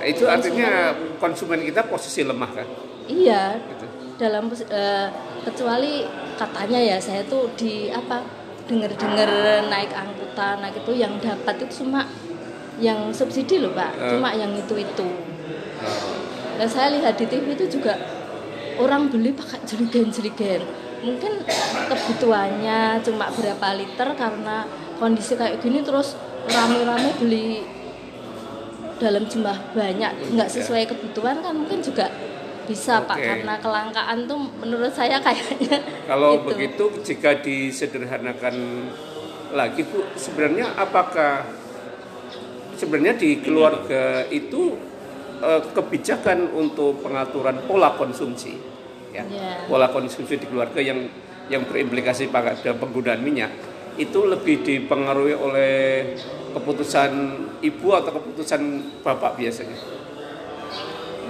itu 0.00 0.24
artinya 0.24 0.96
konsumen 1.20 1.60
kita 1.60 1.84
posisi 1.84 2.24
lemah 2.24 2.48
kan 2.56 2.64
Iya, 3.04 3.60
gitu. 3.60 3.84
dalam 4.16 4.48
eh, 4.48 5.08
kecuali 5.44 6.08
katanya 6.40 6.80
ya 6.80 6.96
saya 6.96 7.20
tuh 7.28 7.52
di 7.52 7.92
apa 7.92 8.24
dengar-dengar 8.64 9.28
naik 9.68 9.92
angkutan 9.92 10.64
naik 10.64 10.80
itu 10.80 10.96
yang 10.96 11.20
dapat 11.20 11.60
itu 11.60 11.84
cuma 11.84 12.08
yang 12.80 13.12
subsidi 13.12 13.60
loh 13.60 13.76
pak 13.76 13.92
Eh. 13.92 14.16
cuma 14.16 14.32
yang 14.32 14.56
itu 14.56 14.72
itu. 14.72 15.08
Dan 16.60 16.68
saya 16.68 16.88
lihat 16.92 17.16
di 17.16 17.24
TV 17.24 17.56
itu 17.56 17.80
juga 17.80 17.96
orang 18.80 19.08
beli 19.08 19.32
pakai 19.32 19.64
jerigen-jerigen 19.64 20.62
mungkin 21.00 21.32
kebutuhannya 21.88 23.00
cuma 23.00 23.32
berapa 23.32 23.68
liter 23.76 24.08
karena 24.12 24.68
kondisi 25.00 25.32
kayak 25.36 25.64
gini 25.64 25.80
terus 25.80 26.16
rame-rame 26.44 27.16
beli 27.16 27.64
dalam 29.00 29.24
jumlah 29.24 29.72
banyak 29.72 30.12
nggak 30.36 30.48
sesuai 30.52 30.84
kebutuhan 30.92 31.40
kan 31.40 31.56
mungkin 31.56 31.80
juga 31.80 32.12
bisa 32.68 33.02
pak 33.02 33.16
Oke. 33.16 33.26
karena 33.26 33.54
kelangkaan 33.58 34.18
tuh 34.28 34.38
menurut 34.60 34.92
saya 34.92 35.18
kayaknya 35.18 35.80
Kalau 36.06 36.38
gitu. 36.38 36.46
begitu 36.52 36.84
jika 37.02 37.40
disederhanakan 37.40 38.54
lagi 39.50 39.82
Bu, 39.82 40.06
sebenarnya 40.14 40.78
apakah 40.78 41.42
sebenarnya 42.78 43.18
di 43.18 43.42
keluarga 43.42 44.28
itu 44.30 44.78
eh, 45.40 45.60
kebijakan 45.74 46.52
untuk 46.54 47.00
pengaturan 47.02 47.64
pola 47.64 47.96
konsumsi 47.96 48.56
ya. 49.10 49.24
Ya. 49.26 49.66
Pola 49.66 49.90
konsumsi 49.90 50.38
di 50.38 50.46
keluarga 50.46 50.78
yang 50.80 51.08
yang 51.50 51.66
berimplikasi 51.66 52.30
pada 52.30 52.54
penggunaan 52.78 53.20
minyak 53.26 53.50
itu 53.98 54.22
lebih 54.22 54.62
dipengaruhi 54.62 55.34
oleh 55.34 55.74
keputusan 56.54 57.10
ibu 57.60 57.88
atau 57.90 58.10
keputusan 58.22 58.60
bapak 59.02 59.34
biasanya. 59.34 59.76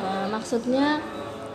Eh, 0.00 0.26
maksudnya 0.28 1.00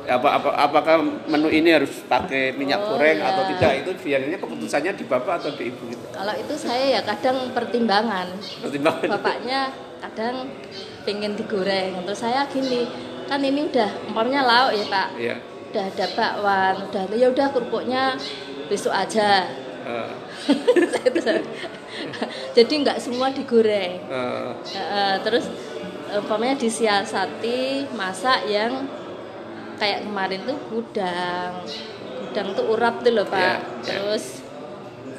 apa, 0.05 0.37
apa 0.37 0.49
apakah 0.53 1.01
menu 1.01 1.49
ini 1.49 1.73
harus 1.73 1.89
pakai 2.05 2.53
minyak 2.53 2.77
Oh, 2.77 2.93
goreng 2.93 3.17
iya. 3.17 3.33
atau 3.33 3.43
tidak 3.49 3.71
itu 3.81 3.91
biasanya 4.05 4.37
keputusannya 4.37 4.91
di 4.93 5.05
bapak 5.09 5.33
atau 5.41 5.51
di 5.57 5.73
ibu 5.73 5.83
gitu 5.89 6.05
kalau 6.13 6.33
itu 6.37 6.53
saya 6.53 6.85
ya 6.99 7.01
kadang 7.01 7.49
pertimbangan 7.57 8.29
pertimbangan 8.61 9.09
bapaknya 9.17 9.73
kadang 10.05 10.45
pengen 11.05 11.37
digoreng. 11.37 12.01
Terus 12.03 12.19
saya 12.19 12.49
gini 12.49 12.89
kan 13.25 13.41
ini 13.41 13.69
udah 13.69 13.89
umpamanya 14.09 14.41
lauk 14.43 14.71
ya 14.75 14.85
pak. 14.89 15.09
Ya 15.17 15.35
udah 15.75 15.91
ada 15.91 16.07
bakwan 16.15 16.75
udah 16.87 17.03
ya 17.19 17.27
udah 17.27 17.47
kerupuknya 17.51 18.15
besok 18.71 18.95
aja. 18.95 19.43
Eh, 19.83 20.11
jadi 22.55 22.73
nggak 22.79 23.03
semua 23.03 23.27
digoreng. 23.35 23.99
Eh, 24.07 24.51
Heeh, 24.71 25.13
terus 25.19 25.51
umpamanya 26.15 26.55
disiasati 26.55 27.91
masak 27.91 28.47
yang 28.47 28.87
kayak 29.75 30.07
kemarin 30.07 30.47
tuh 30.47 30.55
gudang. 30.71 31.59
Gudang 32.23 32.55
tuh 32.55 32.71
urap 32.71 33.03
tuh 33.03 33.11
loh 33.11 33.27
pak. 33.27 33.43
Ya, 33.43 33.59
ya. 33.59 33.61
terus 33.83 34.44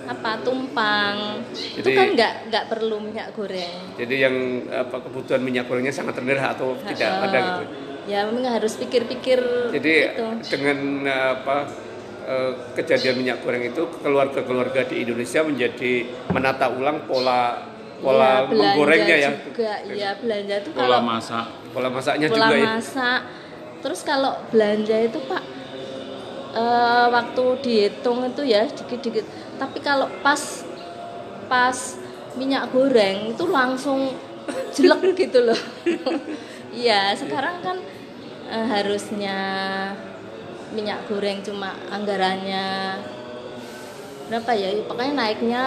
apa 0.07 0.31
tumpang 0.41 1.43
itu 1.51 1.83
Jadi- 1.83 1.95
kan 1.95 2.07
nggak 2.15 2.33
nggak 2.47 2.65
perlu 2.67 2.97
minyak 2.99 3.29
goreng 3.33 3.75
jadi 3.95 4.15
yang 4.23 4.37
apa 4.69 4.97
kebutuhan 5.01 5.41
minyak 5.41 5.67
gorengnya 5.67 5.91
sangat 5.91 6.15
rendah 6.17 6.47
atau 6.49 6.79
tidak 6.81 7.11
Heeh. 7.11 7.27
ada 7.27 7.39
gitu. 7.41 7.63
ya 8.07 8.19
memang 8.25 8.47
harus 8.53 8.75
pikir-pikir 8.77 9.41
Jadi 9.73 9.93
gitu. 10.07 10.25
dengan 10.49 10.79
apa 11.37 11.57
eh, 12.23 12.53
kejadian 12.75 13.17
minyak 13.17 13.39
goreng 13.41 13.63
itu 13.65 13.83
keluarga-keluarga 13.97 14.83
di 14.85 15.03
Indonesia 15.03 15.43
menjadi 15.43 15.93
menata 16.29 16.67
ulang 16.69 17.03
pola 17.05 17.67
pola 17.97 18.45
Ya, 18.45 18.53
menggorengnya 18.53 19.17
ya. 19.17 19.31
juga 19.41 19.73
ya 19.89 20.11
belanja 20.17 20.55
itu 20.61 20.71
pola 20.71 20.85
kalau 20.87 21.01
masak 21.03 21.47
Pola 21.73 21.89
masaknya 21.89 22.27
pola 22.27 22.39
juga 22.43 22.55
ya. 22.55 22.67
masak 22.71 23.21
terus 23.79 24.01
kalau 24.03 24.33
belanja 24.49 24.97
itu 24.99 25.19
pak 25.23 25.43
eh, 26.55 27.07
waktu 27.09 27.45
dihitung 27.61 28.19
itu 28.25 28.43
ya 28.45 28.65
dikit-dikit 28.67 29.27
tapi 29.57 29.79
kalau 29.81 30.09
pas 30.21 30.65
pas 31.47 31.77
minyak 32.37 32.69
goreng 32.71 33.33
itu 33.33 33.45
langsung 33.49 34.13
jelek 34.77 35.17
gitu 35.27 35.41
loh. 35.43 35.61
Iya 36.71 37.17
sekarang 37.17 37.65
kan 37.65 37.77
eh, 38.53 38.67
harusnya 38.69 39.37
minyak 40.77 41.09
goreng 41.09 41.41
cuma 41.41 41.73
anggarannya 41.89 43.01
berapa 44.29 44.53
ya? 44.53 44.69
Pokoknya 44.85 45.13
naiknya 45.15 45.63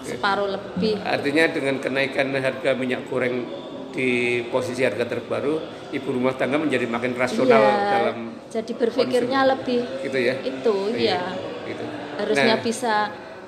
separuh 0.00 0.48
lebih. 0.48 0.96
Artinya 1.04 1.44
dengan 1.50 1.76
kenaikan 1.82 2.32
harga 2.32 2.70
minyak 2.72 3.04
goreng 3.10 3.44
di 3.90 4.40
posisi 4.48 4.86
harga 4.86 5.02
terbaru, 5.02 5.58
ibu 5.90 6.08
rumah 6.14 6.38
tangga 6.38 6.62
menjadi 6.62 6.86
makin 6.86 7.12
rasional 7.18 7.58
Iya, 7.58 7.90
dalam 7.90 8.18
jadi 8.46 8.72
berpikirnya 8.78 9.40
lebih 9.50 9.82
gitu 10.06 10.18
ya. 10.18 10.34
itu 10.42 10.74
Iya, 10.94 11.18
ya 11.18 11.22
gitu. 11.66 11.84
Harusnya 12.20 12.54
Nah, 12.56 12.62
bisa 12.62 12.94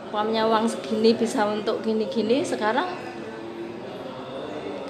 umpamanya 0.09 0.45
uang 0.45 0.69
segini 0.69 1.17
bisa 1.17 1.49
untuk 1.49 1.81
gini-gini 1.81 2.45
sekarang 2.45 2.85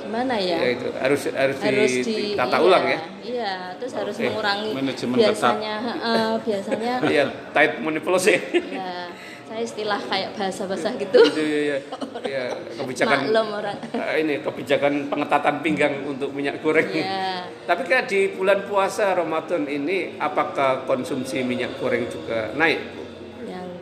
gimana 0.02 0.34
ya, 0.36 0.58
ya 0.60 0.68
itu 0.76 0.88
harus 0.98 1.20
harus, 1.30 1.56
harus 1.62 1.92
di, 1.94 2.02
di 2.02 2.14
ditata 2.34 2.58
iya, 2.58 2.66
ulang 2.66 2.84
ya. 2.84 2.98
iya 3.22 3.52
terus 3.78 3.92
harus 3.94 4.16
Oke. 4.18 4.26
mengurangi 4.28 4.70
Manajemen 4.74 5.16
biasanya 5.16 5.74
heeh, 5.78 6.30
biasanya 6.42 6.92
Iya, 7.14 7.24
tight 7.54 7.72
manipulasi. 7.80 8.32
ya 8.74 9.08
saya 9.46 9.62
istilah 9.68 10.00
kayak 10.00 10.30
bahasa-bahasa 10.36 10.96
gitu 10.96 11.16
itu 11.28 11.42
ya, 11.44 11.76
ya, 12.24 12.44
kebijakan 12.76 13.18
maklum 13.28 13.48
orang 13.52 13.76
eh, 13.94 14.14
ini 14.24 14.34
kebijakan 14.40 14.92
pengetatan 15.12 15.54
pinggang 15.60 15.94
untuk 16.08 16.32
minyak 16.32 16.60
goreng. 16.64 16.88
ya 16.88 17.44
Tapi 17.62 17.82
kan 17.84 18.08
di 18.08 18.32
bulan 18.32 18.64
puasa 18.64 19.12
Ramadan 19.12 19.68
ini 19.68 20.16
apakah 20.16 20.88
konsumsi 20.88 21.44
minyak 21.44 21.76
goreng 21.78 22.08
juga 22.08 22.50
naik? 22.56 23.01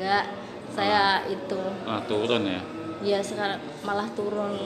Enggak 0.01 0.25
saya 0.73 1.29
itu. 1.29 1.61
ah, 1.85 2.01
turun 2.09 2.49
ya? 2.49 2.61
Ya 3.05 3.21
sekarang 3.21 3.61
malah 3.85 4.09
turun. 4.17 4.57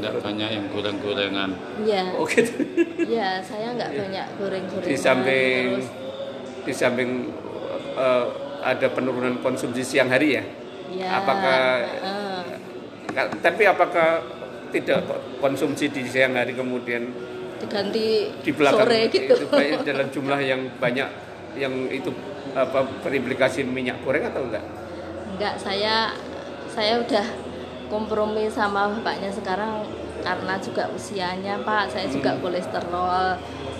Nggak 0.00 0.24
banyak 0.24 0.48
yang 0.48 0.64
goreng-gorengan? 0.72 1.50
Ya 1.84 2.08
Oh 2.16 2.24
gitu. 2.24 2.56
ya 3.20 3.36
saya 3.44 3.76
nggak 3.76 3.92
banyak 3.92 4.26
goreng-gorengan. 4.40 4.88
Di 4.88 4.96
samping 4.96 5.64
terus 5.76 5.88
di 6.64 6.72
samping 6.72 7.10
eh, 8.00 8.26
ada 8.64 8.86
penurunan 8.88 9.44
konsumsi 9.44 9.84
siang 9.84 10.08
hari 10.08 10.40
ya. 10.40 10.44
ya 10.88 11.20
Apakah. 11.20 11.60
Ka- 13.12 13.32
tapi 13.44 13.68
apakah 13.68 14.24
tidak 14.72 15.04
konsumsi 15.36 15.92
di 15.92 16.08
siang 16.08 16.32
hari 16.32 16.56
kemudian 16.56 17.12
diganti 17.58 18.30
di 18.40 18.52
belakang 18.56 18.88
sore 18.88 19.00
gitu? 19.10 19.34
itu 19.36 19.84
dalam 19.84 20.06
jumlah 20.08 20.40
yang 20.40 20.60
banyak 20.78 21.08
yang 21.58 21.74
itu 21.90 22.12
apa 22.52 22.78
berimplikasi 23.00 23.62
minyak 23.62 24.00
goreng 24.00 24.24
atau 24.24 24.44
enggak? 24.44 24.64
enggak 25.28 25.54
saya 25.56 26.12
saya 26.68 26.98
udah 26.98 27.26
kompromi 27.86 28.46
sama 28.48 28.88
bapaknya 28.90 29.30
sekarang 29.30 29.84
karena 30.18 30.58
juga 30.58 30.90
usianya 30.90 31.56
pak 31.62 31.88
saya 31.88 32.06
juga 32.06 32.34
Hmm. 32.34 32.42
kolesterol 32.42 33.26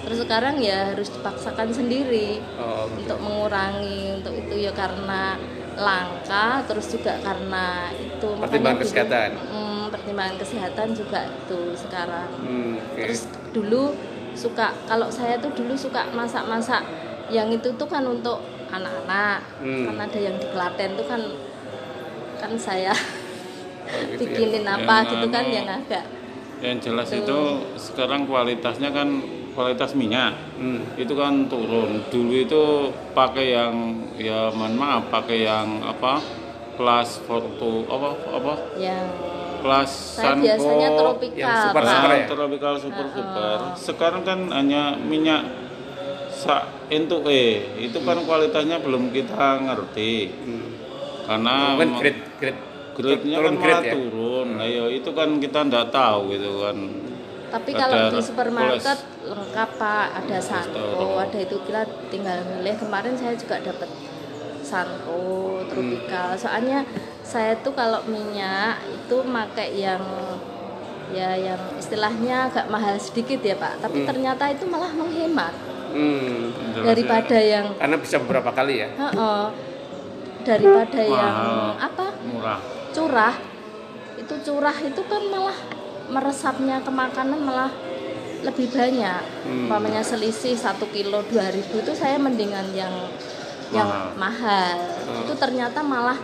terus 0.00 0.18
sekarang 0.22 0.56
ya 0.58 0.94
harus 0.94 1.10
dipaksakan 1.10 1.68
sendiri 1.68 2.40
Oh, 2.56 2.88
untuk 2.88 3.18
mengurangi 3.18 4.14
untuk 4.14 4.32
itu 4.32 4.54
ya 4.60 4.72
karena 4.72 5.36
langka 5.76 6.62
terus 6.64 6.88
juga 6.88 7.18
karena 7.20 7.86
itu 7.92 8.28
Pertimbangan 8.34 8.80
kesehatan. 8.80 9.30
Mm, 9.46 9.82
pertimbangan 9.88 10.36
kesehatan 10.38 10.88
juga 10.90 11.20
itu 11.26 11.60
sekarang 11.76 12.28
Hmm, 12.34 12.74
oke. 12.80 12.98
terus 12.98 13.22
dulu 13.50 13.94
suka 14.34 14.70
kalau 14.86 15.10
saya 15.10 15.36
tuh 15.36 15.50
dulu 15.52 15.74
suka 15.74 16.06
masak-masak 16.10 16.82
yang 17.28 17.50
itu 17.50 17.68
tuh 17.74 17.86
kan 17.86 18.02
untuk 18.02 18.40
anak-anak 18.68 19.38
Hmm. 19.58 19.84
kan 19.86 19.96
ada 20.00 20.18
yang 20.18 20.36
di 20.36 20.46
Klaten 20.46 20.90
tuh 20.94 21.06
kan 21.06 21.22
kan 22.36 22.52
saya 22.54 22.92
Oh, 23.88 24.04
gitu 24.06 24.20
ya. 24.20 24.36
bikinin 24.36 24.64
apa 24.64 24.94
Yang 25.00 25.08
gitu 25.10 25.26
kan 25.28 25.42
anu, 25.42 25.54
yang 25.54 25.68
agak 25.70 26.04
yang 26.58 26.76
jelas 26.76 27.08
Tuh. 27.08 27.18
itu 27.18 27.38
sekarang 27.80 28.20
kualitasnya 28.24 28.90
kan 28.90 29.08
kualitas 29.52 29.90
minyak 29.92 30.36
Hmm. 30.54 30.84
itu 30.94 31.10
kan 31.10 31.48
turun 31.48 32.04
dulu 32.06 32.34
itu 32.36 32.62
pakai 33.10 33.46
yang 33.50 33.74
ya 34.14 34.52
mohon 34.52 34.76
maaf 34.76 35.08
pakai 35.08 35.42
yang 35.42 35.80
apa 35.80 36.20
kelas 36.76 37.24
foto 37.24 37.88
apa 37.88 38.08
apa 38.28 38.52
yang 38.76 39.08
kelas 39.58 39.90
saya 40.14 40.36
biasanya 40.36 40.88
Sanko, 40.88 41.00
tropikal 41.00 41.38
yang 41.40 41.56
super 41.58 41.82
super 41.82 42.10
ya? 42.12 42.26
tropical 42.28 42.74
super 42.76 43.06
super. 43.10 43.56
Sekarang 43.74 44.22
kan 44.22 44.38
hanya 44.52 44.94
minyak 44.94 45.42
sa 46.38 46.70
into 46.86 47.26
E. 47.26 47.66
Itu 47.90 47.98
kan 48.06 48.22
kualitasnya 48.22 48.78
belum 48.78 49.10
kita 49.10 49.66
ngerti. 49.66 50.12
Hmm. 50.30 50.68
Karena 51.26 51.74
kan 51.74 51.90
grade 51.98 52.22
grade 52.38 52.62
grade-nya 52.94 53.36
turun 53.42 53.46
kan 53.46 53.54
grade 53.58 53.74
malah 53.74 53.82
ya? 53.82 53.94
turun. 53.98 54.48
Nah, 54.54 54.66
ya 54.70 54.84
itu 54.86 55.10
kan 55.10 55.28
kita 55.42 55.58
ndak 55.66 55.86
tahu 55.90 56.20
gitu 56.30 56.52
kan. 56.62 56.78
tapi 57.48 57.72
Ada 57.72 57.80
kalau 57.80 57.98
di 58.12 58.20
supermarket 58.20 59.00
koles- 59.00 59.08
lengkap 59.24 59.70
pak 59.80 60.06
ada 60.20 60.36
Sanko 60.36 61.16
ada 61.16 61.38
itu 61.40 61.56
kita 61.64 61.82
tinggal 62.12 62.44
milih 62.44 62.76
kemarin 62.76 63.16
saya 63.16 63.32
juga 63.40 63.56
dapat 63.64 63.88
Sanko 64.60 65.64
tropikal 65.64 66.36
soalnya 66.36 66.84
saya 67.24 67.56
tuh 67.64 67.72
kalau 67.72 68.04
minyak 68.04 68.84
itu 68.92 69.16
pakai 69.24 69.80
yang 69.80 70.04
ya 71.08 71.32
yang 71.40 71.60
istilahnya 71.80 72.52
agak 72.52 72.68
mahal 72.68 73.00
sedikit 73.00 73.40
ya 73.40 73.56
pak 73.56 73.80
tapi 73.80 74.04
ternyata 74.04 74.52
itu 74.52 74.68
malah 74.68 74.92
menghemat 74.92 75.56
Hmm. 75.98 76.54
Jelas 76.72 76.84
daripada 76.86 77.36
ya. 77.36 77.50
yang 77.52 77.66
Karena 77.74 77.96
bisa 77.98 78.16
beberapa 78.18 78.50
kali 78.52 78.74
ya. 78.76 78.88
Heeh. 78.94 79.44
daripada 80.40 81.00
yang 81.02 81.34
Mahal. 81.34 81.76
apa 81.76 82.06
murah. 82.24 82.60
curah 82.88 83.36
itu 84.16 84.34
curah 84.40 84.76
itu 84.80 85.02
kan 85.02 85.22
malah 85.26 85.58
meresapnya 86.08 86.80
ke 86.80 86.88
makanan 86.88 87.36
malah 87.38 87.68
lebih 88.40 88.70
banyak 88.70 89.22
Hmm. 89.42 89.66
umpamanya 89.66 90.00
selisih 90.00 90.54
satu 90.54 90.88
kilo 90.88 91.20
dua 91.24 91.50
ribu 91.50 91.74
itu 91.76 91.92
saya 91.92 92.16
mendingan 92.16 92.70
yang 92.72 92.94
yang 93.68 93.90
mahal 94.14 94.78
Oh. 95.04 95.20
itu 95.20 95.34
ternyata 95.34 95.82
malah 95.82 96.16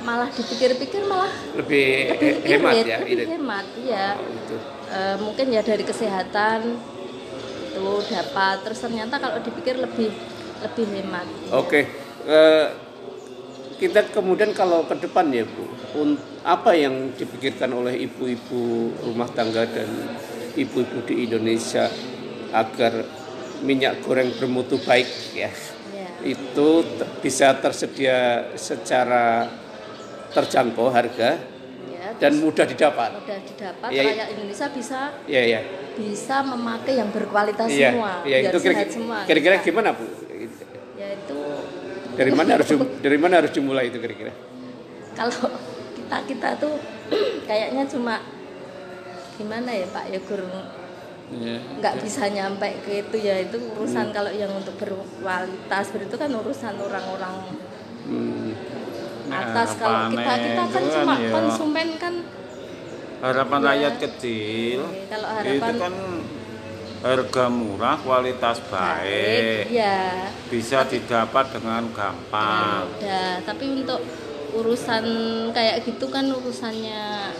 malah 0.00 0.28
dipikir-pikir 0.28 1.02
malah 1.02 1.32
Lebih, 1.56 1.90
lebih 2.12 2.30
he- 2.30 2.42
hemat 2.52 2.72
irit, 2.72 2.86
ya. 2.86 2.98
lebih 3.00 3.12
irit. 3.14 3.26
hemat 3.32 3.64
iya 3.74 4.06
Oh, 4.12 4.30
itu. 4.30 4.56
Eh, 4.86 5.16
mungkin 5.18 5.46
ya 5.48 5.60
dari 5.60 5.82
kesehatan 5.82 6.60
itu 7.74 7.90
dapat 8.06 8.62
terus 8.62 8.78
ternyata 8.78 9.18
kalau 9.18 9.42
dipikir 9.42 9.74
lebih 9.82 10.14
lebih 10.62 10.86
hemat. 10.94 11.26
Oke, 11.50 11.90
eh, 12.24 12.66
kita 13.82 14.14
kemudian 14.14 14.54
kalau 14.54 14.86
ke 14.86 14.94
depan 15.02 15.34
ya 15.34 15.42
Bu, 15.42 15.66
apa 16.46 16.70
yang 16.78 17.10
dipikirkan 17.18 17.74
oleh 17.74 18.06
ibu-ibu 18.06 18.94
rumah 19.02 19.26
tangga 19.26 19.66
dan 19.66 19.90
ibu-ibu 20.54 21.02
di 21.02 21.26
Indonesia 21.26 21.90
agar 22.54 23.02
minyak 23.66 24.06
goreng 24.06 24.30
bermutu 24.38 24.78
baik 24.78 25.08
ya 25.34 25.50
Iya. 25.94 26.36
itu 26.36 26.68
bisa 27.22 27.54
tersedia 27.58 28.50
secara 28.54 29.46
terjangkau 30.34 30.90
harga 30.90 31.38
Ya, 31.38 31.53
dan 32.16 32.32
mudah 32.36 32.64
didapat. 32.64 33.10
mudah 33.14 33.38
didapat 33.42 33.88
Ya, 33.88 34.02
rakyat 34.02 34.28
Indonesia 34.32 34.66
bisa 34.70 35.00
Ya 35.24 35.42
ya. 35.42 35.60
bisa 35.94 36.36
memakai 36.40 36.94
yang 36.94 37.08
berkualitas 37.08 37.66
Iya, 37.66 37.90
semua 37.90 38.12
biar 38.22 38.40
itu 38.44 38.58
kira- 38.58 38.74
sehat 38.76 38.88
semua 38.90 39.18
kira-kira 39.24 39.54
gimana 39.60 39.88
Bu? 39.92 40.06
ya 40.94 41.08
itu 41.12 41.38
Dari 42.14 42.30
mana 42.30 42.50
harus 42.54 42.68
dari 43.04 43.18
mana 43.18 43.34
harus 43.38 43.50
dimulai 43.50 43.88
itu 43.88 43.98
kira-kira? 43.98 44.30
kalau 45.12 45.50
kita 45.94 46.16
kita 46.26 46.48
tuh 46.56 46.74
kayaknya 47.48 47.82
cuma 47.86 48.22
gimana 49.34 49.70
ya 49.70 49.86
Pak 49.88 50.04
ya 50.08 50.20
Gur 50.20 50.42
Iya. 51.24 51.56
nggak 51.80 52.04
bisa 52.04 52.28
nyampe 52.28 52.68
ke 52.84 53.00
itu 53.00 53.16
ya 53.18 53.40
itu 53.40 53.56
urusan 53.56 54.12
kalau 54.12 54.28
yang 54.28 54.52
untuk 54.52 54.76
berkualitas 54.76 55.88
itu 55.90 56.14
kan 56.14 56.30
urusan 56.30 56.76
orang-orang 56.76 57.34
Hmm. 58.04 58.52
Atas 59.36 59.68
Nah, 59.70 59.78
kalau 59.78 59.98
kita 60.06 60.22
panen 60.22 60.44
kita 60.44 60.54
kan 60.54 60.64
itu 60.64 60.72
kan 60.72 60.84
cuma 60.94 61.14
ya. 61.16 61.30
konsumen 61.30 61.88
kan 61.96 62.14
harapan 63.20 63.58
Iya. 63.58 63.68
rakyat 63.68 63.94
kecil 64.00 64.80
kalau 65.06 65.28
itu 65.28 65.40
harapan 65.58 65.74
kan 65.78 65.94
harga 67.00 67.44
murah 67.46 67.96
kualitas 67.98 68.58
baik 68.64 69.68
ya 69.70 70.28
bisa 70.46 70.84
didapat 70.84 71.44
dengan 71.52 71.84
gampang 71.90 72.88
udah 72.94 73.44
tapi 73.44 73.64
untuk 73.76 74.00
urusan 74.54 75.04
kayak 75.50 75.84
gitu 75.84 76.06
kan 76.06 76.24
urusannya 76.26 77.32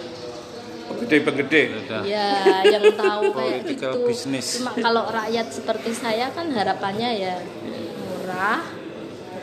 Gede-gede. 0.84 1.62
Udah. 1.80 2.05
ya 2.05 2.28
yang 2.62 2.92
tahu 2.95 3.32
kayak 3.32 3.64
gitu 3.66 4.05
business. 4.05 4.61
cuma 4.61 4.76
kalau 4.76 5.09
rakyat 5.09 5.49
seperti 5.49 5.90
saya 5.90 6.28
kan 6.28 6.49
harapannya 6.49 7.11
ya 7.14 7.36
murah 7.99 8.61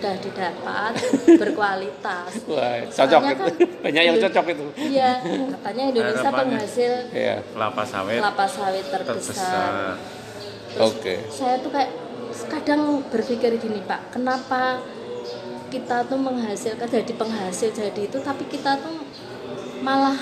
udah 0.01 0.15
didapat 0.17 0.93
berkualitas 1.41 2.31
Wah, 2.43 2.81
cocok 2.83 3.21
itu. 3.23 3.37
kan 3.37 3.53
Banyak 3.81 4.01
yang 4.03 4.15
Indo- 4.15 4.25
cocok 4.25 4.45
itu. 4.49 4.65
iya 4.89 5.11
katanya 5.53 5.83
Indonesia 5.87 6.17
Harapannya. 6.19 6.57
penghasil 6.57 6.93
Iya. 7.11 7.35
kelapa 7.47 7.83
sawit 7.83 8.17
kelapa 8.17 8.45
sawit 8.47 8.85
terbesar 8.87 9.13
terbesar 9.13 9.71
Oke. 10.81 11.13
saya 11.29 11.55
tuh 11.59 11.69
kayak 11.69 11.91
kadang 12.47 12.81
berpikir 13.05 13.51
gini 13.55 13.83
Pak, 13.83 14.09
kenapa 14.09 14.79
kita 15.67 16.03
tuh 16.03 16.17
menghasilkan 16.17 16.83
jadi 16.83 17.13
penghasil 17.13 17.69
jadi 17.69 18.01
itu 18.01 18.17
tapi 18.19 18.43
kita 18.45 18.79
tuh 18.79 19.03
malah 19.81 20.15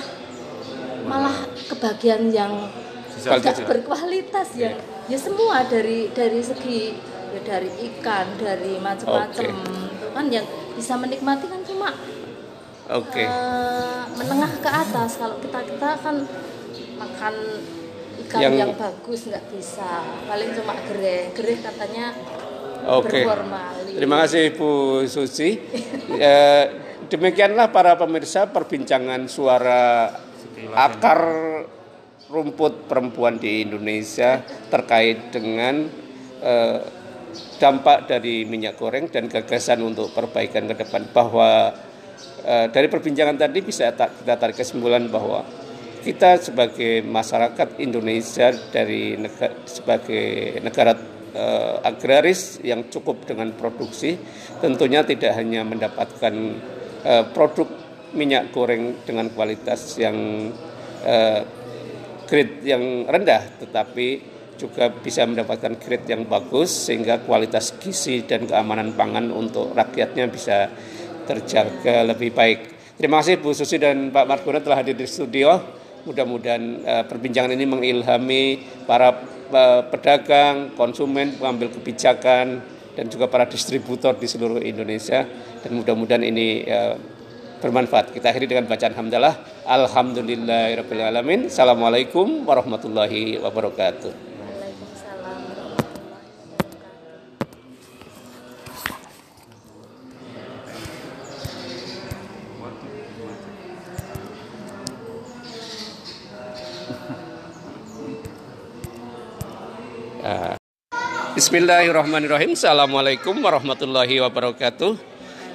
malah 1.03 1.37
kebagian 1.65 2.29
yang 2.29 2.67
tidak 3.15 3.41
Kualitas. 3.41 3.65
berkualitas 3.65 4.47
ya. 4.55 4.71
Ya 5.05 5.17
semua 5.17 5.61
dari 5.63 6.09
dari 6.09 6.37
segi 6.39 6.93
ya 7.29 7.41
dari 7.45 7.69
ikan, 7.91 8.25
dari 8.37 8.81
macam-macam 8.81 9.45
itu 9.45 10.07
kan 10.09 10.25
yang 10.33 10.45
bisa 10.73 10.93
menikmati 10.97 11.45
kan 11.45 11.61
cuma 11.67 11.89
Oke. 12.89 13.21
eh, 13.21 14.01
menengah 14.17 14.51
ke 14.57 14.69
atas. 14.69 15.21
Kalau 15.21 15.37
kita 15.37 15.59
kita 15.61 15.89
kan 16.01 16.15
makan 16.97 17.35
ikan 18.25 18.39
Yang- 18.41 18.57
yang, 18.57 18.71
bagus 18.73 19.29
nggak 19.29 19.45
bisa. 19.53 20.03
Paling 20.25 20.49
cuma 20.57 20.73
gereh. 20.89 21.29
Gereh 21.37 21.57
katanya 21.61 22.17
Oke. 22.89 23.21
berformalin. 23.21 23.93
Terima 23.93 24.25
kasih 24.25 24.57
Bu 24.57 25.03
Susi. 25.05 25.61
Eh, 26.17 26.65
demikianlah 27.13 27.69
para 27.69 27.93
pemirsa 27.97 28.49
perbincangan 28.49 29.29
suara 29.29 30.13
akar 30.73 31.21
rumput 32.29 32.85
perempuan 32.85 33.41
di 33.41 33.65
Indonesia 33.65 34.45
terkait 34.69 35.33
dengan 35.33 35.89
eh, 36.41 36.79
dampak 37.59 38.07
dari 38.07 38.43
minyak 38.47 38.79
goreng 38.79 39.11
dan 39.11 39.27
gagasan 39.27 39.83
untuk 39.83 40.11
perbaikan 40.13 40.69
ke 40.69 40.75
depan. 40.85 41.09
Bahwa 41.11 41.73
eh, 42.45 42.67
dari 42.71 42.87
perbincangan 42.87 43.37
tadi 43.37 43.59
bisa 43.63 43.91
tak- 43.93 44.23
kita 44.23 44.35
tarik 44.39 44.57
kesimpulan 44.57 45.05
bahwa 45.07 45.43
kita 45.99 46.39
sebagai 46.39 47.03
masyarakat 47.03 47.75
Indonesia 47.83 48.55
dari 48.71 49.19
negara, 49.19 49.53
sebagai 49.67 50.57
negara 50.63 50.95
eh, 51.35 51.75
agraris 51.83 52.63
yang 52.63 52.87
cukup 52.87 53.27
dengan 53.27 53.51
produksi 53.53 54.15
tentunya 54.63 55.03
tidak 55.03 55.35
hanya 55.35 55.67
mendapatkan 55.67 56.33
eh, 57.03 57.23
produk 57.35 57.67
minyak 58.15 58.49
goreng 58.55 59.05
dengan 59.05 59.29
kualitas 59.29 59.99
yang 59.99 60.49
eh, 61.03 61.41
grade 62.25 62.63
yang 62.63 63.05
rendah 63.05 63.59
tetapi 63.59 64.38
juga 64.59 64.91
bisa 64.91 65.23
mendapatkan 65.23 65.79
grade 65.79 66.11
yang 66.11 66.27
bagus 66.27 66.91
sehingga 66.91 67.23
kualitas 67.23 67.79
gizi 67.79 68.27
dan 68.27 68.43
keamanan 68.43 68.91
pangan 68.91 69.31
untuk 69.31 69.71
rakyatnya 69.71 70.27
bisa 70.27 70.67
terjaga 71.23 72.03
lebih 72.03 72.35
baik. 72.35 72.59
Terima 72.99 73.23
kasih 73.23 73.39
Bu 73.39 73.55
Susi 73.55 73.79
dan 73.79 74.11
Pak 74.11 74.27
Margono 74.27 74.59
telah 74.59 74.83
hadir 74.83 74.99
di 74.99 75.07
studio. 75.07 75.55
Mudah-mudahan 76.03 76.63
eh, 76.83 77.03
perbincangan 77.07 77.55
ini 77.55 77.63
mengilhami 77.63 78.43
para 78.83 79.15
eh, 79.47 79.81
pedagang, 79.87 80.75
konsumen, 80.75 81.39
pengambil 81.39 81.71
kebijakan 81.79 82.59
dan 82.99 83.05
juga 83.07 83.31
para 83.31 83.47
distributor 83.47 84.19
di 84.19 84.27
seluruh 84.27 84.59
Indonesia 84.59 85.23
dan 85.63 85.71
mudah-mudahan 85.71 86.27
ini 86.27 86.67
eh, 86.67 86.95
bermanfaat. 87.63 88.11
Kita 88.11 88.35
akhiri 88.35 88.51
dengan 88.51 88.67
bacaan 88.67 88.95
hamdalah. 88.95 89.63
Alhamdulillahirabbil 89.63 91.03
alamin. 91.03 91.39
Assalamualaikum 91.47 92.43
warahmatullahi 92.43 93.39
wabarakatuh. 93.39 94.28
Bismillahirrahmanirrahim. 111.33 112.53
Assalamualaikum 112.53 113.39
warahmatullahi 113.39 114.19
wabarakatuh. 114.19 114.99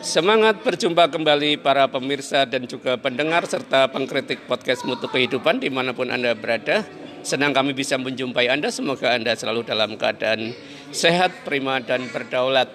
Semangat 0.05 0.61
berjumpa 0.61 1.09
kembali 1.09 1.61
para 1.61 1.89
pemirsa 1.89 2.45
dan 2.45 2.69
juga 2.69 2.97
pendengar 3.01 3.45
serta 3.49 3.89
pengkritik 3.89 4.45
podcast 4.45 4.85
Mutu 4.85 5.09
Kehidupan 5.09 5.61
di 5.61 5.73
mana 5.73 5.97
pun 5.97 6.13
Anda 6.13 6.37
berada. 6.37 6.85
Senang 7.25 7.57
kami 7.57 7.73
bisa 7.73 7.97
menjumpai 7.97 8.53
Anda. 8.53 8.69
Semoga 8.69 9.17
Anda 9.17 9.33
selalu 9.33 9.65
dalam 9.65 9.97
keadaan 9.97 10.53
sehat, 10.93 11.45
prima, 11.45 11.81
dan 11.81 12.05
berdaulat. 12.13 12.69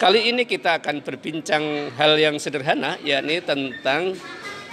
Kali 0.00 0.32
ini 0.32 0.48
kita 0.48 0.80
akan 0.80 1.04
berbincang 1.04 1.92
hal 1.94 2.16
yang 2.16 2.40
sederhana, 2.40 2.96
yakni 3.04 3.38
tentang 3.44 4.16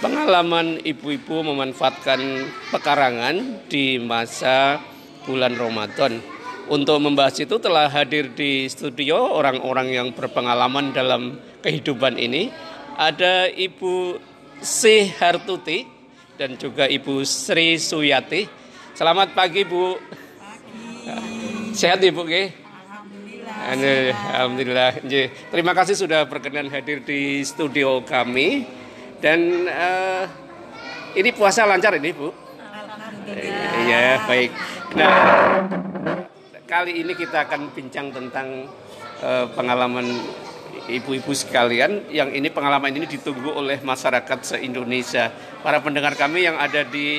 pengalaman 0.00 0.80
ibu-ibu 0.80 1.44
memanfaatkan 1.44 2.48
pekarangan 2.72 3.68
di 3.68 4.00
masa 4.00 4.80
bulan 5.28 5.54
Ramadan. 5.54 6.39
Untuk 6.70 7.02
membahas 7.02 7.34
itu 7.42 7.58
telah 7.58 7.90
hadir 7.90 8.30
di 8.30 8.70
studio 8.70 9.18
orang-orang 9.18 9.90
yang 9.90 10.08
berpengalaman 10.14 10.94
dalam 10.94 11.42
kehidupan 11.66 12.14
ini. 12.14 12.54
Ada 12.94 13.50
Ibu 13.50 14.22
C. 14.62 15.10
Hartuti 15.18 15.82
dan 16.38 16.54
juga 16.54 16.86
Ibu 16.86 17.26
Sri 17.26 17.74
Suyati. 17.74 18.46
Selamat 18.94 19.34
pagi 19.34 19.66
Bu. 19.66 19.98
Sehat 21.74 21.98
Ibu 22.06 22.22
Ge? 22.30 22.54
Alhamdulillah. 22.54 24.14
Alhamdulillah. 24.38 24.90
Nggih. 25.02 25.26
Terima 25.50 25.74
kasih 25.74 25.98
sudah 25.98 26.22
berkenan 26.30 26.70
hadir 26.70 27.02
di 27.02 27.42
studio 27.42 27.98
kami. 28.06 28.62
Dan 29.18 29.66
eh, 29.66 30.24
ini 31.18 31.34
puasa 31.34 31.66
lancar 31.66 31.98
ini 31.98 32.14
Bu? 32.14 32.30
Iya, 33.90 34.22
baik. 34.22 34.50
Nah, 34.94 35.10
kali 36.70 37.02
ini 37.02 37.18
kita 37.18 37.50
akan 37.50 37.74
bincang 37.74 38.14
tentang 38.14 38.70
eh, 39.18 39.46
pengalaman 39.58 40.06
ibu-ibu 40.86 41.34
sekalian 41.34 42.06
yang 42.14 42.30
ini 42.30 42.46
pengalaman 42.46 42.94
ini 42.94 43.10
ditunggu 43.10 43.50
oleh 43.50 43.82
masyarakat 43.82 44.54
se-Indonesia. 44.54 45.34
Para 45.66 45.82
pendengar 45.82 46.14
kami 46.14 46.46
yang 46.46 46.54
ada 46.62 46.86
di 46.86 47.18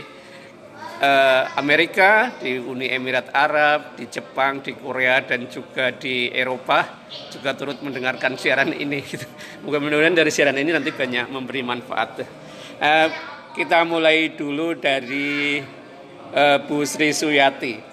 eh, 1.04 1.44
Amerika, 1.60 2.32
di 2.40 2.64
Uni 2.64 2.88
Emirat 2.96 3.36
Arab, 3.36 4.00
di 4.00 4.08
Jepang, 4.08 4.64
di 4.64 4.72
Korea 4.72 5.20
dan 5.20 5.52
juga 5.52 5.92
di 5.92 6.32
Eropa 6.32 7.04
juga 7.36 7.52
turut 7.52 7.84
mendengarkan 7.84 8.40
siaran 8.40 8.72
ini. 8.72 9.04
Mudah-mudahan 9.68 10.16
dari 10.16 10.32
siaran 10.32 10.56
ini 10.56 10.72
nanti 10.72 10.96
banyak 10.96 11.28
memberi 11.28 11.60
manfaat. 11.60 12.24
Eh, 12.80 13.08
kita 13.52 13.84
mulai 13.84 14.32
dulu 14.32 14.80
dari 14.80 15.60
Bu 16.64 16.88
Sri 16.88 17.12
Suyati. 17.12 17.92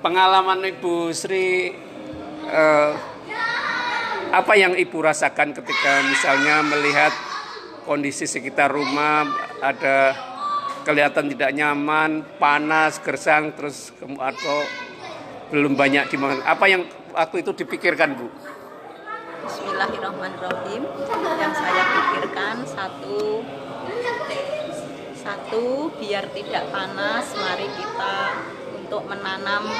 Pengalaman 0.00 0.64
Ibu 0.64 1.12
Sri 1.12 1.72
eh, 2.48 2.92
apa 4.30 4.52
yang 4.56 4.74
Ibu 4.76 4.98
rasakan 5.04 5.52
ketika 5.52 5.92
misalnya 6.08 6.64
melihat 6.64 7.12
kondisi 7.84 8.24
sekitar 8.24 8.72
rumah 8.72 9.28
ada 9.60 10.14
kelihatan 10.80 11.28
tidak 11.36 11.50
nyaman, 11.52 12.24
panas, 12.40 13.00
gersang, 13.04 13.52
terus 13.52 13.92
atau 14.00 14.64
belum 15.52 15.76
banyak 15.76 16.08
dimakan. 16.08 16.40
Apa 16.46 16.64
yang 16.70 16.88
waktu 17.12 17.44
itu 17.44 17.52
dipikirkan, 17.52 18.16
Bu? 18.16 18.32
Bismillahirrahmanirrahim. 19.44 20.82
Yang 21.36 21.54
saya 21.58 21.84
pikirkan 21.84 22.56
satu 22.64 23.44
satu 25.20 25.92
biar 26.00 26.32
tidak 26.32 26.64
panas, 26.72 27.36
mari 27.36 27.68
kita 27.76 28.16
untuk 28.90 29.06
menanam 29.06 29.70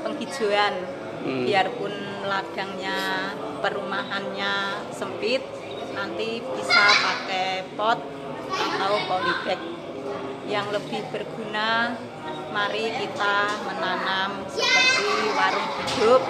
penghijauan. 0.00 0.72
Biarpun 1.20 1.92
ladangnya 2.24 3.28
perumahannya 3.60 4.80
sempit, 4.88 5.44
nanti 5.92 6.40
bisa 6.40 6.84
pakai 7.04 7.68
pot 7.76 8.00
atau 8.48 8.96
polybag 9.04 9.60
yang 10.48 10.72
lebih 10.72 11.04
berguna 11.12 11.92
mari 12.56 12.88
kita 12.96 13.36
menanam 13.68 14.48
seperti 14.48 15.28
warung 15.36 15.70
hidup 15.84 16.22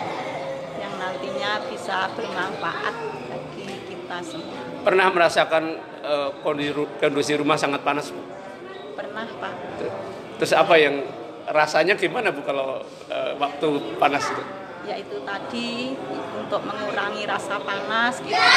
yang 0.83 0.93
nantinya 0.99 1.63
bisa 1.71 2.11
bermanfaat 2.19 2.95
bagi 3.31 3.71
kita 3.87 4.19
semua 4.27 4.59
Pernah 4.83 5.07
merasakan 5.15 5.65
eh, 6.03 6.31
kondisi, 6.43 6.75
ru- 6.75 6.93
kondisi 6.99 7.39
rumah 7.39 7.55
sangat 7.55 7.87
panas, 7.87 8.11
Bu? 8.11 8.21
pernah 8.99 9.25
Pak 9.39 9.55
Terus 10.43 10.53
apa 10.53 10.75
yang 10.77 11.20
rasanya 11.51 11.99
gimana 11.99 12.31
Bu 12.31 12.43
kalau 12.47 12.83
eh, 13.11 13.35
waktu 13.39 13.69
panas 13.99 14.25
itu? 14.31 14.43
yaitu 14.81 15.21
tadi 15.29 15.93
untuk 16.41 16.65
mengurangi 16.65 17.29
rasa 17.29 17.61
panas 17.61 18.17
kita 18.25 18.49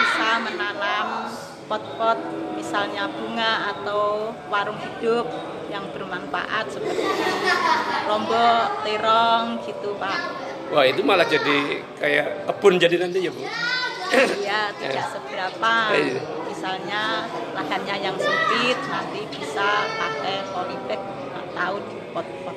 bisa 0.00 0.40
menanam 0.40 1.28
pot-pot 1.68 2.18
misalnya 2.56 3.06
bunga 3.06 3.76
atau 3.76 4.34
warung 4.48 4.80
hidup 4.80 5.28
yang 5.70 5.86
bermanfaat 5.94 6.66
seperti 6.66 7.06
lombok, 8.10 8.82
terong 8.82 9.62
gitu 9.62 9.94
Pak. 9.94 10.18
Wah 10.74 10.82
itu 10.82 11.06
malah 11.06 11.28
jadi 11.28 11.78
kayak 12.02 12.50
kebun 12.50 12.74
jadi 12.82 13.06
nanti 13.06 13.22
ya 13.22 13.30
Bu? 13.30 13.38
Iya 14.42 14.60
tidak 14.82 15.06
seberapa. 15.14 15.74
Iya. 15.94 16.22
Misalnya 16.50 17.30
lahannya 17.54 17.96
yang 18.02 18.16
sempit 18.18 18.78
nanti 18.90 19.22
bisa 19.30 19.86
pakai 19.94 20.42
polybag 20.50 21.00
atau 21.54 21.78
pot-pot. 22.10 22.56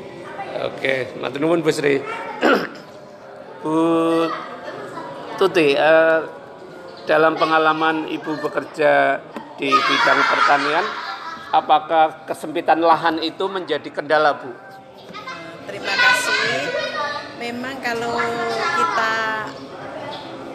Oke, 0.70 1.10
matur 1.18 1.42
nuwun 1.42 1.66
Bu 1.66 1.72
Sri. 1.74 1.98
Bu 3.66 3.76
Tuti, 5.34 5.74
eh, 5.74 6.20
dalam 7.10 7.34
pengalaman 7.34 8.06
Ibu 8.06 8.38
bekerja 8.38 9.18
di 9.58 9.70
bidang 9.74 10.22
pertanian, 10.30 10.86
apakah 11.50 12.24
kesempitan 12.30 12.80
lahan 12.80 13.18
itu 13.18 13.50
menjadi 13.50 13.90
kendala, 13.90 14.38
Bu? 14.38 14.54
Terima 15.66 15.94
kasih. 15.94 16.70
Memang 17.42 17.76
kalau 17.82 18.16
kita 18.78 19.16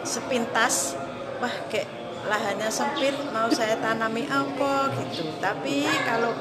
sepintas, 0.07 0.97
wah 1.37 1.53
kayak 1.69 1.85
lahannya 2.25 2.69
sempit, 2.71 3.13
mau 3.29 3.51
saya 3.51 3.77
tanami 3.77 4.25
apa 4.25 4.89
gitu. 4.95 5.27
Tapi 5.37 5.85
kalau 6.07 6.33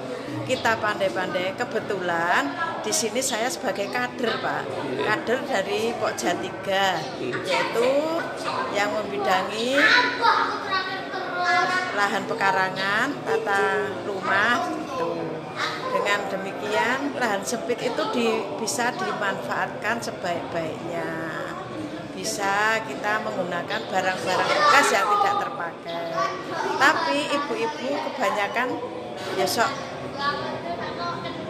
kita 0.49 0.81
pandai-pandai, 0.81 1.53
kebetulan 1.57 2.49
di 2.81 2.93
sini 2.95 3.21
saya 3.21 3.53
sebagai 3.53 3.93
kader 3.93 4.41
pak, 4.41 4.65
kader 5.05 5.41
dari 5.45 5.93
Pokja 5.97 6.33
3, 6.33 7.45
yaitu 7.45 7.89
yang 8.73 8.91
membidangi 8.97 9.77
lahan 11.99 12.25
pekarangan, 12.31 13.09
tata 13.27 13.63
rumah 14.07 14.71
gitu. 14.71 15.19
Dengan 15.89 16.21
demikian 16.31 17.17
lahan 17.19 17.43
sempit 17.43 17.81
itu 17.83 18.03
di- 18.15 18.45
bisa 18.61 18.95
dimanfaatkan 18.95 19.99
sebaik-baiknya. 19.99 21.11
Bisa 22.15 22.83
kita 22.87 23.23
menggunakan 23.23 23.81
barang-barang 23.91 24.51
bekas 24.51 24.87
yang 24.91 25.07
tidak 25.17 25.35
terpakai. 25.43 26.07
Tapi 26.79 27.19
ibu-ibu 27.35 27.89
kebanyakan 28.11 28.69
ya 29.39 29.47
sok 29.47 29.71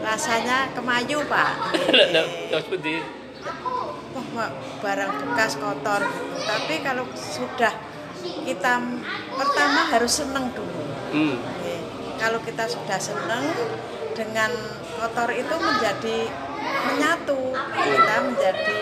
rasanya 0.08 0.72
kemayu 0.72 1.20
pak. 1.28 1.52
Pak, 4.28 4.50
barang 4.84 5.12
bekas 5.24 5.58
kotor 5.58 6.00
gitu. 6.04 6.36
Tapi 6.46 6.74
kalau 6.84 7.04
sudah 7.16 7.74
kita 8.46 8.72
pertama 9.34 9.80
harus 9.90 10.12
seneng 10.22 10.50
dulu. 10.54 10.82
hmm, 11.10 11.36
Oke. 11.38 11.74
Kalau 12.18 12.38
kita 12.42 12.64
sudah 12.66 12.98
senang 12.98 13.46
dengan 14.14 14.50
kotor 14.98 15.30
itu 15.34 15.54
menjadi 15.58 16.18
menyatu, 16.86 17.54
kita 17.78 18.16
menjadi 18.26 18.80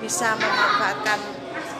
bisa 0.00 0.36
memanfaatkan 0.36 1.20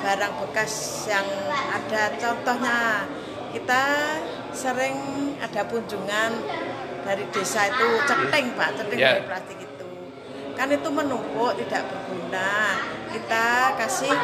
barang 0.05 0.35
bekas 0.45 1.05
yang 1.09 1.27
ada. 1.73 2.13
Contohnya 2.17 3.09
kita 3.53 3.85
sering 4.53 5.32
ada 5.43 5.61
kunjungan 5.67 6.31
dari 7.03 7.27
desa 7.35 7.67
itu 7.67 7.87
ceteng 8.07 8.55
pak, 8.55 8.79
ceteng 8.79 8.99
Ya. 8.99 9.19
dari 9.19 9.27
plastik 9.27 9.59
itu. 9.59 9.87
Kan 10.55 10.71
itu 10.71 10.89
menumpuk 10.89 11.59
tidak 11.59 11.83
berguna. 11.91 12.79
Kita 13.11 13.75
kasih 13.77 14.15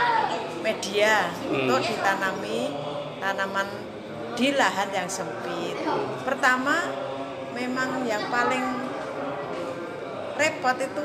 media 0.62 1.28
untuk 1.50 1.82
ditanami 1.82 2.70
tanaman 3.18 3.68
di 4.38 4.54
lahan 4.54 4.88
yang 4.94 5.10
sempit. 5.10 5.82
Pertama, 6.22 6.86
memang 7.52 8.06
yang 8.06 8.30
paling 8.30 8.62
repot 10.38 10.78
itu 10.78 11.04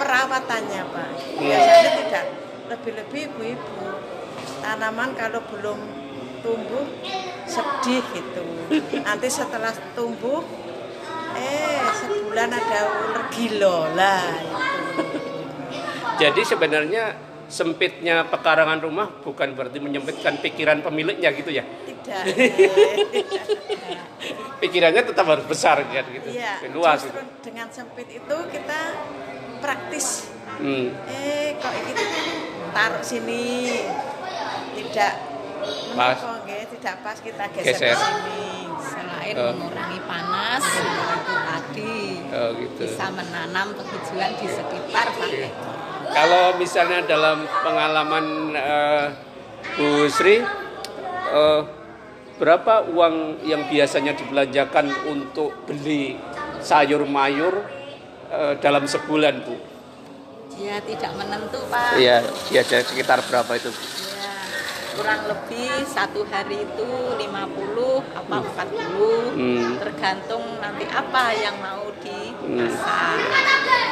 perawatannya, 0.00 0.82
Pak. 0.88 1.08
Biasanya 1.36 1.90
tidak 2.00 2.24
lebih-lebih 2.72 3.22
ibu-ibu. 3.36 3.86
Tanaman 4.64 5.12
kalau 5.12 5.44
belum 5.52 6.01
tumbuh 6.42 6.84
sedih 7.46 8.02
gitu. 8.12 8.42
Nanti 9.00 9.28
setelah 9.30 9.72
tumbuh 9.94 10.42
eh 11.32 11.80
sebulan 12.02 12.50
ada 12.52 12.78
ular 12.92 13.24
lah 13.96 14.24
itu. 14.36 14.60
jadi 16.20 16.40
sebenarnya 16.44 17.04
sempitnya 17.52 18.24
pekarangan 18.28 18.80
rumah 18.80 19.08
bukan 19.20 19.52
berarti 19.52 19.76
menyempitkan 19.80 20.40
pikiran 20.40 20.80
pemiliknya 20.80 21.28
gitu 21.36 21.52
ya? 21.52 21.64
Tidak. 21.64 22.22
Pikirannya 24.64 25.02
tetap 25.04 25.26
harus 25.26 25.44
besar 25.44 25.82
kan 25.84 26.06
gitu, 26.06 26.28
Iya, 26.32 26.64
luas 26.72 27.04
gitu. 27.04 27.18
dengan 27.42 27.68
sempit 27.68 28.08
itu 28.08 28.36
kita 28.48 28.80
praktis. 29.60 30.32
Hmm. 30.62 30.94
Eh, 31.10 31.58
kok 31.58 31.74
ini 31.74 31.92
taruh 32.72 33.04
sini 33.04 33.44
tidak 34.78 35.12
Pas. 35.92 36.18
Nggih, 36.42 36.62
tidak 36.76 36.96
pas 37.00 37.16
kita 37.16 37.44
geser, 37.54 37.94
Geser. 37.94 37.96
Selain 38.82 39.34
Oh. 39.34 39.54
mengurangi 39.54 40.00
panas, 40.04 40.62
itu 40.66 41.34
tadi 41.38 41.96
Oh 42.28 42.48
gitu. 42.58 42.82
bisa 42.84 43.06
menanam 43.08 43.66
penghijauan 43.72 44.30
di 44.36 44.46
sekitar 44.50 45.06
pakai 45.14 45.50
Kalau 46.12 46.44
misalnya 46.58 47.00
dalam 47.06 47.46
pengalaman 47.62 48.26
eh, 48.52 49.06
Bu 49.78 50.10
Sri, 50.10 50.42
eh, 50.42 51.60
berapa 52.36 52.90
uang 52.90 53.46
yang 53.46 53.70
biasanya 53.70 54.12
dibelanjakan 54.12 54.90
untuk 55.06 55.54
beli 55.64 56.18
sayur 56.58 57.06
mayur 57.06 57.54
eh, 58.28 58.58
dalam 58.58 58.84
sebulan, 58.84 59.46
Bu? 59.46 59.54
Ya 60.58 60.76
tidak 60.84 61.16
menentu 61.16 61.64
Pak. 61.70 61.96
Iya, 61.96 62.20
biasanya 62.50 62.84
sekitar 62.84 63.18
berapa 63.24 63.52
itu? 63.56 63.70
Kurang 64.92 65.24
lebih 65.24 65.88
satu 65.88 66.20
hari 66.28 66.62
itu 66.62 66.88
50 67.16 68.04
apa 68.12 68.36
40 68.44 69.32
Hmm. 69.32 69.80
tergantung 69.80 70.60
nanti 70.60 70.84
apa 70.84 71.32
yang 71.32 71.56
mau 71.58 71.88
dimasak. 71.96 73.16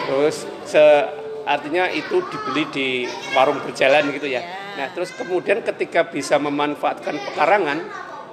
Terus 0.07 0.36
se- 0.64 1.09
artinya 1.42 1.88
itu 1.88 2.20
dibeli 2.22 2.64
di 2.68 2.88
warung 3.32 3.64
berjalan 3.64 4.12
gitu 4.12 4.28
ya. 4.28 4.38
Ya. 4.38 4.44
Nah, 4.76 4.86
terus 4.92 5.11
kemudian 5.11 5.64
ketika 5.64 6.05
bisa 6.05 6.36
memanfaatkan 6.36 7.16
pekarangan, 7.16 7.80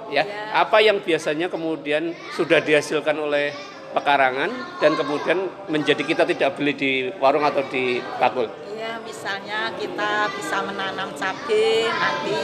ya, 0.08 0.22
Ya. 0.22 0.60
apa 0.60 0.78
yang 0.78 1.00
biasanya 1.00 1.48
kemudian 1.48 2.12
sudah 2.32 2.60
dihasilkan 2.60 3.16
oleh 3.16 3.50
pekarangan 3.90 4.52
dan 4.78 4.92
kemudian 4.92 5.38
menjadi 5.66 6.04
kita 6.04 6.28
tidak 6.28 6.54
beli 6.54 6.76
di 6.76 6.92
warung 7.16 7.42
atau 7.42 7.64
di 7.64 7.96
bakul. 8.20 8.46
Iya, 8.88 9.04
misalnya 9.04 9.60
kita 9.76 10.32
bisa 10.32 10.64
menanam 10.64 11.12
cabai, 11.12 11.92
nanti 11.92 12.40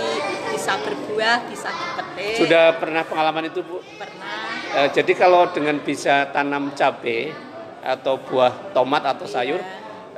bisa 0.53 0.77
berbuah, 0.77 1.49
bisa 1.49 1.73
dipetik. 1.73 2.37
Sudah 2.37 2.77
pernah 2.77 3.01
pengalaman 3.01 3.49
itu, 3.49 3.65
Bu? 3.65 3.81
pernah. 3.97 4.53
Eh, 4.77 4.93
jadi 4.93 5.09
kalau 5.17 5.49
dengan 5.57 5.81
bisa 5.81 6.29
tanam 6.37 6.77
cabai 6.77 7.33
atau 7.81 8.21
buah 8.21 8.77
tomat 8.77 9.09
atau 9.17 9.25
sayur, 9.25 9.57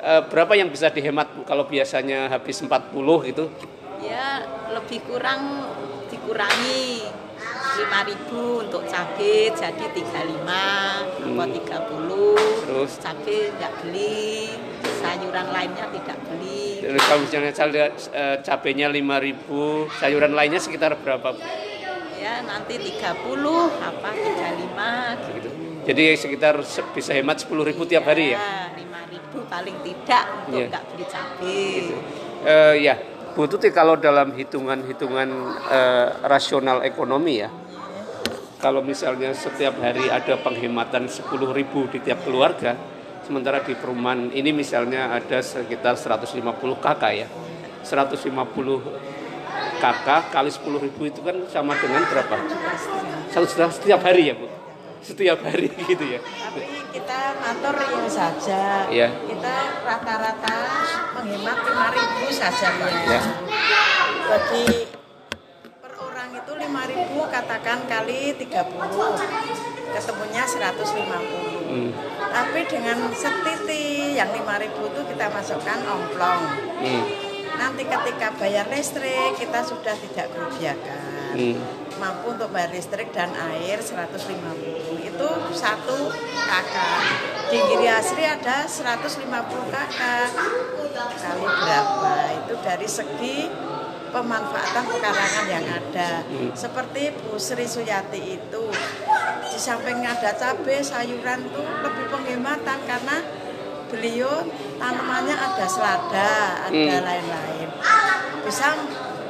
eh, 0.02 0.22
berapa 0.26 0.58
yang 0.58 0.66
bisa 0.66 0.90
dihemat 0.90 1.30
Bu 1.30 1.46
kalau 1.46 1.62
biasanya 1.62 2.26
habis 2.26 2.58
40 2.58 3.22
gitu? 3.30 3.46
Ya, 4.02 4.42
lebih 4.74 5.06
kurang 5.06 5.62
dikurangi 6.10 7.06
5.000 7.66 8.62
untuk 8.62 8.82
cabai 8.84 9.50
jadi 9.50 9.84
35 9.90 10.46
atau 11.18 11.46
30 11.48 12.64
Terus? 12.64 12.90
cabai 12.96 13.38
nggak 13.52 13.72
beli 13.80 14.54
sayuran 14.96 15.46
lainnya 15.48 15.86
tidak 15.90 16.18
beli 16.24 16.62
Jadi 16.78 16.98
kalau 17.00 17.20
misalnya 17.20 17.50
eh, 18.12 18.36
cabenya 18.40 18.86
5000, 18.88 19.42
sayuran 19.96 20.32
lainnya 20.32 20.60
sekitar 20.60 20.94
berapa? 20.96 21.34
Bu? 21.34 21.42
ya 22.16 22.42
nanti 22.42 22.74
30 22.74 23.06
apa 23.78 24.10
35 24.10 25.30
gitu 25.32 25.48
Jadi 25.86 26.04
sekitar 26.16 26.54
se- 26.62 26.82
bisa 26.90 27.12
hemat 27.12 27.38
10.000 27.38 27.54
tiap 27.84 28.02
hari 28.04 28.34
ya? 28.34 28.38
ya 28.38 28.50
5.000 28.74 29.46
paling 29.46 29.76
tidak 29.82 30.24
untuk 30.42 30.58
Iya. 30.58 30.66
nggak 30.68 30.84
beli 30.88 31.04
cabai 31.06 31.62
Eh, 32.46 32.74
ya, 32.80 32.94
Bu 33.36 33.44
Tuti 33.44 33.68
kalau 33.68 34.00
dalam 34.00 34.32
hitungan-hitungan 34.32 35.28
eh, 35.68 36.08
rasional 36.24 36.80
ekonomi 36.88 37.44
ya, 37.44 37.52
kalau 38.56 38.80
misalnya 38.80 39.36
setiap 39.36 39.76
hari 39.76 40.08
ada 40.08 40.40
penghematan 40.40 41.04
10.000 41.04 41.92
di 41.92 41.98
tiap 42.00 42.24
keluarga, 42.24 42.72
sementara 43.28 43.60
di 43.60 43.76
perumahan 43.76 44.32
ini 44.32 44.56
misalnya 44.56 45.12
ada 45.12 45.44
sekitar 45.44 46.00
150 46.00 46.40
kakak 46.80 47.12
ya. 47.12 47.28
150 47.84 48.24
kakak 49.84 50.22
kali 50.32 50.48
10.000 50.48 51.12
itu 51.12 51.20
kan 51.20 51.36
sama 51.52 51.76
dengan 51.76 52.08
berapa? 52.08 52.40
Satu 53.36 53.44
setiap 53.68 54.00
hari 54.00 54.32
ya, 54.32 54.34
Bu? 54.40 54.48
Setiap 55.04 55.44
hari 55.44 55.68
gitu 55.84 56.08
ya. 56.08 56.24
Tapi 56.24 56.75
kita 56.96 57.20
ngatur 57.36 57.76
ini 57.76 58.08
saja. 58.08 58.88
Iya. 58.88 59.08
Kita 59.28 59.56
rata-rata 59.84 60.56
menghemat 61.20 61.58
5.000 61.60 62.32
saja 62.32 62.72
Pak. 62.72 62.90
Ya. 63.04 63.20
Bagi 64.26 64.66
per 65.76 65.92
orang 66.00 66.32
itu 66.32 66.52
5.000 66.56 67.36
katakan 67.36 67.78
kali 67.84 68.32
30. 68.40 68.48
Ketemunya 69.92 70.42
150. 70.48 71.68
Hmm. 71.68 71.90
Tapi 72.16 72.60
dengan 72.64 73.12
setiti 73.12 74.16
yang 74.16 74.32
5.000 74.32 74.64
itu 74.72 75.00
kita 75.12 75.26
masukkan 75.28 75.78
omplong. 75.84 76.42
Hmm. 76.80 77.04
Nanti 77.60 77.84
ketika 77.84 78.32
bayar 78.40 78.72
listrik 78.72 79.36
kita 79.36 79.60
sudah 79.60 79.92
tidak 80.00 80.32
kerugiakan. 80.32 81.36
Hmm. 81.36 81.60
Mampu 82.00 82.32
untuk 82.40 82.48
bayar 82.56 82.72
listrik 82.72 83.12
dan 83.12 83.36
air 83.52 83.84
150. 83.84 84.95
Itu 85.16 85.32
satu 85.56 86.12
kakak. 86.44 87.00
Di 87.48 87.56
Giri 87.56 87.88
Asri 87.88 88.28
ada 88.28 88.68
150 88.68 89.24
kakak. 89.72 90.28
Kali 91.16 91.40
berapa? 91.48 92.12
Itu 92.44 92.54
dari 92.60 92.84
segi 92.84 93.48
pemanfaatan 94.12 94.84
pekarangan 94.92 95.46
yang 95.48 95.64
ada. 95.64 96.20
Seperti 96.52 97.16
Bu 97.24 97.40
Sri 97.40 97.64
Suyati 97.64 98.36
itu 98.36 98.64
di 99.48 99.56
samping 99.56 100.04
ada 100.04 100.36
cabai, 100.36 100.84
sayuran 100.84 101.48
tuh 101.48 101.64
lebih 101.64 102.12
penghematan 102.12 102.78
karena 102.84 103.16
beliau 103.88 104.44
tanamannya 104.76 105.32
ada 105.32 105.64
selada, 105.64 106.32
ada 106.68 106.76
Hmm. 106.76 107.04
lain-lain. 107.08 107.68
Bisa 108.44 108.76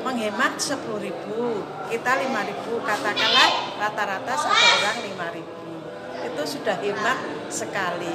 menghemat 0.03 0.55
10.000, 0.59 1.63
kita 1.91 2.13
5.000, 2.15 2.79
katakanlah 2.83 3.49
rata-rata 3.79 4.33
satu 4.39 4.65
orang 4.83 4.99
5.000. 5.03 5.66
Itu 6.27 6.43
sudah 6.45 6.77
hemat 6.77 7.19
sekali. 7.49 8.11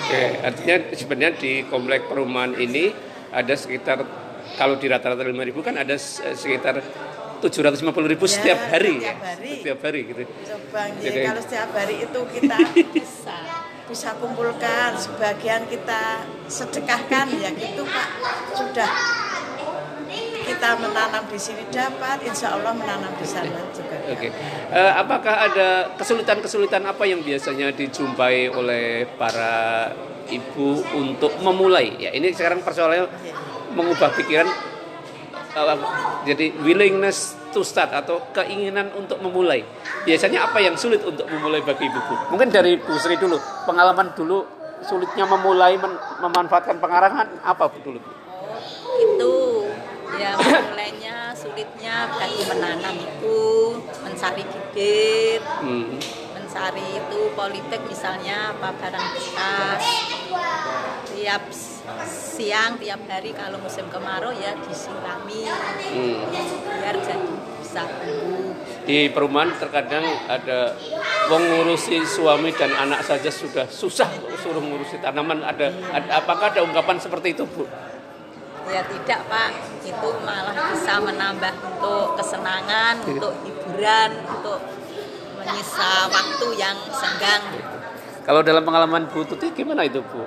Oke, 0.00 0.22
artinya 0.40 0.76
sebenarnya 0.90 1.32
di 1.34 1.52
komplek 1.64 2.04
perumahan 2.04 2.54
ini 2.56 2.90
ada 3.30 3.54
sekitar 3.54 4.02
kalau 4.54 4.74
di 4.74 4.86
rata-rata 4.86 5.22
5.000 5.22 5.32
kan 5.60 5.74
ada 5.76 5.94
se- 5.94 6.34
sekitar 6.34 6.78
750 7.40 7.84
ribu 8.08 8.24
Ya, 8.24 8.32
setiap 8.32 8.60
hari 8.68 8.94
setiap 8.96 9.18
ya? 9.18 9.26
hari. 9.26 9.50
setiap 9.58 9.78
hari 9.82 10.00
gitu 10.06 10.22
Coba 10.24 10.80
nggih, 10.88 11.04
Jadi- 11.04 11.24
kalau 11.24 11.40
setiap 11.42 11.70
hari 11.72 11.94
itu 12.00 12.20
kita 12.32 12.56
bisa 12.96 13.36
bisa 13.84 14.08
kumpulkan 14.16 14.96
sebagian 14.96 15.68
kita 15.68 16.02
sedekahkan 16.46 17.26
ya 17.36 17.52
gitu 17.52 17.84
Pak 17.84 18.08
sudah 18.54 18.90
kita 20.40 20.70
menanam 20.78 21.24
di 21.26 21.36
sini 21.36 21.68
dapat 21.68 22.22
insya 22.22 22.54
Allah 22.54 22.72
menanam 22.72 23.12
di 23.12 23.26
sana 23.26 23.60
juga 23.70 23.83
Oke, 24.04 24.28
Eh, 24.74 24.92
apakah 24.98 25.48
ada 25.48 25.68
kesulitan-kesulitan 25.96 26.82
apa 26.84 27.06
yang 27.06 27.22
biasanya 27.22 27.70
dijumpai 27.70 28.50
oleh 28.50 29.06
para 29.16 29.88
ibu 30.28 30.82
untuk 30.92 31.30
memulai? 31.40 31.94
Ya, 31.96 32.10
ini 32.10 32.34
sekarang 32.34 32.60
persoalannya 32.60 33.06
mengubah 33.72 34.10
pikiran, 34.18 34.48
eh, 35.54 35.76
jadi 36.26 36.46
willingness 36.60 37.38
to 37.54 37.62
start 37.62 37.94
atau 37.94 38.18
keinginan 38.34 38.90
untuk 38.98 39.22
memulai. 39.22 39.62
Biasanya 40.02 40.50
apa 40.50 40.58
yang 40.58 40.74
sulit 40.74 41.00
untuk 41.06 41.24
memulai 41.30 41.62
bagi 41.62 41.86
ibu-ibu? 41.86 42.34
Mungkin 42.34 42.50
dari 42.50 42.74
Bu 42.76 42.98
Sri 42.98 43.14
dulu, 43.14 43.38
pengalaman 43.64 44.10
dulu 44.12 44.42
sulitnya 44.84 45.24
memulai 45.24 45.78
men- 45.80 46.02
memanfaatkan 46.20 46.76
pengarangan 46.76 47.40
apa 47.40 47.70
Bu 47.70 47.78
dulu? 47.80 48.00
Itu 49.00 49.30
ya 50.18 50.32
mulainya 50.38 51.16
sulitnya 51.34 52.08
bagi 52.14 52.42
menanam 52.46 52.96
itu 52.98 53.42
mencari 54.02 54.42
bibit 54.46 55.42
Hmm. 55.44 55.96
mencari 56.34 56.86
itu 56.98 57.18
politik 57.32 57.80
misalnya 57.88 58.54
apa 58.54 58.68
barang 58.76 59.06
bekas 59.16 59.82
tiap 61.14 61.42
siang 62.04 62.76
tiap 62.78 63.00
hari 63.06 63.30
kalau 63.32 63.58
musim 63.60 63.86
kemarau 63.88 64.32
ya 64.34 64.54
disirami 64.62 65.46
Hmm. 65.46 66.30
biar 66.80 66.96
jadi 67.00 67.28
bisa 67.60 67.82
tumbuh. 67.86 68.52
Di 68.84 69.08
perumahan 69.08 69.56
terkadang 69.56 70.04
ada 70.28 70.76
wong 71.32 71.42
ngurusi 71.42 72.04
suami 72.04 72.52
dan 72.52 72.68
anak 72.76 73.00
saja 73.00 73.32
sudah 73.32 73.64
susah 73.64 74.06
suruh 74.44 74.60
ngurusi 74.60 75.00
tanaman. 75.00 75.40
Ada, 75.40 75.72
ada 75.90 76.08
apakah 76.20 76.52
ada 76.52 76.60
ungkapan 76.60 77.00
seperti 77.00 77.32
itu 77.32 77.48
bu 77.48 77.64
ya 78.68 78.82
tidak 78.88 79.20
pak. 79.28 79.50
Itu 79.84 80.08
malah 80.24 80.56
bisa 80.72 80.96
menambah 81.00 81.52
untuk 81.60 82.16
kesenangan 82.16 83.04
untuk 83.04 83.32
hiburan 83.44 84.10
untuk 84.28 84.58
menyisa 85.44 86.08
waktu 86.08 86.46
yang 86.56 86.76
senggang. 86.88 87.42
Kalau 88.24 88.40
dalam 88.40 88.64
pengalaman 88.64 89.04
bu 89.12 89.20
Tuti 89.28 89.52
gimana 89.52 89.84
itu 89.84 90.00
bu? 90.00 90.24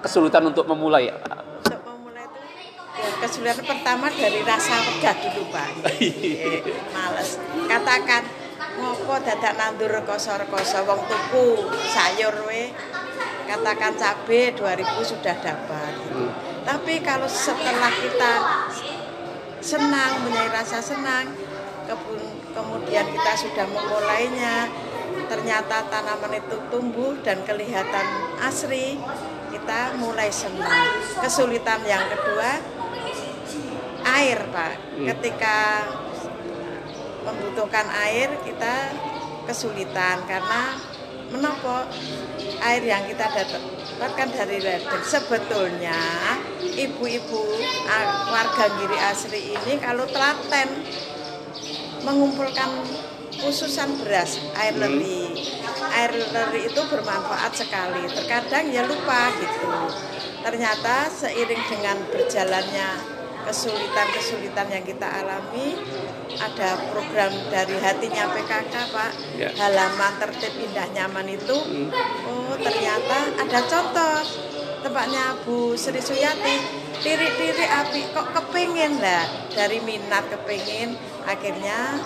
Kesulitan 0.00 0.48
untuk 0.48 0.64
memulai? 0.64 1.12
Untuk 1.12 1.80
memulai 1.84 2.24
itu 2.24 2.40
ya, 2.96 3.08
kesulitan 3.20 3.60
pertama 3.60 4.08
dari 4.08 4.40
rasa 4.40 4.80
wegah 4.80 5.16
dulu 5.20 5.44
Pak. 5.52 5.70
Eh, 6.00 6.64
males. 6.96 7.36
Katakan 7.68 8.22
ngopo 8.80 9.20
dadak 9.20 9.52
nandur 9.60 9.92
kosor-kosor 10.08 10.88
wong 10.88 11.00
tuku 11.04 11.68
sayur 11.92 12.36
we. 12.48 12.72
Katakan 13.46 13.94
cabe 13.94 14.56
2000 14.58 15.06
sudah 15.06 15.36
dapat 15.38 15.92
tapi 16.66 16.98
kalau 17.00 17.30
setelah 17.30 17.92
kita 17.94 18.32
senang 19.62 20.26
punya 20.26 20.50
rasa 20.50 20.82
senang 20.82 21.30
kemudian 22.50 23.06
kita 23.06 23.32
sudah 23.38 23.66
memulainya 23.70 24.66
ternyata 25.30 25.86
tanaman 25.86 26.38
itu 26.38 26.56
tumbuh 26.70 27.14
dan 27.22 27.42
kelihatan 27.46 28.06
asri 28.42 28.98
kita 29.50 29.96
mulai 29.98 30.30
senang. 30.30 31.00
Kesulitan 31.22 31.80
yang 31.86 32.06
kedua 32.12 32.60
air 34.06 34.38
pak. 34.50 34.74
Ketika 34.94 35.86
membutuhkan 37.26 37.86
air 38.06 38.30
kita 38.46 38.94
kesulitan 39.46 40.22
karena 40.28 40.78
menopo 41.34 41.86
air 42.62 42.82
yang 42.86 43.02
kita 43.10 43.26
dapatkan 43.96 44.28
dari 44.28 44.60
ledeng 44.60 45.00
sebetulnya 45.00 45.96
ibu-ibu 46.60 47.48
warga 48.28 48.68
Giri 48.76 48.98
Asri 49.00 49.56
ini 49.56 49.80
kalau 49.80 50.04
telaten 50.04 50.84
mengumpulkan 52.04 52.76
khususan 53.40 53.96
beras 54.04 54.36
air 54.60 54.76
leri. 54.76 55.48
Air 55.96 56.12
leri 56.12 56.68
itu 56.68 56.80
bermanfaat 56.92 57.56
sekali. 57.56 58.04
Terkadang 58.12 58.68
ya 58.68 58.84
lupa 58.84 59.32
gitu. 59.40 59.64
Ternyata 60.44 61.08
seiring 61.08 61.64
dengan 61.72 61.96
berjalannya 62.12 63.15
kesulitan-kesulitan 63.46 64.66
yang 64.74 64.82
kita 64.82 65.06
alami. 65.06 65.78
Ada 66.36 66.90
program 66.90 67.30
dari 67.48 67.78
hatinya 67.78 68.26
PKK 68.34 68.74
Pak. 68.90 69.12
Ya. 69.38 69.48
halaman 69.54 70.18
tertib 70.18 70.52
indah 70.58 70.90
nyaman 70.90 71.30
itu. 71.30 71.56
Oh 72.26 72.54
ternyata 72.58 73.38
ada 73.38 73.60
contoh. 73.64 74.18
Tempatnya 74.82 75.38
Bu 75.46 75.78
Sri 75.78 76.02
Suyati. 76.02 76.84
Tirik-tirik 76.96 77.70
api 77.70 78.10
kok 78.10 78.34
kepingin 78.34 78.98
lah. 78.98 79.24
Dari 79.54 79.78
minat 79.78 80.26
kepingin 80.26 80.98
akhirnya 81.22 82.02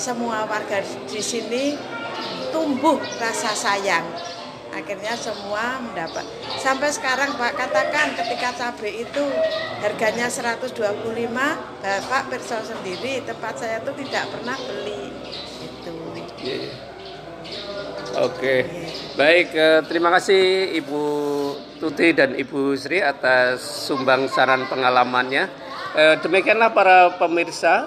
semua 0.00 0.48
warga 0.48 0.80
di 1.12 1.20
sini 1.20 1.76
tumbuh 2.50 2.96
rasa 3.20 3.52
sayang 3.52 4.29
akhirnya 4.80 5.14
semua 5.14 5.78
mendapat 5.84 6.24
sampai 6.56 6.88
sekarang 6.90 7.36
Pak 7.36 7.52
katakan 7.54 8.16
ketika 8.16 8.48
cabai 8.56 9.04
itu 9.04 9.24
harganya 9.84 10.26
125 10.26 10.72
Bapak 11.80 12.22
perso 12.32 12.56
sendiri 12.64 13.20
tempat 13.22 13.60
saya 13.60 13.84
itu 13.84 13.92
tidak 14.04 14.24
pernah 14.32 14.56
beli 14.56 15.12
itu 15.60 15.92
Iya, 16.40 16.56
iya. 16.56 16.72
Oke, 18.18 18.66
baik. 19.14 19.54
eh, 19.54 19.80
terima 19.86 20.10
kasih 20.10 20.74
Ibu 20.82 21.02
Tuti 21.78 22.10
dan 22.10 22.34
Ibu 22.34 22.74
Sri 22.74 22.98
atas 22.98 23.62
sumbang 23.86 24.26
saran 24.26 24.66
pengalamannya. 24.66 25.46
Eh, 25.94 26.14
demikianlah 26.18 26.74
para 26.74 27.14
pemirsa 27.22 27.86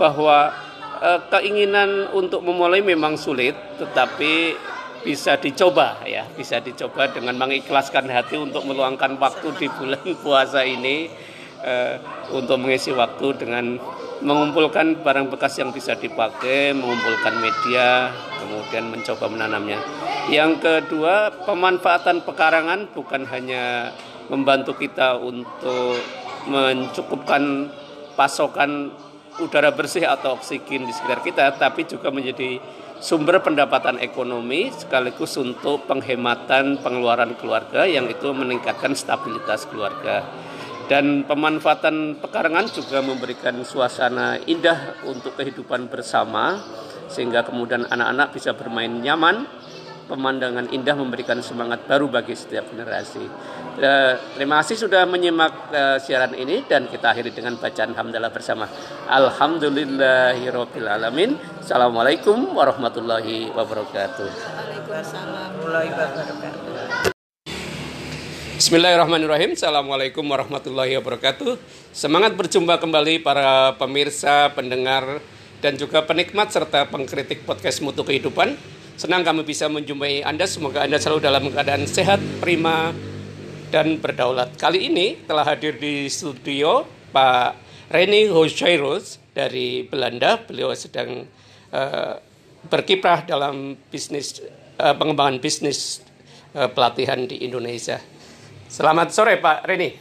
bahwa 0.00 0.56
eh, 1.04 1.20
keinginan 1.28 2.08
untuk 2.16 2.40
memulai 2.40 2.80
memang 2.80 3.20
sulit, 3.20 3.52
tetapi 3.76 4.56
bisa 5.08 5.40
dicoba 5.40 6.04
ya, 6.04 6.28
bisa 6.36 6.60
dicoba 6.60 7.08
dengan 7.08 7.32
mengikhlaskan 7.40 8.12
hati 8.12 8.36
untuk 8.36 8.68
meluangkan 8.68 9.16
waktu 9.16 9.56
di 9.56 9.66
bulan 9.72 10.04
puasa 10.22 10.68
ini 10.68 11.08
eh, 11.64 11.96
untuk 12.36 12.60
mengisi 12.60 12.92
waktu 12.92 13.40
dengan 13.40 13.80
mengumpulkan 14.20 15.00
barang 15.00 15.32
bekas 15.32 15.56
yang 15.56 15.72
bisa 15.72 15.96
dipakai, 15.96 16.76
mengumpulkan 16.76 17.40
media, 17.40 18.12
kemudian 18.36 18.92
mencoba 18.92 19.32
menanamnya. 19.32 19.80
Yang 20.28 20.60
kedua, 20.60 21.32
pemanfaatan 21.48 22.28
pekarangan 22.28 22.92
bukan 22.92 23.24
hanya 23.32 23.96
membantu 24.28 24.76
kita 24.76 25.16
untuk 25.16 25.96
mencukupkan 26.44 27.72
pasokan 28.12 28.92
udara 29.40 29.72
bersih 29.72 30.04
atau 30.04 30.36
oksigen 30.36 30.84
di 30.84 30.92
sekitar 30.92 31.24
kita, 31.24 31.56
tapi 31.56 31.86
juga 31.86 32.10
menjadi 32.10 32.58
sumber 32.98 33.42
pendapatan 33.42 34.02
ekonomi 34.02 34.70
sekaligus 34.74 35.38
untuk 35.38 35.86
penghematan 35.86 36.82
pengeluaran 36.82 37.38
keluarga 37.38 37.86
yang 37.86 38.10
itu 38.10 38.30
meningkatkan 38.34 38.94
stabilitas 38.94 39.66
keluarga. 39.70 40.26
Dan 40.88 41.28
pemanfaatan 41.28 42.16
pekarangan 42.16 42.72
juga 42.72 43.04
memberikan 43.04 43.60
suasana 43.60 44.40
indah 44.48 45.04
untuk 45.04 45.36
kehidupan 45.36 45.92
bersama 45.92 46.56
sehingga 47.12 47.44
kemudian 47.44 47.84
anak-anak 47.88 48.32
bisa 48.32 48.56
bermain 48.56 48.88
nyaman 48.88 49.44
pemandangan 50.08 50.72
indah 50.72 50.96
memberikan 50.96 51.44
semangat 51.44 51.84
baru 51.84 52.08
bagi 52.08 52.32
setiap 52.32 52.72
generasi. 52.72 53.28
Uh, 53.78 54.18
terima 54.34 54.58
kasih 54.64 54.88
sudah 54.88 55.04
menyimak 55.06 55.70
uh, 55.70 56.00
siaran 56.00 56.34
ini 56.34 56.64
dan 56.66 56.88
kita 56.88 57.10
akhiri 57.14 57.30
dengan 57.30 57.54
bacaan 57.60 57.94
hamdalah 57.94 58.30
bersama. 58.32 58.66
Alhamdulillahirobbilalamin. 59.06 61.36
Assalamualaikum 61.62 62.56
warahmatullahi 62.56 63.52
wabarakatuh. 63.52 64.26
Waalaikumsalam 64.26 65.60
warahmatullahi 65.60 65.92
wabarakatuh. 65.92 67.12
Bismillahirrahmanirrahim. 68.58 69.54
Assalamualaikum 69.54 70.26
warahmatullahi 70.26 70.98
wabarakatuh. 70.98 71.54
Semangat 71.94 72.34
berjumpa 72.34 72.82
kembali 72.82 73.22
para 73.22 73.78
pemirsa, 73.78 74.50
pendengar, 74.50 75.22
dan 75.62 75.78
juga 75.78 76.02
penikmat 76.02 76.50
serta 76.50 76.90
pengkritik 76.90 77.46
podcast 77.46 77.78
Mutu 77.86 78.02
Kehidupan. 78.02 78.58
Senang 78.98 79.22
kami 79.22 79.46
bisa 79.46 79.70
menjumpai 79.70 80.26
Anda. 80.26 80.42
Semoga 80.42 80.82
Anda 80.82 80.98
selalu 80.98 81.22
dalam 81.22 81.54
keadaan 81.54 81.86
sehat, 81.86 82.18
prima, 82.42 82.90
dan 83.70 84.02
berdaulat. 84.02 84.58
Kali 84.58 84.90
ini 84.90 85.22
telah 85.22 85.46
hadir 85.46 85.78
di 85.78 86.10
studio 86.10 86.82
Pak 87.14 87.54
Reni 87.94 88.26
Hoshairos 88.26 89.22
dari 89.30 89.86
Belanda. 89.86 90.42
Beliau 90.42 90.74
sedang 90.74 91.30
uh, 91.70 92.18
berkiprah 92.66 93.22
dalam 93.22 93.78
bisnis 93.86 94.42
uh, 94.82 94.98
pengembangan 94.98 95.38
bisnis 95.38 96.02
uh, 96.58 96.66
pelatihan 96.66 97.22
di 97.22 97.46
Indonesia. 97.46 98.02
Selamat 98.66 99.14
sore 99.14 99.38
Pak 99.38 99.62
Reni. 99.62 99.94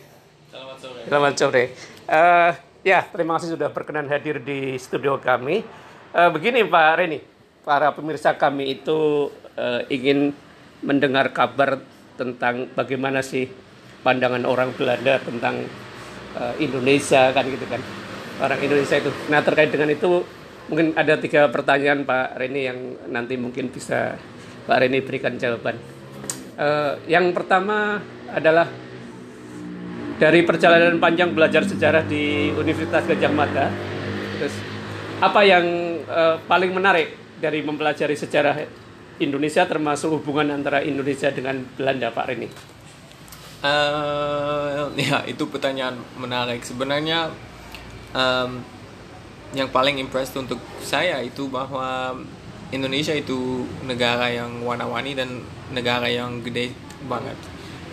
Selamat 0.49 0.77
sore. 0.81 0.99
Selamat 1.05 1.33
sore. 1.37 1.63
Uh, 2.09 2.49
ya, 2.81 3.05
terima 3.13 3.37
kasih 3.37 3.53
sudah 3.53 3.69
berkenan 3.69 4.09
hadir 4.09 4.41
di 4.41 4.73
studio 4.81 5.21
kami. 5.21 5.61
Uh, 6.17 6.33
begini 6.33 6.65
Pak 6.65 6.97
Reni, 6.97 7.36
para 7.67 7.91
pemirsa 7.91 8.39
kami 8.39 8.79
itu 8.79 9.27
uh, 9.59 9.83
ingin 9.91 10.31
mendengar 10.79 11.35
kabar 11.35 11.83
tentang 12.15 12.71
bagaimana 12.71 13.19
sih 13.19 13.51
pandangan 14.07 14.47
orang 14.47 14.71
Belanda 14.71 15.19
tentang 15.19 15.67
uh, 16.39 16.55
Indonesia 16.63 17.35
kan 17.35 17.43
gitu 17.43 17.67
kan. 17.67 17.83
Orang 18.39 18.63
Indonesia 18.63 18.95
itu. 18.95 19.11
Nah 19.27 19.43
terkait 19.43 19.67
dengan 19.67 19.91
itu 19.91 20.23
mungkin 20.71 20.95
ada 20.95 21.19
tiga 21.19 21.51
pertanyaan 21.51 22.07
Pak 22.07 22.39
Reni 22.39 22.71
yang 22.71 22.79
nanti 23.11 23.35
mungkin 23.35 23.67
bisa 23.67 24.15
Pak 24.63 24.87
Reni 24.87 25.03
berikan 25.03 25.35
jawaban. 25.35 25.75
Uh, 26.55 26.95
yang 27.11 27.35
pertama 27.35 27.99
adalah 28.31 28.71
dari 30.17 30.39
perjalanan 30.47 31.03
panjang 31.03 31.35
belajar 31.35 31.67
sejarah 31.67 32.07
di 32.07 32.47
Universitas 32.55 33.03
Gajah 33.03 33.33
Mada. 33.35 33.67
Terus 34.39 34.55
apa 35.19 35.43
yang 35.43 35.65
uh, 36.07 36.39
paling 36.47 36.71
menarik 36.71 37.26
dari 37.37 37.61
mempelajari 37.61 38.17
sejarah 38.17 38.55
Indonesia 39.17 39.65
termasuk 39.65 40.21
hubungan 40.21 40.53
antara 40.53 40.85
Indonesia 40.85 41.33
dengan 41.33 41.65
Belanda, 41.77 42.13
Pak 42.13 42.25
Reni? 42.29 42.49
Uh, 43.57 44.93
ya 45.09 45.25
itu 45.25 45.43
pertanyaan 45.49 45.97
menarik. 46.17 46.61
Sebenarnya 46.61 47.33
um, 48.13 48.61
yang 49.55 49.69
paling 49.73 49.97
impress 49.97 50.35
untuk 50.37 50.61
saya 50.83 51.23
itu 51.25 51.49
bahwa 51.49 52.13
Indonesia 52.69 53.15
itu 53.15 53.63
negara 53.87 54.27
yang 54.27 54.61
warna-warni 54.61 55.15
dan 55.15 55.41
negara 55.71 56.05
yang 56.11 56.43
gede 56.43 56.75
banget 57.07 57.37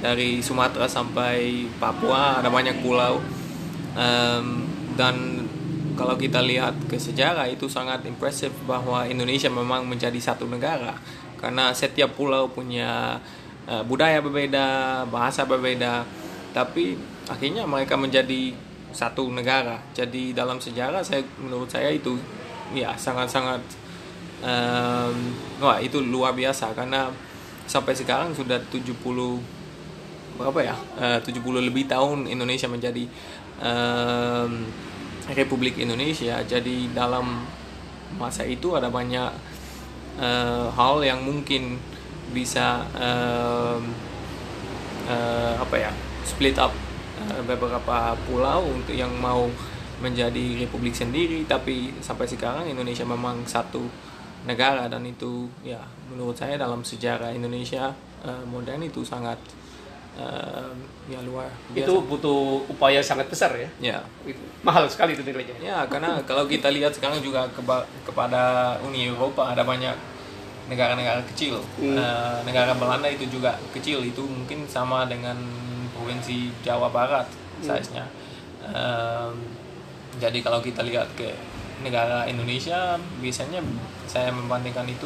dari 0.02 0.42
Sumatera 0.42 0.90
sampai 0.90 1.64
Papua 1.78 2.42
ada 2.42 2.50
banyak 2.50 2.82
pulau 2.82 3.22
um, 3.94 4.46
dan 4.98 5.43
kalau 5.94 6.18
kita 6.18 6.42
lihat 6.42 6.74
ke 6.90 6.98
sejarah 6.98 7.46
itu 7.46 7.70
sangat 7.70 8.02
impresif 8.02 8.50
bahwa 8.66 9.06
Indonesia 9.06 9.46
memang 9.46 9.86
menjadi 9.86 10.18
satu 10.18 10.46
negara. 10.50 10.98
Karena 11.38 11.70
setiap 11.70 12.18
pulau 12.18 12.50
punya 12.50 13.22
uh, 13.70 13.82
budaya 13.86 14.18
berbeda 14.18 15.02
bahasa 15.06 15.46
berbeda. 15.46 16.02
Tapi 16.50 16.98
akhirnya 17.30 17.62
mereka 17.66 17.94
menjadi 17.94 18.54
satu 18.90 19.30
negara. 19.30 19.78
Jadi 19.94 20.34
dalam 20.34 20.58
sejarah 20.58 21.06
saya 21.06 21.22
menurut 21.38 21.70
saya 21.70 21.90
itu 21.94 22.18
ya 22.74 22.94
sangat-sangat 22.98 23.62
um, 24.42 25.14
wah 25.62 25.78
itu 25.78 26.02
luar 26.02 26.34
biasa. 26.34 26.74
Karena 26.74 27.06
sampai 27.70 27.94
sekarang 27.94 28.34
sudah 28.34 28.58
70 28.66 28.98
berapa 30.34 30.58
ya? 30.58 30.74
Eh, 30.98 31.22
uh, 31.22 31.38
70 31.38 31.70
lebih 31.70 31.86
tahun 31.86 32.26
Indonesia 32.26 32.66
menjadi 32.66 33.06
um, 33.62 34.66
Republik 35.32 35.80
Indonesia. 35.80 36.44
Jadi 36.44 36.92
dalam 36.92 37.48
masa 38.20 38.44
itu 38.44 38.76
ada 38.76 38.92
banyak 38.92 39.30
uh, 40.20 40.68
hal 40.68 41.00
yang 41.00 41.24
mungkin 41.24 41.80
bisa 42.36 42.84
um, 42.98 43.82
uh, 45.08 45.54
apa 45.60 45.76
ya 45.88 45.90
split 46.26 46.58
up 46.60 46.72
uh, 47.24 47.40
beberapa 47.46 48.12
pulau 48.28 48.68
untuk 48.68 48.92
yang 48.92 49.12
mau 49.16 49.48
menjadi 50.04 50.60
republik 50.66 50.92
sendiri. 50.92 51.48
Tapi 51.48 51.96
sampai 52.04 52.28
sekarang 52.28 52.68
Indonesia 52.68 53.06
memang 53.08 53.48
satu 53.48 53.80
negara 54.44 54.84
dan 54.92 55.08
itu 55.08 55.48
ya 55.64 55.80
menurut 56.12 56.36
saya 56.36 56.60
dalam 56.60 56.84
sejarah 56.84 57.32
Indonesia 57.32 57.96
uh, 58.28 58.44
modern 58.44 58.84
itu 58.84 59.00
sangat 59.00 59.40
uh, 60.18 60.70
ya 61.10 61.20
luar 61.22 61.50
biasa. 61.72 61.86
Itu 61.86 61.94
butuh 62.06 62.64
upaya 62.70 63.00
sangat 63.04 63.28
besar 63.28 63.52
ya. 63.54 63.68
Ya. 63.80 63.98
Itu 64.24 64.40
mahal 64.64 64.88
sekali 64.88 65.12
itu 65.12 65.22
nilainya. 65.26 65.56
Ya, 65.60 65.78
karena 65.86 66.18
kalau 66.24 66.48
kita 66.48 66.72
lihat 66.72 66.96
sekarang 66.96 67.20
juga 67.20 67.46
keba- 67.52 67.86
kepada 68.06 68.74
Uni 68.82 69.12
Eropa 69.12 69.52
ada 69.52 69.62
banyak 69.62 69.94
negara-negara 70.70 71.20
kecil. 71.34 71.60
Hmm. 71.76 71.98
Uh, 71.98 72.40
negara 72.48 72.72
Belanda 72.72 73.08
itu 73.10 73.28
juga 73.28 73.58
kecil, 73.76 74.00
itu 74.00 74.24
mungkin 74.24 74.64
sama 74.64 75.04
dengan 75.04 75.36
provinsi 75.92 76.48
Jawa 76.64 76.88
Barat 76.88 77.28
hmm. 77.28 77.64
size-nya. 77.68 78.04
Uh, 78.64 79.28
jadi 80.16 80.40
kalau 80.40 80.64
kita 80.64 80.80
lihat 80.80 81.10
ke 81.18 81.28
negara 81.84 82.24
Indonesia, 82.24 82.96
biasanya 83.20 83.60
saya 84.08 84.32
membandingkan 84.32 84.88
itu 84.88 85.04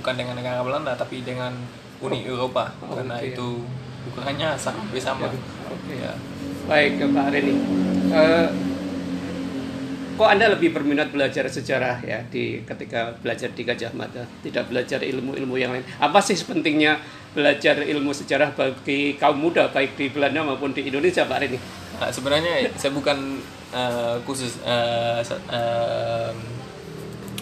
bukan 0.00 0.14
dengan 0.16 0.38
negara 0.38 0.64
Belanda 0.64 0.96
tapi 0.96 1.20
dengan 1.20 1.52
Uni 2.00 2.24
Eropa 2.24 2.72
oh, 2.80 2.96
karena 2.96 3.20
okay. 3.20 3.36
itu 3.36 3.60
ukurannya 4.08 4.56
sama 4.56 4.80
sama. 4.96 5.28
Okay. 5.28 6.00
Ya. 6.00 6.12
Baik 6.64 7.02
Pak 7.02 7.26
Reni. 7.34 7.52
Uh, 8.10 8.48
kok 10.20 10.28
Anda 10.28 10.52
lebih 10.52 10.76
berminat 10.76 11.08
belajar 11.08 11.48
sejarah 11.48 12.04
ya 12.04 12.20
di 12.28 12.60
ketika 12.62 13.16
belajar 13.24 13.50
di 13.56 13.62
Gajah 13.64 13.92
Mada, 13.96 14.28
tidak 14.44 14.68
belajar 14.68 15.00
ilmu-ilmu 15.00 15.56
yang 15.56 15.72
lain. 15.72 15.84
Apa 15.96 16.20
sih 16.20 16.36
pentingnya 16.44 17.00
belajar 17.32 17.80
ilmu 17.80 18.12
sejarah 18.12 18.52
bagi 18.52 19.16
kaum 19.16 19.40
muda 19.40 19.72
baik 19.72 19.96
di 19.96 20.12
Belanda 20.12 20.44
maupun 20.44 20.76
di 20.76 20.84
Indonesia, 20.84 21.24
Pak 21.24 21.38
Reni? 21.40 21.58
Nah, 22.00 22.08
sebenarnya 22.12 22.68
saya 22.76 22.92
bukan 22.92 23.40
uh, 23.72 24.16
khusus 24.28 24.60
uh, 24.64 25.24
uh, 25.48 26.32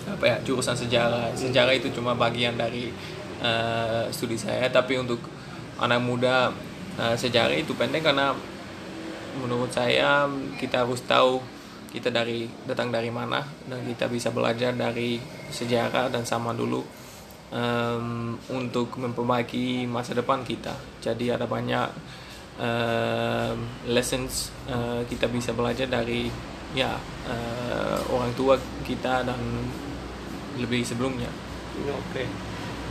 apa 0.08 0.24
ya 0.24 0.36
jurusan 0.46 0.78
sejarah. 0.78 1.34
Sejarah 1.34 1.74
itu 1.74 1.90
cuma 1.90 2.14
bagian 2.14 2.54
dari 2.54 2.94
uh, 3.42 4.06
studi 4.14 4.38
saya, 4.38 4.70
tapi 4.70 4.98
untuk 4.98 5.18
anak 5.78 6.00
muda 6.02 6.50
uh, 6.98 7.14
sejarah 7.14 7.54
itu 7.54 7.72
penting 7.78 8.02
karena 8.02 8.34
menurut 9.38 9.70
saya 9.70 10.26
kita 10.58 10.82
harus 10.82 11.02
tahu 11.06 11.38
kita 11.88 12.12
dari 12.12 12.44
datang 12.68 12.92
dari 12.92 13.08
mana 13.08 13.40
dan 13.64 13.80
kita 13.86 14.10
bisa 14.12 14.28
belajar 14.28 14.76
dari 14.76 15.16
sejarah 15.48 16.12
dan 16.12 16.26
sama 16.28 16.52
dulu 16.52 16.84
um, 17.54 18.36
untuk 18.52 18.98
memperbaiki 19.00 19.88
masa 19.88 20.12
depan 20.12 20.44
kita 20.44 20.76
jadi 21.00 21.40
ada 21.40 21.48
banyak 21.48 21.88
um, 22.60 23.56
lessons 23.88 24.52
uh, 24.68 25.00
kita 25.08 25.30
bisa 25.32 25.56
belajar 25.56 25.88
dari 25.88 26.28
ya 26.76 26.92
uh, 27.24 27.98
orang 28.12 28.36
tua 28.36 28.60
kita 28.84 29.24
dan 29.24 29.40
lebih 30.60 30.84
sebelumnya 30.84 31.30
oke 31.88 32.04
okay. 32.12 32.26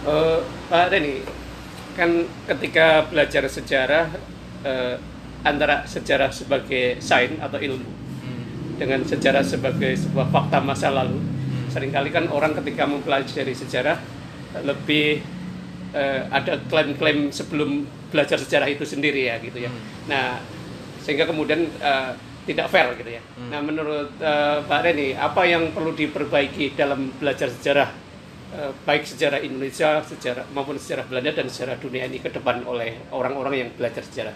uh, 0.10 0.42
Pak 0.72 0.90
Reni 0.90 1.22
kan 1.98 2.30
ketika 2.46 3.10
belajar 3.10 3.50
sejarah 3.50 4.06
eh, 4.62 4.96
antara 5.42 5.84
sejarah 5.90 6.30
sebagai 6.30 7.02
sains 7.02 7.42
atau 7.42 7.58
ilmu 7.58 7.90
hmm. 7.90 8.78
dengan 8.78 9.02
sejarah 9.02 9.42
sebagai 9.42 9.98
sebuah 9.98 10.30
fakta 10.30 10.62
masa 10.62 10.94
lalu. 10.94 11.18
Seringkali 11.74 12.14
kan 12.14 12.30
orang 12.30 12.54
ketika 12.62 12.86
mempelajari 12.86 13.58
sejarah 13.58 13.98
lebih 14.62 15.26
eh, 15.98 16.22
ada 16.30 16.62
klaim-klaim 16.70 17.34
sebelum 17.34 17.90
belajar 18.14 18.38
sejarah 18.38 18.70
itu 18.70 18.86
sendiri 18.86 19.28
ya 19.28 19.42
gitu 19.42 19.58
ya. 19.58 19.72
Nah, 20.06 20.40
sehingga 21.02 21.26
kemudian 21.26 21.66
eh, 21.66 22.12
tidak 22.48 22.72
fair 22.72 22.96
gitu 22.96 23.12
ya. 23.12 23.22
Nah, 23.52 23.60
menurut 23.60 24.16
eh, 24.22 24.58
Pak 24.64 24.80
Reni, 24.86 25.18
apa 25.18 25.44
yang 25.44 25.74
perlu 25.76 25.92
diperbaiki 25.92 26.78
dalam 26.78 27.12
belajar 27.20 27.52
sejarah 27.52 28.07
eh, 28.54 28.72
baik 28.86 29.04
sejarah 29.04 29.40
Indonesia, 29.44 30.00
sejarah 30.04 30.48
maupun 30.54 30.80
sejarah 30.80 31.08
Belanda 31.08 31.32
dan 31.34 31.48
sejarah 31.48 31.78
dunia 31.80 32.08
ini 32.08 32.22
ke 32.22 32.30
depan 32.32 32.64
oleh 32.64 33.10
orang-orang 33.12 33.68
yang 33.68 33.70
belajar 33.76 34.04
sejarah? 34.04 34.36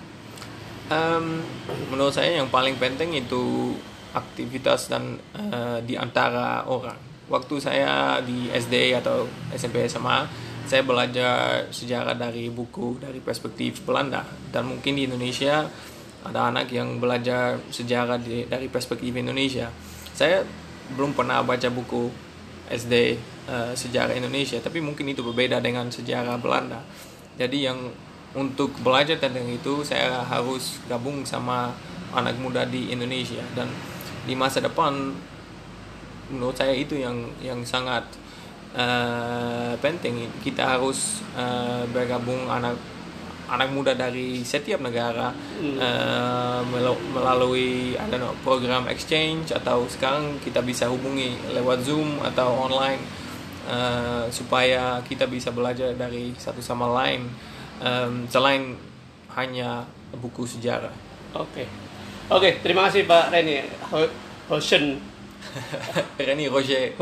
Em, 0.91 1.39
menurut 1.87 2.11
saya 2.11 2.35
yang 2.35 2.51
paling 2.51 2.75
penting 2.75 3.15
itu 3.15 3.75
aktivitas 4.11 4.91
dan 4.91 5.19
eh, 5.35 5.79
di 5.87 5.95
antara 5.95 6.67
orang. 6.67 6.99
Waktu 7.31 7.63
saya 7.63 8.19
di 8.19 8.51
SD 8.51 8.91
atau 8.99 9.23
SMP 9.55 9.87
SMA, 9.87 10.27
saya 10.67 10.83
belajar 10.83 11.67
sejarah 11.71 12.15
dari 12.15 12.51
buku 12.51 12.99
dari 12.99 13.19
perspektif 13.23 13.83
Belanda 13.83 14.23
dan 14.51 14.67
mungkin 14.67 14.99
di 14.99 15.07
Indonesia 15.07 15.67
ada 16.21 16.53
anak 16.53 16.69
yang 16.69 17.01
belajar 17.01 17.57
sejarah 17.73 18.21
di- 18.21 18.45
dari 18.45 18.69
perspektif 18.69 19.09
Indonesia. 19.15 19.73
Saya 20.13 20.45
belum 20.93 21.17
pernah 21.17 21.41
baca 21.41 21.65
buku 21.71 22.13
SD 22.69 23.17
eh, 23.51 23.73
sejarah 23.75 24.15
Indonesia, 24.15 24.57
tapi 24.63 24.79
mungkin 24.79 25.11
itu 25.11 25.19
berbeda 25.19 25.59
dengan 25.59 25.91
sejarah 25.91 26.39
Belanda. 26.39 26.79
Jadi 27.35 27.67
yang 27.67 27.91
untuk 28.31 28.71
belajar 28.79 29.19
tentang 29.19 29.43
itu 29.51 29.83
saya 29.83 30.23
harus 30.23 30.79
gabung 30.87 31.27
sama 31.27 31.75
anak 32.15 32.39
muda 32.39 32.63
di 32.63 32.95
Indonesia. 32.95 33.43
Dan 33.51 33.67
di 34.23 34.31
masa 34.39 34.63
depan 34.63 35.11
menurut 36.31 36.55
saya 36.55 36.71
itu 36.71 36.95
yang 36.95 37.27
yang 37.43 37.59
sangat 37.67 38.07
eh, 38.71 39.75
penting. 39.83 40.31
Kita 40.39 40.79
harus 40.79 41.19
eh, 41.35 41.83
bergabung 41.91 42.47
anak 42.47 42.79
anak 43.51 43.67
muda 43.75 43.91
dari 43.91 44.47
setiap 44.47 44.79
negara 44.79 45.35
eh, 45.59 46.61
melo- 46.71 47.03
melalui 47.11 47.99
know, 48.15 48.31
program 48.47 48.87
exchange 48.87 49.51
atau 49.51 49.83
sekarang 49.91 50.39
kita 50.39 50.63
bisa 50.63 50.87
hubungi 50.87 51.35
lewat 51.51 51.83
zoom 51.83 52.23
atau 52.23 52.47
online 52.71 53.20
eh, 53.71 54.25
supaya 54.29 54.99
kita 55.07 55.31
bisa 55.31 55.55
belajar 55.55 55.95
dari 55.95 56.35
satu 56.35 56.59
sama 56.59 56.91
lain 56.91 57.23
em, 57.79 58.27
selain 58.27 58.75
hanya 59.31 59.87
buku 60.11 60.43
sejarah. 60.43 60.91
Oke. 61.31 61.63
Oke, 62.27 62.59
terima 62.59 62.91
kasih 62.91 63.07
Pak 63.07 63.31
Reni. 63.31 63.63
Ho- 63.91 64.11
Hosen 64.51 64.99
Reni 66.27 66.47
Roger. 66.47 66.95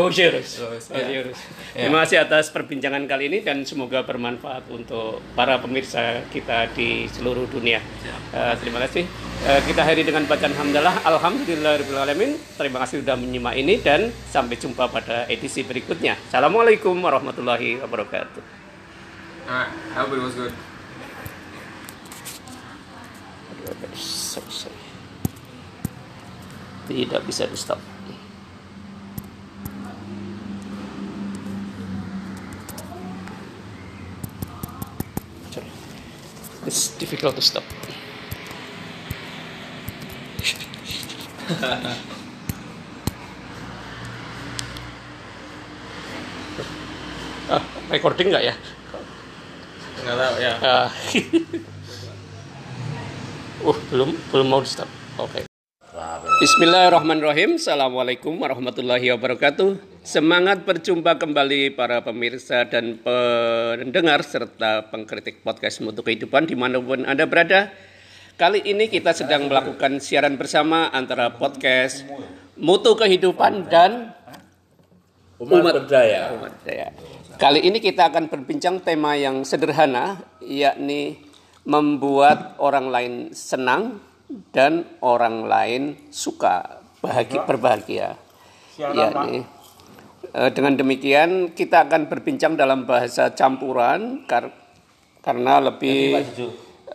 Terus, 0.60 0.84
ya. 0.90 0.96
Hojerus. 0.98 1.40
Ya. 1.76 1.86
Terima 1.86 2.04
kasih 2.06 2.18
atas 2.24 2.50
perbincangan 2.50 3.04
kali 3.06 3.30
ini 3.30 3.40
dan 3.46 3.62
semoga 3.68 4.04
bermanfaat 4.04 4.66
untuk 4.72 5.22
para 5.36 5.60
pemirsa 5.62 6.24
kita 6.34 6.72
di 6.74 7.06
seluruh 7.12 7.46
dunia. 7.52 7.80
Eh, 8.34 8.56
terima 8.62 8.82
kasih. 8.86 9.06
Eh, 9.46 9.62
kita 9.68 9.86
akhiri 9.86 10.04
dengan 10.08 10.26
bacaan 10.26 10.54
hamdalah. 10.56 11.04
Alhamdulillahirobbilalamin. 11.06 12.58
Terima 12.58 12.78
kasih 12.84 13.06
sudah 13.06 13.16
menyimak 13.16 13.56
ini 13.56 13.80
dan 13.80 14.10
sampai 14.30 14.56
jumpa 14.58 14.90
pada 14.90 15.30
edisi 15.30 15.64
berikutnya. 15.64 16.18
Assalamualaikum 16.30 16.96
warahmatullahi 17.00 17.80
wabarakatuh. 17.84 18.44
Alright, 19.50 19.74
hope 19.98 20.14
it 20.14 20.22
was 20.22 20.38
good. 20.38 20.54
Tidak 26.90 27.22
bisa 27.26 27.46
di 27.46 27.58
stop. 27.58 27.89
It's 36.66 36.92
difficult 37.00 37.36
to 37.36 37.42
stop. 37.42 37.64
ah, 47.50 47.64
recording 47.90 48.30
nggak 48.30 48.44
ya? 48.52 48.56
Nggak 50.04 50.16
tahu 50.20 50.36
ya. 50.38 50.54
Ah. 50.62 50.90
uh, 53.66 53.78
belum 53.90 54.14
belum 54.30 54.48
mau 54.48 54.62
di 54.62 54.70
stop. 54.70 54.88
Oke. 55.18 55.49
Bismillahirrahmanirrahim. 56.40 57.60
Assalamualaikum 57.60 58.32
warahmatullahi 58.40 59.12
wabarakatuh. 59.12 59.76
Semangat 60.08 60.64
berjumpa 60.64 61.20
kembali 61.20 61.76
para 61.76 62.00
pemirsa 62.00 62.64
dan 62.64 62.96
pendengar 63.04 64.24
serta 64.24 64.88
pengkritik 64.88 65.44
podcast 65.44 65.84
Mutu 65.84 66.00
Kehidupan 66.00 66.48
di 66.48 66.56
mana 66.56 66.80
pun 66.80 67.04
Anda 67.04 67.28
berada. 67.28 67.76
Kali 68.40 68.64
ini 68.64 68.88
kita 68.88 69.12
sedang 69.12 69.52
melakukan 69.52 70.00
siaran 70.00 70.40
bersama 70.40 70.88
antara 70.96 71.36
podcast 71.36 72.08
Mutu 72.56 72.96
Kehidupan 72.96 73.68
dan 73.68 74.16
Umat, 75.44 75.76
berdaya. 75.76 76.40
Umat 76.40 76.56
Daya. 76.64 76.88
Kali 77.36 77.68
ini 77.68 77.84
kita 77.84 78.16
akan 78.16 78.32
berbincang 78.32 78.80
tema 78.80 79.20
yang 79.20 79.44
sederhana, 79.44 80.24
yakni 80.40 81.20
membuat 81.68 82.56
orang 82.64 82.88
lain 82.88 83.14
senang 83.36 84.00
dan 84.54 84.86
orang 85.02 85.50
lain 85.50 85.82
suka, 86.14 86.86
bahagia, 87.02 87.42
berbahagia. 87.50 88.10
Yakni, 88.80 89.44
eh, 90.32 90.50
dengan 90.54 90.74
demikian 90.78 91.52
kita 91.52 91.90
akan 91.90 92.08
berbincang 92.08 92.56
dalam 92.56 92.86
bahasa 92.86 93.34
campuran 93.34 94.24
kar- 94.30 94.54
karena 95.20 95.60
lebih 95.60 96.24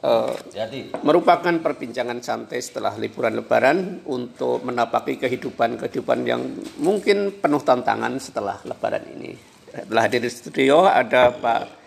eh, 0.04 0.34
Jadi, 0.52 0.96
merupakan 1.04 1.52
perbincangan 1.60 2.20
santai 2.24 2.60
setelah 2.60 2.94
liburan 2.96 3.40
lebaran 3.40 4.04
untuk 4.08 4.64
menapaki 4.64 5.16
kehidupan-kehidupan 5.20 6.18
yang 6.24 6.40
mungkin 6.80 7.40
penuh 7.40 7.60
tantangan 7.60 8.16
setelah 8.20 8.60
lebaran 8.64 9.04
ini. 9.16 9.36
Telah 9.74 10.02
hadir 10.06 10.22
di 10.22 10.30
studio 10.30 10.86
ada 10.86 11.34
Pak 11.34 11.83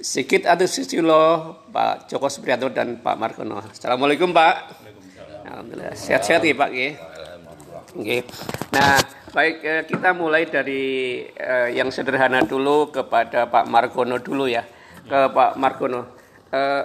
Sigit 0.00 0.48
Adu 0.48 0.64
Susilo, 0.64 1.60
Pak 1.68 2.08
Joko 2.08 2.32
Supriyanto 2.32 2.72
dan 2.72 3.04
Pak 3.04 3.20
Margono. 3.20 3.60
Assalamualaikum 3.60 4.32
Pak. 4.32 4.72
Alhamdulillah. 5.44 5.92
Sehat-sehat 5.92 6.40
ya 6.40 6.56
Pak. 6.56 6.70
Nggih. 6.72 6.92
Nggih. 8.00 8.22
Nah, 8.72 8.96
baik 9.36 9.56
eh, 9.60 9.82
kita 9.84 10.16
mulai 10.16 10.48
dari 10.48 11.20
eh, 11.28 11.76
yang 11.76 11.92
sederhana 11.92 12.40
dulu 12.48 12.88
kepada 12.88 13.44
Pak 13.52 13.68
Margono 13.68 14.16
dulu 14.16 14.48
ya. 14.48 14.64
Ke 15.04 15.28
Pak 15.36 15.60
Margono. 15.60 16.16
Eh, 16.48 16.84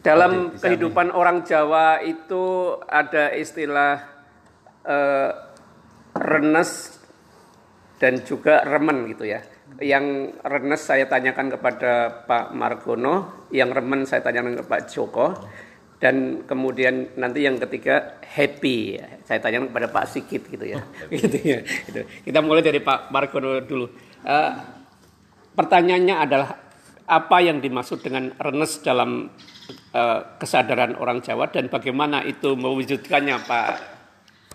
dalam 0.00 0.56
kehidupan 0.56 1.12
orang 1.12 1.44
Jawa 1.44 2.00
itu 2.00 2.80
ada 2.88 3.28
istilah 3.36 4.00
eh, 4.88 5.30
renes 6.16 6.96
dan 8.00 8.24
juga 8.24 8.64
remen 8.64 9.04
gitu 9.12 9.28
ya. 9.28 9.44
Yang 9.76 10.36
renes 10.40 10.82
saya 10.82 11.04
tanyakan 11.04 11.52
kepada 11.52 12.24
Pak 12.24 12.56
Margono, 12.56 13.46
yang 13.52 13.68
remen 13.72 14.08
saya 14.08 14.24
tanyakan 14.24 14.56
ke 14.60 14.64
Pak 14.64 14.82
Joko, 14.88 15.36
dan 15.96 16.44
kemudian 16.44 17.16
nanti 17.16 17.44
yang 17.44 17.56
ketiga 17.56 18.20
happy, 18.20 19.00
ya. 19.00 19.08
saya 19.24 19.40
tanyakan 19.40 19.72
kepada 19.72 19.88
Pak 19.88 20.04
Sigit 20.08 20.42
gitu 20.44 20.64
ya. 20.64 20.80
gitu 21.12 21.38
ya. 21.40 21.60
Gitu. 21.64 22.00
Kita 22.28 22.44
mulai 22.44 22.60
dari 22.60 22.80
Pak 22.84 23.08
Margono 23.08 23.60
dulu. 23.64 23.88
Eh, 24.24 24.52
pertanyaannya 25.56 26.16
adalah 26.20 26.50
apa 27.06 27.38
yang 27.40 27.64
dimaksud 27.64 28.04
dengan 28.04 28.34
renes 28.36 28.84
dalam 28.84 29.32
eh, 29.92 30.20
kesadaran 30.36 31.00
orang 31.00 31.24
Jawa 31.24 31.48
dan 31.48 31.72
bagaimana 31.72 32.20
itu 32.28 32.52
mewujudkannya 32.56 33.36
Pak 33.48 33.68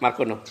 Margono? 0.02 0.46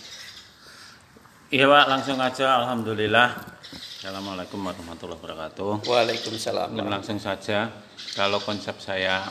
Iya 1.51 1.67
Pak, 1.67 1.85
langsung 1.87 2.19
aja 2.19 2.63
Alhamdulillah. 2.63 3.59
Assalamualaikum 3.71 4.67
warahmatullahi 4.67 5.23
wabarakatuh. 5.23 5.87
Waalaikumsalam. 5.87 6.75
Dan 6.75 6.91
langsung 6.91 7.23
saja, 7.23 7.71
kalau 8.19 8.43
konsep 8.43 8.75
saya 8.83 9.23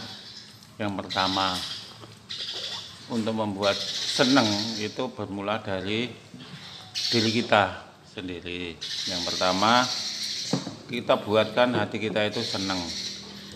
yang 0.80 0.96
pertama 0.96 1.60
untuk 3.12 3.36
membuat 3.36 3.76
seneng 3.76 4.48
itu 4.80 5.12
bermula 5.12 5.60
dari 5.60 6.08
diri 7.12 7.32
kita 7.36 7.84
sendiri. 8.08 8.80
Yang 9.12 9.22
pertama, 9.28 9.84
kita 10.88 11.20
buatkan 11.20 11.76
hati 11.76 12.00
kita 12.00 12.24
itu 12.24 12.40
seneng. 12.40 12.80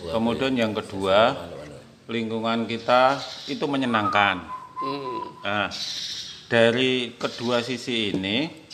Kemudian 0.04 0.52
yang 0.52 0.76
kedua, 0.76 1.48
lingkungan 2.12 2.68
kita 2.68 3.24
itu 3.48 3.64
menyenangkan. 3.64 4.36
Nah, 5.48 5.72
dari 6.52 7.16
kedua 7.16 7.64
sisi 7.64 8.12
ini, 8.12 8.68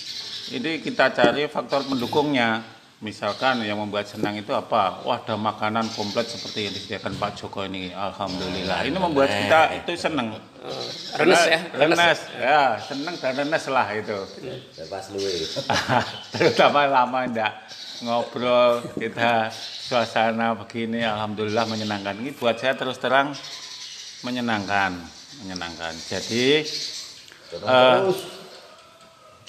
ini 0.51 0.83
kita 0.83 1.15
cari 1.15 1.47
faktor 1.47 1.87
pendukungnya. 1.87 2.79
misalkan 3.01 3.65
yang 3.65 3.81
membuat 3.81 4.05
senang 4.05 4.37
itu 4.37 4.53
apa? 4.53 5.01
Wah, 5.09 5.25
ada 5.25 5.33
makanan 5.33 5.89
komplit 5.97 6.29
seperti 6.29 6.69
yang 6.69 6.77
disediakan 6.77 7.17
Pak 7.17 7.33
Joko 7.33 7.65
ini. 7.65 7.97
Alhamdulillah. 7.97 8.85
Ini 8.85 8.99
membuat 9.01 9.33
kita 9.33 9.73
itu 9.73 9.97
senang. 9.97 10.37
Renes 11.17 11.43
ya, 11.49 11.61
renes. 11.81 12.19
Ya, 12.37 12.77
senang 12.77 13.17
dan 13.17 13.41
renes 13.41 13.65
lah 13.73 13.89
itu. 13.97 14.13
Pas 14.93 15.09
luwe. 15.17 15.33
Terutama 16.37 16.85
lama 16.85 17.25
enggak 17.25 17.57
ngobrol 18.05 18.81
kita 18.97 19.49
suasana 19.89 20.57
begini 20.57 21.01
alhamdulillah 21.01 21.65
menyenangkan. 21.69 22.21
Ini 22.21 22.37
buat 22.37 22.61
saya 22.61 22.77
terus 22.77 23.01
terang 23.01 23.33
menyenangkan, 24.25 24.93
menyenangkan. 25.41 25.97
Jadi 26.09 26.65
eh, 27.57 27.99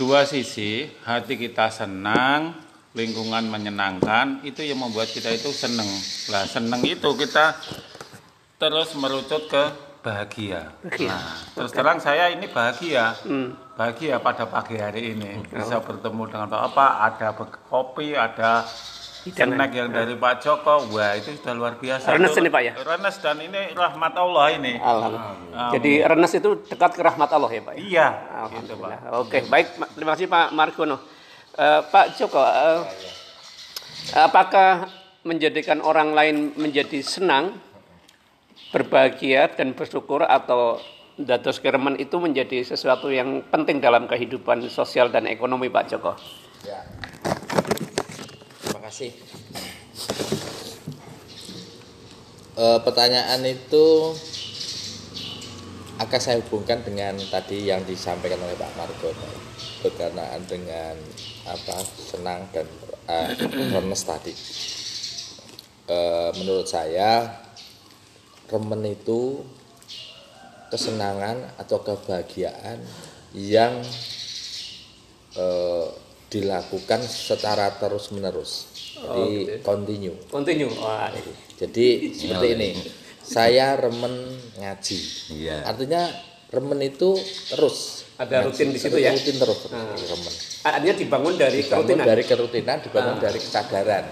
dua 0.02 0.26
sisi, 0.26 0.90
hati 1.06 1.38
kita 1.38 1.70
senang, 1.70 2.58
lingkungan 2.98 3.46
menyenangkan, 3.46 4.42
itu 4.42 4.66
yang 4.66 4.82
membuat 4.82 5.14
kita 5.14 5.30
itu 5.30 5.54
senang. 5.54 5.86
Lah 6.34 6.50
senang 6.50 6.82
itu 6.82 7.06
kita 7.14 7.54
terus 8.58 8.98
merucut 8.98 9.46
ke 9.46 9.64
bahagia. 10.02 10.74
Nah, 11.06 11.38
terus 11.54 11.70
terang 11.70 12.02
saya 12.02 12.34
ini 12.34 12.50
bahagia, 12.50 13.14
bahagia 13.78 14.18
pada 14.18 14.50
pagi 14.50 14.82
hari 14.82 15.14
ini. 15.14 15.46
Bisa 15.46 15.78
bertemu 15.78 16.26
dengan 16.34 16.50
apa, 16.50 17.06
ada 17.06 17.38
kopi, 17.70 18.18
ada 18.18 18.66
snack 19.22 19.72
yang 19.72 19.94
dari 19.94 20.18
Pak 20.18 20.42
Joko, 20.42 20.90
wah 20.90 21.14
itu 21.14 21.38
sudah 21.38 21.54
luar 21.54 21.74
biasa. 21.78 22.10
Renes 22.10 22.34
ini, 22.34 22.50
Pak, 22.50 22.62
ya? 22.66 22.74
Renes 22.74 23.16
dan 23.22 23.38
ini 23.38 23.62
rahmat 23.72 24.14
Allah 24.18 24.46
ini. 24.52 24.74
Alhamdulillah. 24.82 25.70
Jadi 25.78 25.94
Renes 26.02 26.32
itu 26.34 26.50
dekat 26.66 26.92
ke 26.98 27.02
rahmat 27.06 27.30
Allah 27.30 27.50
ya 27.50 27.62
Pak? 27.62 27.74
ya? 27.78 27.80
Iya, 27.80 28.08
gitu 28.58 28.74
Pak. 28.82 28.90
Alhamdulillah. 28.90 29.00
Oke, 29.22 29.38
baik. 29.46 29.68
Ma- 29.78 29.92
Terima 29.94 30.12
kasih 30.18 30.26
Pak 30.26 30.48
Margono. 30.52 30.98
Eh, 31.54 31.82
Pak 31.86 32.06
Joko, 32.18 32.42
eh, 32.42 32.82
apakah 34.18 34.90
menjadikan 35.22 35.86
orang 35.86 36.18
lain 36.18 36.58
menjadi 36.58 37.06
senang, 37.06 37.54
berbahagia 38.72 39.54
dan 39.54 39.78
bersyukur 39.78 40.26
atau 40.26 40.82
dados 41.14 41.62
keremen 41.62 42.00
itu 42.00 42.18
menjadi 42.18 42.66
sesuatu 42.66 43.12
yang 43.12 43.46
penting 43.46 43.78
dalam 43.78 44.10
kehidupan 44.10 44.66
sosial 44.66 45.14
dan 45.14 45.30
ekonomi 45.30 45.70
Pak 45.70 45.86
Joko? 45.92 46.18
Ya. 46.66 46.82
Kasih. 48.92 49.16
Eh, 52.60 52.80
pertanyaan 52.84 53.40
itu 53.48 54.12
akan 55.96 56.20
saya 56.20 56.44
hubungkan 56.44 56.84
dengan 56.84 57.16
tadi 57.32 57.72
yang 57.72 57.88
disampaikan 57.88 58.44
oleh 58.44 58.60
Pak 58.60 58.76
Margono 58.76 59.32
berkenaan 59.80 60.44
dengan 60.44 61.00
apa 61.48 61.80
senang 61.88 62.52
dan 62.52 62.68
uh, 63.08 63.32
remes 63.80 64.04
tadi. 64.04 64.36
Eh, 65.88 66.30
menurut 66.44 66.68
saya 66.68 67.32
remen 68.52 68.92
itu 68.92 69.40
kesenangan 70.68 71.56
atau 71.56 71.80
kebahagiaan 71.80 72.84
yang 73.40 73.72
eh, 75.40 75.88
dilakukan 76.32 77.04
secara 77.04 77.76
terus 77.76 78.08
menerus 78.16 78.71
jadi 79.02 79.26
continue. 79.66 80.16
Continue. 80.30 80.72
Wah, 80.78 81.10
jadi 81.58 81.86
seperti 82.14 82.48
ini. 82.54 82.70
Saya 83.22 83.78
remen 83.78 84.14
ngaji. 84.60 85.00
Iya. 85.38 85.64
artinya 85.66 86.10
remen 86.52 86.80
itu 86.84 87.16
terus. 87.50 88.06
Ada 88.22 88.46
rutin 88.46 88.70
di 88.70 88.78
situ 88.78 89.02
ya? 89.02 89.14
rutin 89.14 89.38
terus 89.40 89.72
remen. 89.72 90.34
Artinya 90.68 90.96
dibangun 90.98 91.34
dari 91.40 91.60
dibangun 91.64 91.86
kerutinan. 91.86 92.06
dari 92.06 92.24
kerutinan 92.28 92.78
dibangun 92.84 93.18
dari 93.18 93.40
kesadaran. 93.40 94.06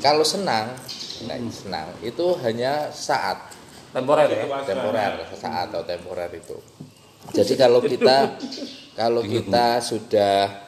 Kalau 0.00 0.24
senang 0.26 0.74
nah, 1.28 1.38
senang. 1.50 1.88
Itu 2.02 2.34
hanya 2.42 2.90
saat. 2.90 3.54
Temporer 3.94 4.26
ya? 4.26 4.42
temporer 4.66 5.12
sesaat 5.30 5.70
atau 5.70 5.86
temporer 5.86 6.30
itu. 6.34 6.58
Jadi 7.30 7.54
kalau 7.54 7.78
kita 7.80 8.36
kalau 9.00 9.22
kita 9.22 9.78
sudah 9.80 10.63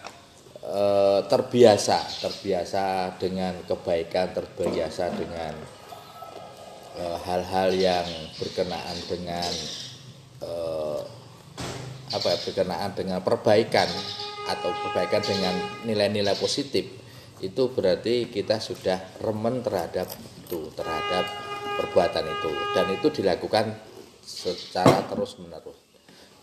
eh, 0.66 1.20
terbiasa 1.30 1.98
terbiasa 2.20 3.14
dengan 3.16 3.55
kebaikan 3.64 4.34
terbiasa 4.34 5.14
dengan 5.14 5.55
eh, 6.98 7.18
hal-hal 7.26 7.70
yang 7.74 8.06
berkenaan 8.38 8.98
dengan 9.06 9.52
eh, 10.43 11.01
apa 12.06 12.26
ya, 12.34 12.38
berkenaan 12.38 12.90
dengan 12.94 13.20
perbaikan 13.22 13.88
atau 14.47 14.70
perbaikan 14.86 15.22
dengan 15.26 15.55
nilai-nilai 15.86 16.38
positif 16.38 16.86
itu 17.43 17.68
berarti 17.68 18.32
kita 18.32 18.62
sudah 18.62 19.20
remen 19.20 19.60
terhadap 19.60 20.09
itu 20.47 20.70
terhadap 20.72 21.26
perbuatan 21.76 22.24
itu. 22.24 22.51
Dan 22.72 22.86
itu 22.97 23.09
dilakukan 23.20 23.76
secara 24.24 25.05
terus 25.10 25.36
menerus 25.38 25.75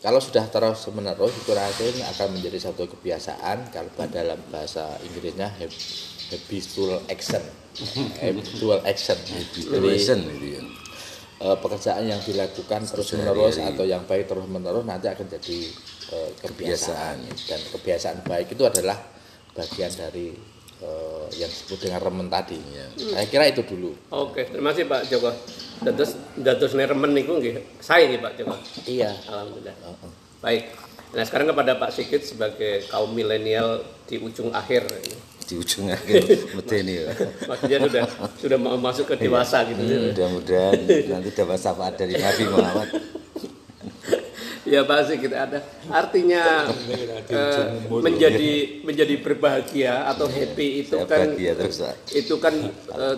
kalau 0.04 0.20
sudah 0.20 0.44
terus 0.52 0.84
menerus 0.92 1.32
itu 1.32 1.56
akhirnya 1.56 2.12
akan 2.12 2.36
menjadi 2.36 2.60
satu 2.60 2.92
kebiasaan. 2.92 3.72
Kalau 3.72 3.88
dalam 4.12 4.36
bahasa 4.52 5.00
Inggrisnya 5.00 5.48
hab- 5.48 5.80
habitual 6.28 7.00
action. 7.08 7.40
Habitual 8.20 8.84
action. 8.84 9.16
Relation 9.72 10.20
itu 10.28 10.60
ya. 10.60 10.62
eh, 11.40 11.58
pekerjaan 11.58 12.04
yang 12.04 12.20
dilakukan 12.20 12.84
terus 12.84 13.16
menerus 13.16 13.56
atau 13.58 13.88
yang 13.88 14.04
baik 14.04 14.28
terus 14.28 14.44
menerus 14.44 14.84
nanti 14.84 15.08
akan 15.08 15.24
jadi 15.40 15.60
eh, 16.12 16.30
kebiasaan. 16.36 17.24
Dan 17.48 17.60
kebiasaan 17.72 18.28
baik 18.28 18.60
itu 18.60 18.64
adalah 18.68 19.00
bagian 19.56 19.92
dari 19.96 20.36
eh, 20.84 21.26
yang 21.40 21.50
disebut 21.50 21.80
dengan 21.80 22.00
remen 22.04 22.28
tadi 22.28 22.60
saya 23.00 23.26
kira 23.32 23.48
itu 23.48 23.64
dulu 23.64 23.96
Oke, 24.12 24.46
terima 24.46 24.76
kasih 24.76 24.86
Pak 24.86 25.02
Joko. 25.10 25.32
Dados 25.84 26.16
dados 26.38 26.72
remen 26.76 27.12
niku 27.12 27.40
nggih 27.40 27.80
saya 27.82 28.06
nggih 28.12 28.22
Pak 28.22 28.34
Joko. 28.38 28.56
iya 28.86 29.10
Alhamdulillah. 29.32 29.76
Baik. 30.44 30.64
Nah, 31.14 31.24
sekarang 31.24 31.54
kepada 31.54 31.78
Pak 31.78 31.94
Sigit 31.94 32.26
sebagai 32.26 32.84
kaum 32.90 33.14
milenial 33.14 33.86
di 34.10 34.18
ujung 34.18 34.50
akhir. 34.50 34.90
Di 35.46 35.56
ujung 35.56 35.88
akhir 35.88 36.26
medeni 36.58 37.06
ya. 37.06 37.14
Maksudnya 37.48 37.78
sudah 37.86 38.04
sudah 38.42 38.58
mau 38.58 38.76
masuk 38.82 39.14
ke 39.14 39.16
dewasa 39.22 39.62
gitu. 39.70 39.82
Mudah-mudahan 39.82 40.74
nanti 40.84 41.30
dapat 41.32 41.58
syafaat 41.62 41.94
dari 41.96 42.18
Nabi 42.18 42.44
Muhammad. 42.50 42.90
Ya 44.74 44.82
Pak 44.82 45.06
Sigit 45.06 45.30
ada 45.30 45.62
artinya 45.86 46.66
eh, 47.30 47.64
menjadi 47.94 48.52
menjadi 48.82 49.16
berbahagia 49.22 50.10
atau 50.10 50.26
happy 50.26 50.82
itu 50.82 50.98
kan 51.06 51.30
itu 52.10 52.36
kan 52.42 52.54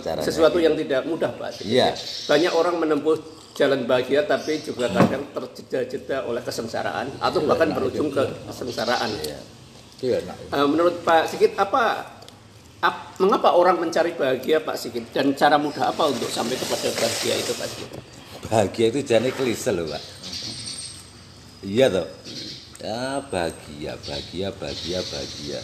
Caranya 0.03 0.19
sesuatu 0.21 0.59
gitu. 0.59 0.65
yang 0.67 0.75
tidak 0.75 1.01
mudah 1.07 1.31
Pak. 1.31 1.63
Iya. 1.63 1.95
Banyak 2.27 2.51
orang 2.51 2.75
menempuh 2.75 3.15
jalan 3.55 3.87
bahagia 3.87 4.27
tapi 4.27 4.59
juga 4.59 4.91
kadang 4.91 5.31
terjeda-jeda 5.31 6.27
oleh 6.27 6.43
kesengsaraan 6.43 7.07
atau 7.23 7.39
bahkan 7.41 7.71
berujung 7.71 8.11
ke 8.11 8.19
kesengsaraan. 8.45 9.07
ya 9.23 9.39
Eh, 10.51 10.67
menurut 10.67 10.99
Pak 11.01 11.31
Sigit 11.31 11.55
apa 11.55 12.03
ap- 12.81 13.15
mengapa 13.17 13.55
orang 13.55 13.79
mencari 13.79 14.11
bahagia 14.11 14.59
Pak 14.59 14.75
Sigit 14.75 15.07
dan 15.09 15.31
cara 15.33 15.55
mudah 15.55 15.87
apa 15.87 16.03
untuk 16.05 16.27
sampai 16.27 16.59
kepada 16.59 16.91
bahagia 16.91 17.33
itu 17.39 17.55
Pak 17.55 17.67
Sigit? 17.71 17.91
Bahagia 18.45 18.85
itu 18.91 18.99
jadi 19.01 19.29
klise 19.31 19.71
loh, 19.71 19.87
Pak. 19.87 20.01
Iya 21.65 21.89
toh. 21.89 22.07
Ya 22.77 23.25
bahagia, 23.33 23.97
bahagia, 24.05 24.47
bahagia, 24.53 24.99
bahagia. 25.01 25.59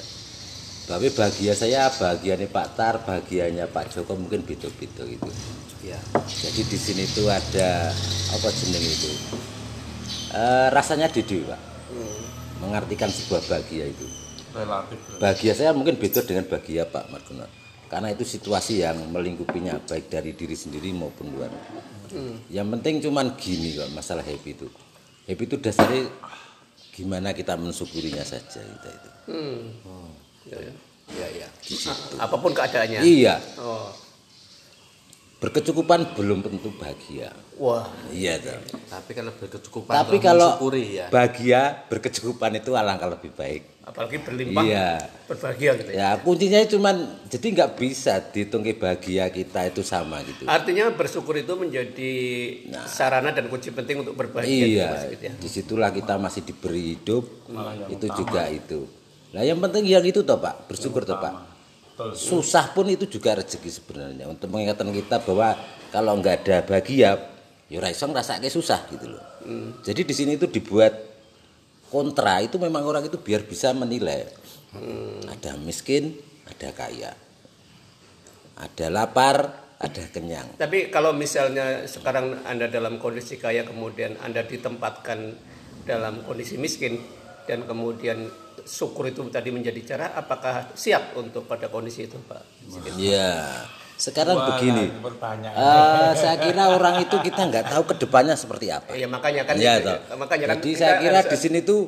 Tapi 0.89 1.07
bahagia 1.13 1.53
saya 1.53 1.93
bahagianya 1.93 2.49
Pak 2.49 2.67
Tar, 2.73 2.97
bahagianya 3.05 3.69
Pak 3.69 3.93
Joko 3.93 4.17
mungkin 4.17 4.41
beda-beda 4.41 5.05
gitu. 5.05 5.29
Ya. 5.85 6.01
Jadi 6.25 6.61
di 6.65 6.77
sini 6.81 7.05
tuh 7.13 7.29
ada 7.29 7.93
apa 8.33 8.49
jeneng 8.49 8.81
itu? 8.81 9.11
Eh, 10.33 10.67
rasanya 10.73 11.05
dede, 11.13 11.45
Pak. 11.45 11.61
Mengartikan 12.65 13.13
sebuah 13.13 13.45
bahagia 13.45 13.93
itu. 13.93 14.05
Relatif. 14.57 14.97
Bahagia 15.21 15.53
saya 15.53 15.71
mungkin 15.77 16.01
beda 16.01 16.25
dengan 16.25 16.49
bahagia 16.49 16.89
Pak 16.89 17.13
Margono. 17.13 17.45
Karena 17.85 18.09
itu 18.09 18.25
situasi 18.25 18.81
yang 18.81 18.97
melingkupinya 19.13 19.77
baik 19.85 20.09
dari 20.09 20.33
diri 20.33 20.57
sendiri 20.57 20.89
maupun 20.97 21.29
luar. 21.29 21.53
Yang 22.49 22.67
penting 22.79 22.95
cuman 23.05 23.37
gini 23.37 23.77
kok 23.77 23.91
masalah 23.93 24.25
happy 24.25 24.57
itu. 24.57 24.67
Happy 25.31 25.47
itu 25.47 25.55
dasarnya 25.55 26.11
gimana 26.91 27.31
kita 27.31 27.55
mensyukurinya 27.55 28.19
saja 28.19 28.59
kita 28.59 28.89
itu. 28.91 29.09
Ya, 30.51 30.59
ya. 30.59 30.73
Ya, 31.15 31.27
ya. 31.31 31.47
Di 31.63 31.71
situ. 31.71 32.19
Apa 32.19 32.35
pun 32.35 32.51
keadaannya. 32.51 32.99
Iya, 32.99 33.39
Oh. 33.55 33.95
berkecukupan 35.39 36.19
belum 36.19 36.43
tentu 36.43 36.69
bahagia. 36.75 37.31
Wah. 37.55 37.87
Iya 38.11 38.43
toh. 38.43 38.59
Tapi 38.91 39.11
kalau 39.15 39.31
berkecukupan 39.39 39.93
Tapi 39.95 40.17
kalau 40.19 40.49
ya. 40.75 41.07
bahagia 41.07 41.87
berkecukupan 41.87 42.59
itu 42.59 42.75
alangkah 42.75 43.07
lebih 43.07 43.31
baik. 43.33 43.70
Apalagi 43.81 44.21
berlimpah. 44.21 44.61
Iya. 44.61 44.89
Berbahagia 45.25 45.71
gitu 45.81 45.89
ya. 45.89 45.97
Ya 45.97 46.09
kuncinya 46.21 46.59
cuman 46.69 46.95
jadi 47.33 47.47
nggak 47.49 47.71
bisa 47.81 48.13
dihitung 48.29 48.61
bahagia 48.77 49.25
kita 49.33 49.73
itu 49.73 49.81
sama 49.81 50.21
gitu. 50.21 50.45
Artinya 50.45 50.93
bersyukur 50.93 51.33
itu 51.33 51.53
menjadi 51.57 52.13
sarana 52.85 53.33
dan 53.33 53.49
kunci 53.49 53.73
penting 53.73 54.05
untuk 54.05 54.13
berbahagia 54.13 54.65
gitu, 54.69 54.77
Iya, 54.77 54.89
Sigit, 55.01 55.21
ya. 55.25 55.31
di 55.33 55.49
situlah 55.49 55.89
kita 55.89 56.21
masih 56.21 56.45
diberi 56.45 56.93
hidup, 56.93 57.25
itu 57.89 58.05
juga 58.13 58.45
itu. 58.53 58.85
Nah 59.33 59.41
yang 59.41 59.57
penting 59.57 59.87
yang 59.89 60.05
itu 60.05 60.21
toh 60.21 60.37
Pak, 60.37 60.69
bersyukur 60.69 61.01
toh 61.01 61.17
Pak. 61.17 61.49
susah 62.17 62.73
pun 62.73 62.89
itu 62.89 63.05
juga 63.05 63.37
rezeki 63.37 63.69
sebenarnya 63.69 64.25
untuk 64.25 64.49
mengingatkan 64.49 64.89
kita 64.89 65.21
bahwa 65.21 65.53
kalau 65.93 66.17
nggak 66.17 66.35
ada 66.41 66.57
bahagia 66.65 67.13
ya 67.69 67.77
ora 67.77 67.93
iso 67.93 68.09
ngrasake 68.09 68.49
susah 68.49 68.89
gitu 68.89 69.05
loh 69.05 69.21
jadi 69.85 70.01
di 70.01 70.09
sini 70.09 70.33
itu 70.33 70.49
dibuat 70.49 71.10
kontra 71.91 72.39
itu 72.39 72.55
memang 72.55 72.88
orang 72.88 73.03
itu 73.03 73.19
biar 73.19 73.43
bisa 73.43 73.76
menilai. 73.76 74.31
Ada 75.27 75.59
miskin 75.59 76.15
ada 76.47 76.72
kaya. 76.72 77.11
Ada 78.55 78.88
lapar 78.88 79.61
ada 79.81 80.03
kenyang. 80.13 80.61
Tapi 80.61 80.93
kalau 80.93 81.11
misalnya 81.11 81.89
sekarang 81.89 82.45
Anda 82.45 82.69
dalam 82.69 83.01
kondisi 83.01 83.41
kaya 83.41 83.65
kemudian 83.65 84.15
Anda 84.22 84.45
ditempatkan 84.45 85.19
dalam 85.84 86.22
kondisi 86.23 86.55
miskin 86.61 87.01
dan 87.49 87.65
kemudian 87.65 88.30
syukur 88.61 89.09
itu 89.09 89.26
tadi 89.34 89.49
menjadi 89.49 89.81
cara 89.97 90.05
apakah 90.13 90.69
siap 90.77 91.18
untuk 91.18 91.49
pada 91.49 91.65
kondisi 91.73 92.05
itu 92.05 92.22
Pak? 92.22 92.69
Ya, 93.01 93.65
sekarang 94.01 94.33
Wah, 94.33 94.47
begini. 94.49 94.89
bertanya. 94.97 95.49
Eh, 95.53 96.11
saya 96.17 96.41
kira 96.41 96.73
orang 96.73 96.97
itu 96.99 97.13
kita 97.15 97.41
nggak 97.45 97.69
tahu 97.69 97.83
ke 97.85 97.95
depannya 97.95 98.33
seperti 98.33 98.73
apa. 98.73 98.89
Ya 98.91 99.05
makanya 99.05 99.45
kan 99.45 99.53
Ya, 99.55 99.77
itu, 99.77 99.85
toh. 99.85 99.97
ya. 100.01 100.15
makanya 100.17 100.45
kan 100.47 100.55
Jadi 100.57 100.69
kita 100.71 100.81
saya 100.81 100.93
kira 100.97 101.19
harus- 101.21 101.29
di 101.29 101.37
sini 101.37 101.59
tuh 101.61 101.81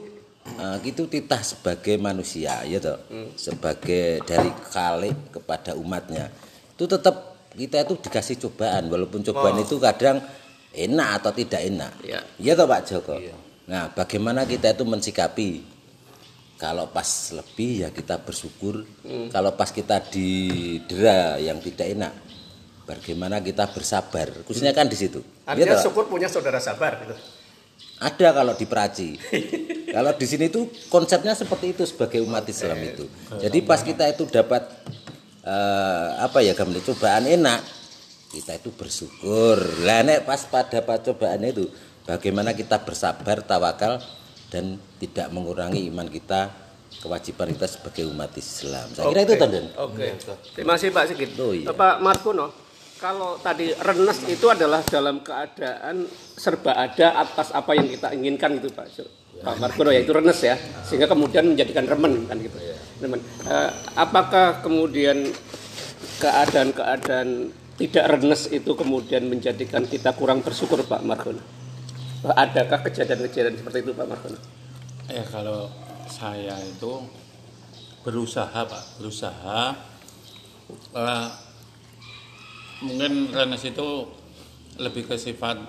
eh, 0.46 0.78
itu 0.84 1.08
titah 1.08 1.42
sebagai 1.42 1.96
manusia, 1.98 2.62
ya 2.64 2.78
toh, 2.78 3.00
Hmm. 3.08 3.34
sebagai 3.34 4.22
dari 4.22 4.52
kalik 4.68 5.34
kepada 5.34 5.74
umatnya. 5.74 6.30
Itu 6.70 6.86
tetap 6.86 7.16
kita 7.50 7.82
itu 7.82 7.98
dikasih 7.98 8.38
cobaan, 8.40 8.88
walaupun 8.88 9.24
cobaan 9.24 9.58
Oh. 9.58 9.64
itu 9.64 9.80
kadang 9.80 10.22
enak 10.70 11.10
atau 11.18 11.32
tidak 11.32 11.62
enak. 11.64 11.94
Ya. 12.04 12.20
Iya 12.38 12.54
toh 12.54 12.68
Pak 12.68 12.82
Joko. 12.84 13.16
Nah, 13.64 13.88
bagaimana 13.90 14.44
kita 14.44 14.70
itu 14.70 14.84
mensikapi? 14.84 15.64
Kalau 16.64 16.88
pas 16.88 17.04
lebih 17.36 17.84
ya 17.84 17.90
kita 17.92 18.24
bersyukur. 18.24 18.88
Hmm. 19.04 19.28
Kalau 19.28 19.52
pas 19.60 19.68
kita 19.68 20.00
didera 20.00 21.36
yang 21.36 21.60
tidak 21.60 21.92
enak, 21.92 22.14
bagaimana 22.88 23.44
kita 23.44 23.68
bersabar? 23.68 24.32
Khususnya 24.48 24.72
kan 24.72 24.88
di 24.88 24.96
situ. 24.96 25.20
Artinya 25.44 25.76
Pak? 25.76 25.84
syukur 25.84 26.08
punya 26.08 26.32
saudara 26.32 26.64
sabar 26.64 27.04
gitu. 27.04 27.20
Ada 28.00 28.32
kalau 28.32 28.56
di 28.56 28.64
Peraci. 28.64 29.10
kalau 29.96 30.16
di 30.16 30.24
sini 30.24 30.48
tuh 30.48 30.72
konsepnya 30.88 31.36
seperti 31.36 31.76
itu 31.76 31.84
sebagai 31.84 32.24
umat 32.24 32.48
Islam 32.48 32.80
itu. 32.80 33.12
Jadi 33.44 33.60
pas 33.68 33.84
kita 33.84 34.08
itu 34.08 34.24
dapat 34.32 34.64
eh, 35.44 36.10
apa 36.16 36.40
ya 36.48 36.56
gambar 36.56 36.80
cobaan 36.80 37.28
enak, 37.28 37.60
kita 38.32 38.56
itu 38.56 38.72
bersyukur. 38.72 39.84
Lah 39.84 40.00
nek 40.08 40.24
pas 40.24 40.40
pada 40.48 40.80
cobaan 40.80 41.44
itu 41.44 41.68
bagaimana 42.08 42.56
kita 42.56 42.80
bersabar, 42.88 43.44
tawakal 43.44 44.00
dan 44.54 44.78
tidak 45.02 45.34
mengurangi 45.34 45.90
iman 45.90 46.06
kita, 46.06 46.54
kewajiban 47.02 47.50
kita 47.58 47.66
sebagai 47.66 48.06
umat 48.14 48.30
Islam. 48.38 48.86
Saya 48.94 49.10
kira 49.10 49.22
itu 49.26 49.34
Oke. 49.34 49.42
Tonden. 49.42 49.66
Oke. 49.82 50.06
Terima 50.54 50.78
kasih 50.78 50.94
Pak 50.94 51.04
Sigit. 51.10 51.32
Oh, 51.42 51.58
iya. 51.58 51.74
Pak 51.74 52.06
Markono, 52.06 52.54
kalau 53.02 53.42
tadi 53.42 53.74
renes 53.74 54.22
itu 54.30 54.46
adalah 54.46 54.86
dalam 54.86 55.26
keadaan 55.26 56.06
serba 56.38 56.78
ada 56.78 57.26
atas 57.26 57.50
apa 57.50 57.74
yang 57.74 57.90
kita 57.90 58.14
inginkan 58.14 58.62
gitu 58.62 58.70
Pak. 58.70 58.86
Pak 59.42 59.58
Markono 59.58 59.90
ya 59.90 60.06
itu 60.06 60.14
renes 60.14 60.38
ya, 60.38 60.54
sehingga 60.86 61.10
kemudian 61.10 61.50
menjadikan 61.50 61.90
remen 61.90 62.30
kan 62.30 62.38
gitu. 62.38 62.54
Remen. 63.02 63.20
Eh, 63.50 63.70
apakah 63.98 64.62
kemudian 64.62 65.34
keadaan-keadaan 66.22 67.50
tidak 67.74 68.06
renes 68.06 68.54
itu 68.54 68.78
kemudian 68.78 69.26
menjadikan 69.26 69.82
kita 69.90 70.14
kurang 70.14 70.46
bersyukur 70.46 70.86
Pak 70.86 71.02
Markono? 71.02 71.63
Adakah 72.24 72.80
kejadian-kejadian 72.88 73.60
seperti 73.60 73.84
itu 73.84 73.92
Pak 73.92 74.08
Markono? 74.08 74.40
Ya 75.12 75.28
kalau 75.28 75.68
saya 76.08 76.56
itu 76.64 77.04
berusaha 78.04 78.64
pak, 78.68 78.84
berusaha 79.00 79.76
eh, 80.96 81.28
mungkin 82.84 83.32
Renes 83.32 83.64
itu 83.64 84.08
lebih 84.80 85.08
ke 85.08 85.16
sifat 85.20 85.60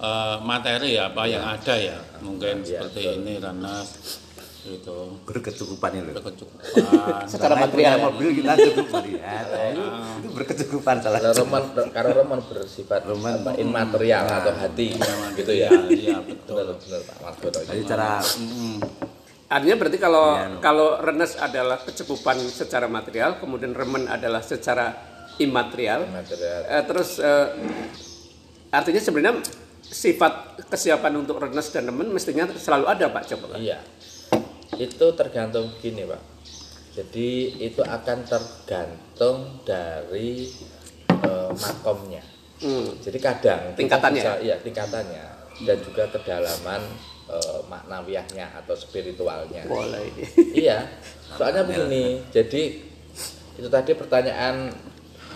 eh, 0.00 0.36
materi 0.44 1.00
ya 1.00 1.12
apa 1.12 1.24
yang 1.24 1.44
ada 1.44 1.74
ya 1.76 1.96
mungkin 2.20 2.64
seperti 2.64 3.20
ini 3.20 3.40
Renes 3.40 4.20
itu 4.64 4.96
Berkecukupan 5.28 5.90
itu. 5.92 6.10
berkecukupan 6.16 7.28
Secara 7.28 7.54
material 7.60 7.94
ya? 7.96 8.02
mobil 8.08 8.28
kita 8.32 8.52
cukup 8.56 8.86
melihat. 9.00 9.46
itu, 9.72 9.84
itu 10.24 10.28
berkecukupan 10.32 10.96
salah. 11.04 11.20
Kalau 11.20 11.36
roman 11.44 11.62
karena 11.92 12.12
roman 12.16 12.40
bersifat 12.40 13.00
apa, 13.04 13.50
immaterial 13.60 14.24
atau 14.24 14.52
hati 14.56 14.96
gitu 15.36 15.52
ya. 15.52 15.68
iya 15.92 16.16
betul 16.24 16.56
Benar 16.64 16.76
benar 16.80 17.00
Pak. 17.04 17.64
Jadi 17.68 17.82
cara 17.84 18.08
Artinya 19.44 19.76
berarti 19.76 19.98
kalau 20.00 20.26
kalau 20.58 20.88
renes 20.98 21.36
adalah 21.36 21.78
kecukupan 21.78 22.40
secara 22.48 22.88
material, 22.88 23.38
kemudian 23.38 23.76
remen 23.76 24.08
adalah 24.08 24.40
secara 24.40 24.90
imaterial. 25.38 26.08
Immaterial. 26.08 26.60
Eh, 26.66 26.82
terus 26.88 27.20
eh, 27.20 27.46
artinya 28.72 28.98
sebenarnya 28.98 29.44
sifat 29.84 30.64
kesiapan 30.66 31.22
untuk 31.22 31.38
renes 31.38 31.70
dan 31.70 31.86
remen 31.86 32.10
mestinya 32.10 32.48
selalu 32.56 32.88
ada 32.88 33.06
Pak 33.12 33.22
coba. 33.36 33.54
Iya. 33.60 33.78
Itu 34.78 35.06
tergantung 35.14 35.70
gini, 35.78 36.02
Pak. 36.04 36.22
Jadi 36.94 37.58
itu 37.58 37.82
akan 37.82 38.18
tergantung 38.22 39.62
dari 39.66 40.46
eh, 41.10 41.50
makomnya. 41.50 42.22
Hmm. 42.62 42.94
Jadi 43.02 43.18
kadang 43.18 43.74
Tingkatannya 43.74 44.22
bisa- 44.22 44.40
iya 44.40 44.56
tingkatannya 44.62 45.24
dan 45.66 45.76
juga 45.82 46.06
kedalaman 46.14 46.80
eh, 47.26 47.60
maknawiyahnya 47.66 48.46
atau 48.62 48.78
spiritualnya. 48.78 49.66
Boleh. 49.66 50.06
iya, 50.54 50.86
soalnya 51.34 51.66
begini. 51.66 52.22
Jadi 52.30 52.62
itu 53.58 53.68
tadi 53.70 53.90
pertanyaan 53.98 54.70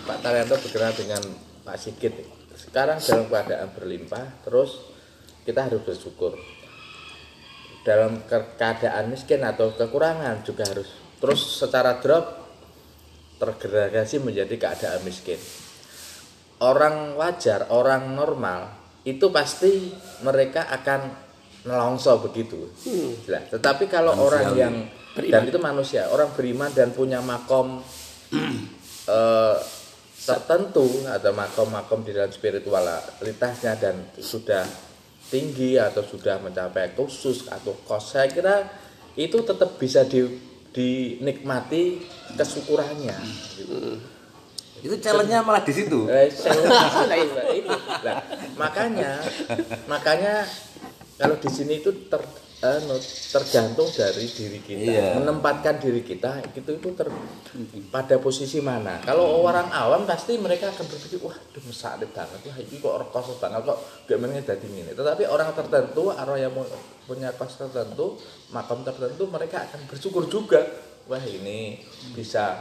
Pak 0.07 0.19
Taryanto 0.23 0.55
berkenaan 0.59 0.95
dengan 0.95 1.21
Pak 1.67 1.75
Sigit. 1.75 2.13
Sekarang 2.55 2.99
dalam 2.99 3.27
keadaan 3.27 3.71
berlimpah, 3.75 4.43
terus 4.47 4.79
kita 5.43 5.67
harus 5.67 5.81
bersyukur. 5.83 6.35
Dalam 7.89 8.21
ke- 8.29 8.53
keadaan 8.53 9.09
miskin 9.09 9.41
atau 9.41 9.73
kekurangan 9.73 10.45
juga 10.45 10.69
harus 10.69 10.93
terus 11.17 11.41
secara 11.57 11.97
drop 11.97 12.37
tergradasi 13.41 14.21
menjadi 14.21 14.53
keadaan 14.61 15.01
miskin. 15.01 15.41
Orang 16.61 17.17
wajar, 17.17 17.71
orang 17.73 18.13
normal 18.13 18.69
itu 19.07 19.31
pasti 19.33 19.89
mereka 20.21 20.69
akan 20.69 21.09
nelongso 21.65 22.19
begitu. 22.21 22.69
Jelas. 23.25 23.49
Tetapi 23.49 23.89
kalau 23.89 24.13
orang 24.21 24.53
yang 24.53 24.75
dan 25.17 25.49
itu 25.49 25.57
manusia, 25.57 26.05
orang 26.11 26.29
beriman 26.35 26.69
dan 26.69 26.93
punya 26.93 27.23
makom 27.23 27.81
eh, 29.09 29.57
tertentu 30.19 31.07
atau 31.09 31.31
makom-makom 31.33 32.05
di 32.05 32.11
dalam 32.13 32.29
spiritualitasnya 32.29 33.73
dan 33.79 33.95
sudah 34.19 34.88
tinggi 35.29 35.77
atau 35.77 36.01
sudah 36.01 36.41
mencapai 36.41 36.97
khusus 36.97 37.45
atau 37.47 37.77
kos 37.85 38.17
saya 38.17 38.27
kira 38.29 38.65
itu 39.13 39.37
tetap 39.45 39.77
bisa 39.77 40.05
di, 40.05 40.25
dinikmati 40.73 42.01
kesyukurannya 42.33 43.17
gitu. 43.57 43.97
itu 44.79 44.95
challenge-nya 45.03 45.43
malah 45.43 45.59
di 45.59 45.75
situ. 45.75 46.07
Eh. 46.07 46.31
Nah, 47.99 48.17
makanya 48.61 49.19
makanya 49.91 50.47
kalau 51.19 51.35
di 51.35 51.49
sini 51.51 51.83
itu 51.83 51.91
ter, 52.07 52.23
anu, 52.59 52.99
tergantung 53.31 53.87
dari 53.87 54.27
diri 54.27 54.59
kita. 54.59 54.91
Iya. 54.91 55.05
menempatkan 55.15 55.79
diri 55.79 56.03
kita 56.03 56.43
itu 56.43 56.75
itu 56.75 56.89
ter, 56.91 57.07
pada 57.87 58.19
posisi 58.19 58.59
mana. 58.59 58.99
Kalau 58.99 59.43
orang 59.47 59.71
awam 59.71 60.03
pasti 60.03 60.35
mereka 60.35 60.67
akan 60.67 60.85
berpikir 60.91 61.23
wah 61.23 61.35
aduh 61.35 61.63
mesake 61.63 62.11
banget. 62.11 62.39
Wah 62.43 62.57
ini 62.59 62.75
kok 62.83 62.95
rekos 62.99 63.39
banget 63.39 63.61
kok 63.63 63.79
gimana 64.11 64.43
jadi 64.43 64.67
ini 64.67 64.91
tetapi 64.91 65.23
orang 65.31 65.55
tertentu 65.55 66.11
orang 66.11 66.37
yang 66.39 66.51
punya 67.07 67.31
kos 67.39 67.63
tertentu 67.63 68.19
makam 68.51 68.83
tertentu 68.83 69.23
mereka 69.31 69.63
akan 69.63 69.79
bersyukur 69.87 70.27
juga. 70.27 70.59
Wah 71.07 71.23
ini 71.23 71.79
bisa 72.11 72.59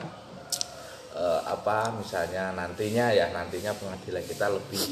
eh, 1.10 1.40
apa 1.42 1.90
misalnya 1.98 2.54
nantinya 2.54 3.10
ya 3.10 3.34
nantinya 3.34 3.74
pengadilan 3.74 4.24
kita 4.24 4.46
lebih 4.46 4.82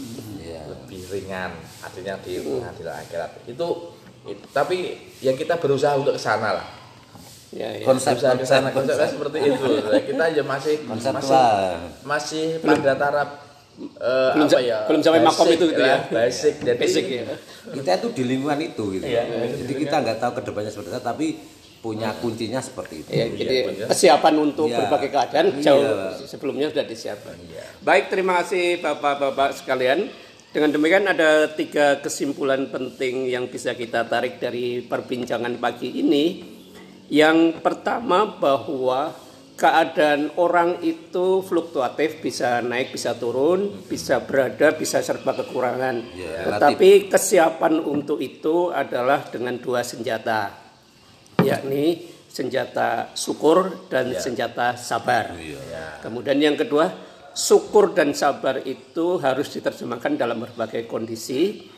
lebih 0.66 1.02
ringan. 1.14 1.54
Artinya 1.82 2.18
di 2.22 2.42
pengadilan 2.42 2.96
akhirat. 3.06 3.30
Itu, 3.46 3.95
itu 4.28 4.44
tapi 4.50 4.76
yang 5.20 5.34
kita 5.34 5.56
berusaha 5.56 5.94
untuk 5.94 6.14
ke 6.14 6.22
sana 6.22 6.50
lah 6.54 6.68
Ya, 7.54 7.72
ya. 7.72 7.86
Konsep 7.86 8.18
berusaha 8.18 8.34
ke 8.36 8.44
sana 8.44 8.68
konsep, 8.68 8.98
konsepnya 8.98 9.08
seperti 9.08 9.38
itu 9.48 9.64
kita 10.04 10.24
ya 10.28 10.42
masih 10.44 10.74
masih 10.82 11.08
Konseptual. 11.08 11.56
masih 12.04 12.46
pada 12.60 12.92
taraf 12.92 13.28
eh, 13.96 14.30
Belum 14.34 14.46
apa 14.46 14.60
ya 14.60 14.78
belum 14.84 15.00
sampai 15.00 15.20
makom 15.22 15.46
itu 15.48 15.64
gitu 15.70 15.80
ya. 15.80 15.98
basic 16.10 16.54
jadi 16.60 16.76
Basic 16.76 17.04
ya. 17.06 17.24
kita 17.70 17.90
itu 17.96 18.08
di 18.12 18.22
lingkungan 18.26 18.58
itu 18.60 18.84
gitu. 18.94 19.04
Iya. 19.04 19.22
Jadi 19.56 19.72
kita 19.78 19.96
nggak 19.98 20.18
tahu 20.18 20.32
ke 20.36 20.42
depannya 20.42 20.70
seperti 20.70 20.88
apa, 20.90 21.02
tapi 21.06 21.26
punya 21.78 22.10
kuncinya 22.18 22.58
seperti 22.58 23.06
itu. 23.06 23.10
Ya, 23.14 23.24
jadi 23.30 23.56
kesiapan 23.86 24.34
untuk 24.36 24.66
Iya. 24.66 24.76
berbagai 24.82 25.08
keadaan 25.08 25.46
Iya. 25.54 25.62
jauh 25.62 25.84
sebelumnya 26.26 26.66
sudah 26.68 26.84
disiapkan. 26.84 27.36
Baik, 27.80 28.10
terima 28.10 28.42
kasih 28.42 28.82
Bapak-bapak 28.82 29.54
sekalian. 29.54 30.10
Dengan 30.54 30.72
demikian 30.72 31.04
ada 31.10 31.52
tiga 31.52 32.00
kesimpulan 32.00 32.70
penting 32.72 33.28
yang 33.28 33.50
bisa 33.50 33.76
kita 33.76 34.08
tarik 34.08 34.40
dari 34.40 34.80
perbincangan 34.80 35.58
pagi 35.60 36.00
ini. 36.00 36.54
Yang 37.06 37.62
pertama 37.62 38.26
bahwa 38.26 39.14
keadaan 39.56 40.36
orang 40.36 40.84
itu 40.84 41.40
fluktuatif, 41.40 42.20
bisa 42.20 42.60
naik, 42.60 42.92
bisa 42.92 43.16
turun, 43.16 43.72
bisa 43.88 44.20
berada, 44.20 44.76
bisa 44.76 45.00
serba 45.00 45.32
kekurangan. 45.32 45.96
Ya, 46.12 46.44
Tetapi 46.44 47.08
kesiapan 47.08 47.80
untuk 47.80 48.20
itu 48.20 48.68
adalah 48.68 49.24
dengan 49.32 49.56
dua 49.56 49.80
senjata, 49.80 50.52
yakni 51.40 52.12
senjata 52.28 53.16
syukur 53.16 53.88
dan 53.88 54.12
senjata 54.20 54.76
sabar. 54.76 55.32
Kemudian 56.04 56.36
yang 56.36 56.56
kedua, 56.60 56.92
syukur 57.36 57.92
dan 57.92 58.16
sabar 58.16 58.64
itu 58.64 59.20
harus 59.20 59.52
diterjemahkan 59.52 60.16
dalam 60.16 60.40
berbagai 60.40 60.88
kondisi, 60.88 61.68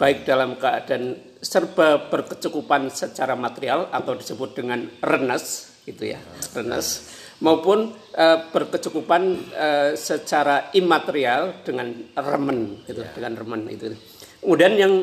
baik 0.00 0.24
dalam 0.24 0.56
keadaan 0.56 1.36
serba 1.36 2.08
berkecukupan 2.08 2.88
secara 2.88 3.36
material 3.36 3.92
atau 3.92 4.16
disebut 4.16 4.56
dengan 4.56 4.88
renes, 5.04 5.76
gitu 5.84 6.16
ya, 6.16 6.18
renes, 6.56 7.12
maupun 7.44 7.92
eh, 8.16 8.38
berkecukupan 8.48 9.22
eh, 9.52 9.90
secara 10.00 10.72
imaterial 10.72 11.60
dengan 11.60 11.92
remen, 12.16 12.80
gitu, 12.88 13.04
dengan 13.12 13.36
remen 13.36 13.68
itu. 13.68 13.92
Kemudian 14.40 14.74
yang 14.80 14.94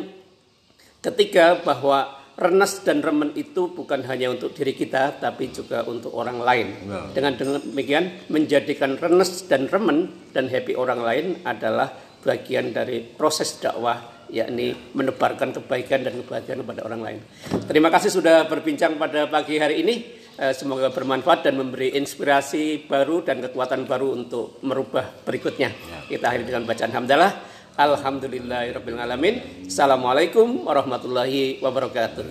ketiga 1.05 1.61
bahwa 1.61 2.18
renas 2.39 2.79
dan 2.87 3.03
remen 3.03 3.35
itu 3.35 3.67
bukan 3.75 4.07
hanya 4.07 4.31
untuk 4.31 4.55
diri 4.55 4.71
kita 4.71 5.19
tapi 5.19 5.51
juga 5.51 5.83
untuk 5.83 6.15
orang 6.15 6.39
lain. 6.39 6.67
Dengan 7.11 7.35
demikian 7.35 8.31
menjadikan 8.31 8.95
renas 8.95 9.43
dan 9.51 9.67
remen 9.67 10.07
dan 10.31 10.47
happy 10.47 10.73
orang 10.79 11.03
lain 11.03 11.25
adalah 11.43 11.91
bagian 12.23 12.71
dari 12.71 13.03
proses 13.03 13.59
dakwah 13.59 14.27
yakni 14.31 14.71
menebarkan 14.93 15.51
kebaikan 15.59 16.05
dan 16.05 16.13
kebahagiaan 16.23 16.61
kepada 16.63 16.81
orang 16.87 17.01
lain. 17.01 17.19
Terima 17.67 17.89
kasih 17.91 18.13
sudah 18.13 18.45
berbincang 18.47 18.95
pada 18.95 19.27
pagi 19.27 19.59
hari 19.59 19.83
ini. 19.83 19.95
Eh, 20.39 20.55
Semoga 20.55 20.87
bermanfaat 20.95 21.43
dan 21.51 21.59
memberi 21.59 21.99
inspirasi 21.99 22.87
baru 22.87 23.27
dan 23.27 23.43
kekuatan 23.43 23.83
baru 23.83 24.15
untuk 24.15 24.63
merubah 24.63 25.03
berikutnya. 25.27 25.75
Kita 26.07 26.31
akhiri 26.31 26.47
dengan 26.47 26.63
bacaan 26.63 26.95
hamdalah. 26.95 27.31
Alhamdulillahirrahmanirrahim. 27.79 29.63
Assalamualaikum 29.63 30.67
warahmatullahi 30.67 31.63
wabarakatuh. 31.63 32.27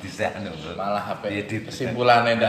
Di 0.00 0.08
sana. 0.08 0.48
Malah 0.80 1.12
apa? 1.12 1.28
Kesimpulannya 1.28 2.40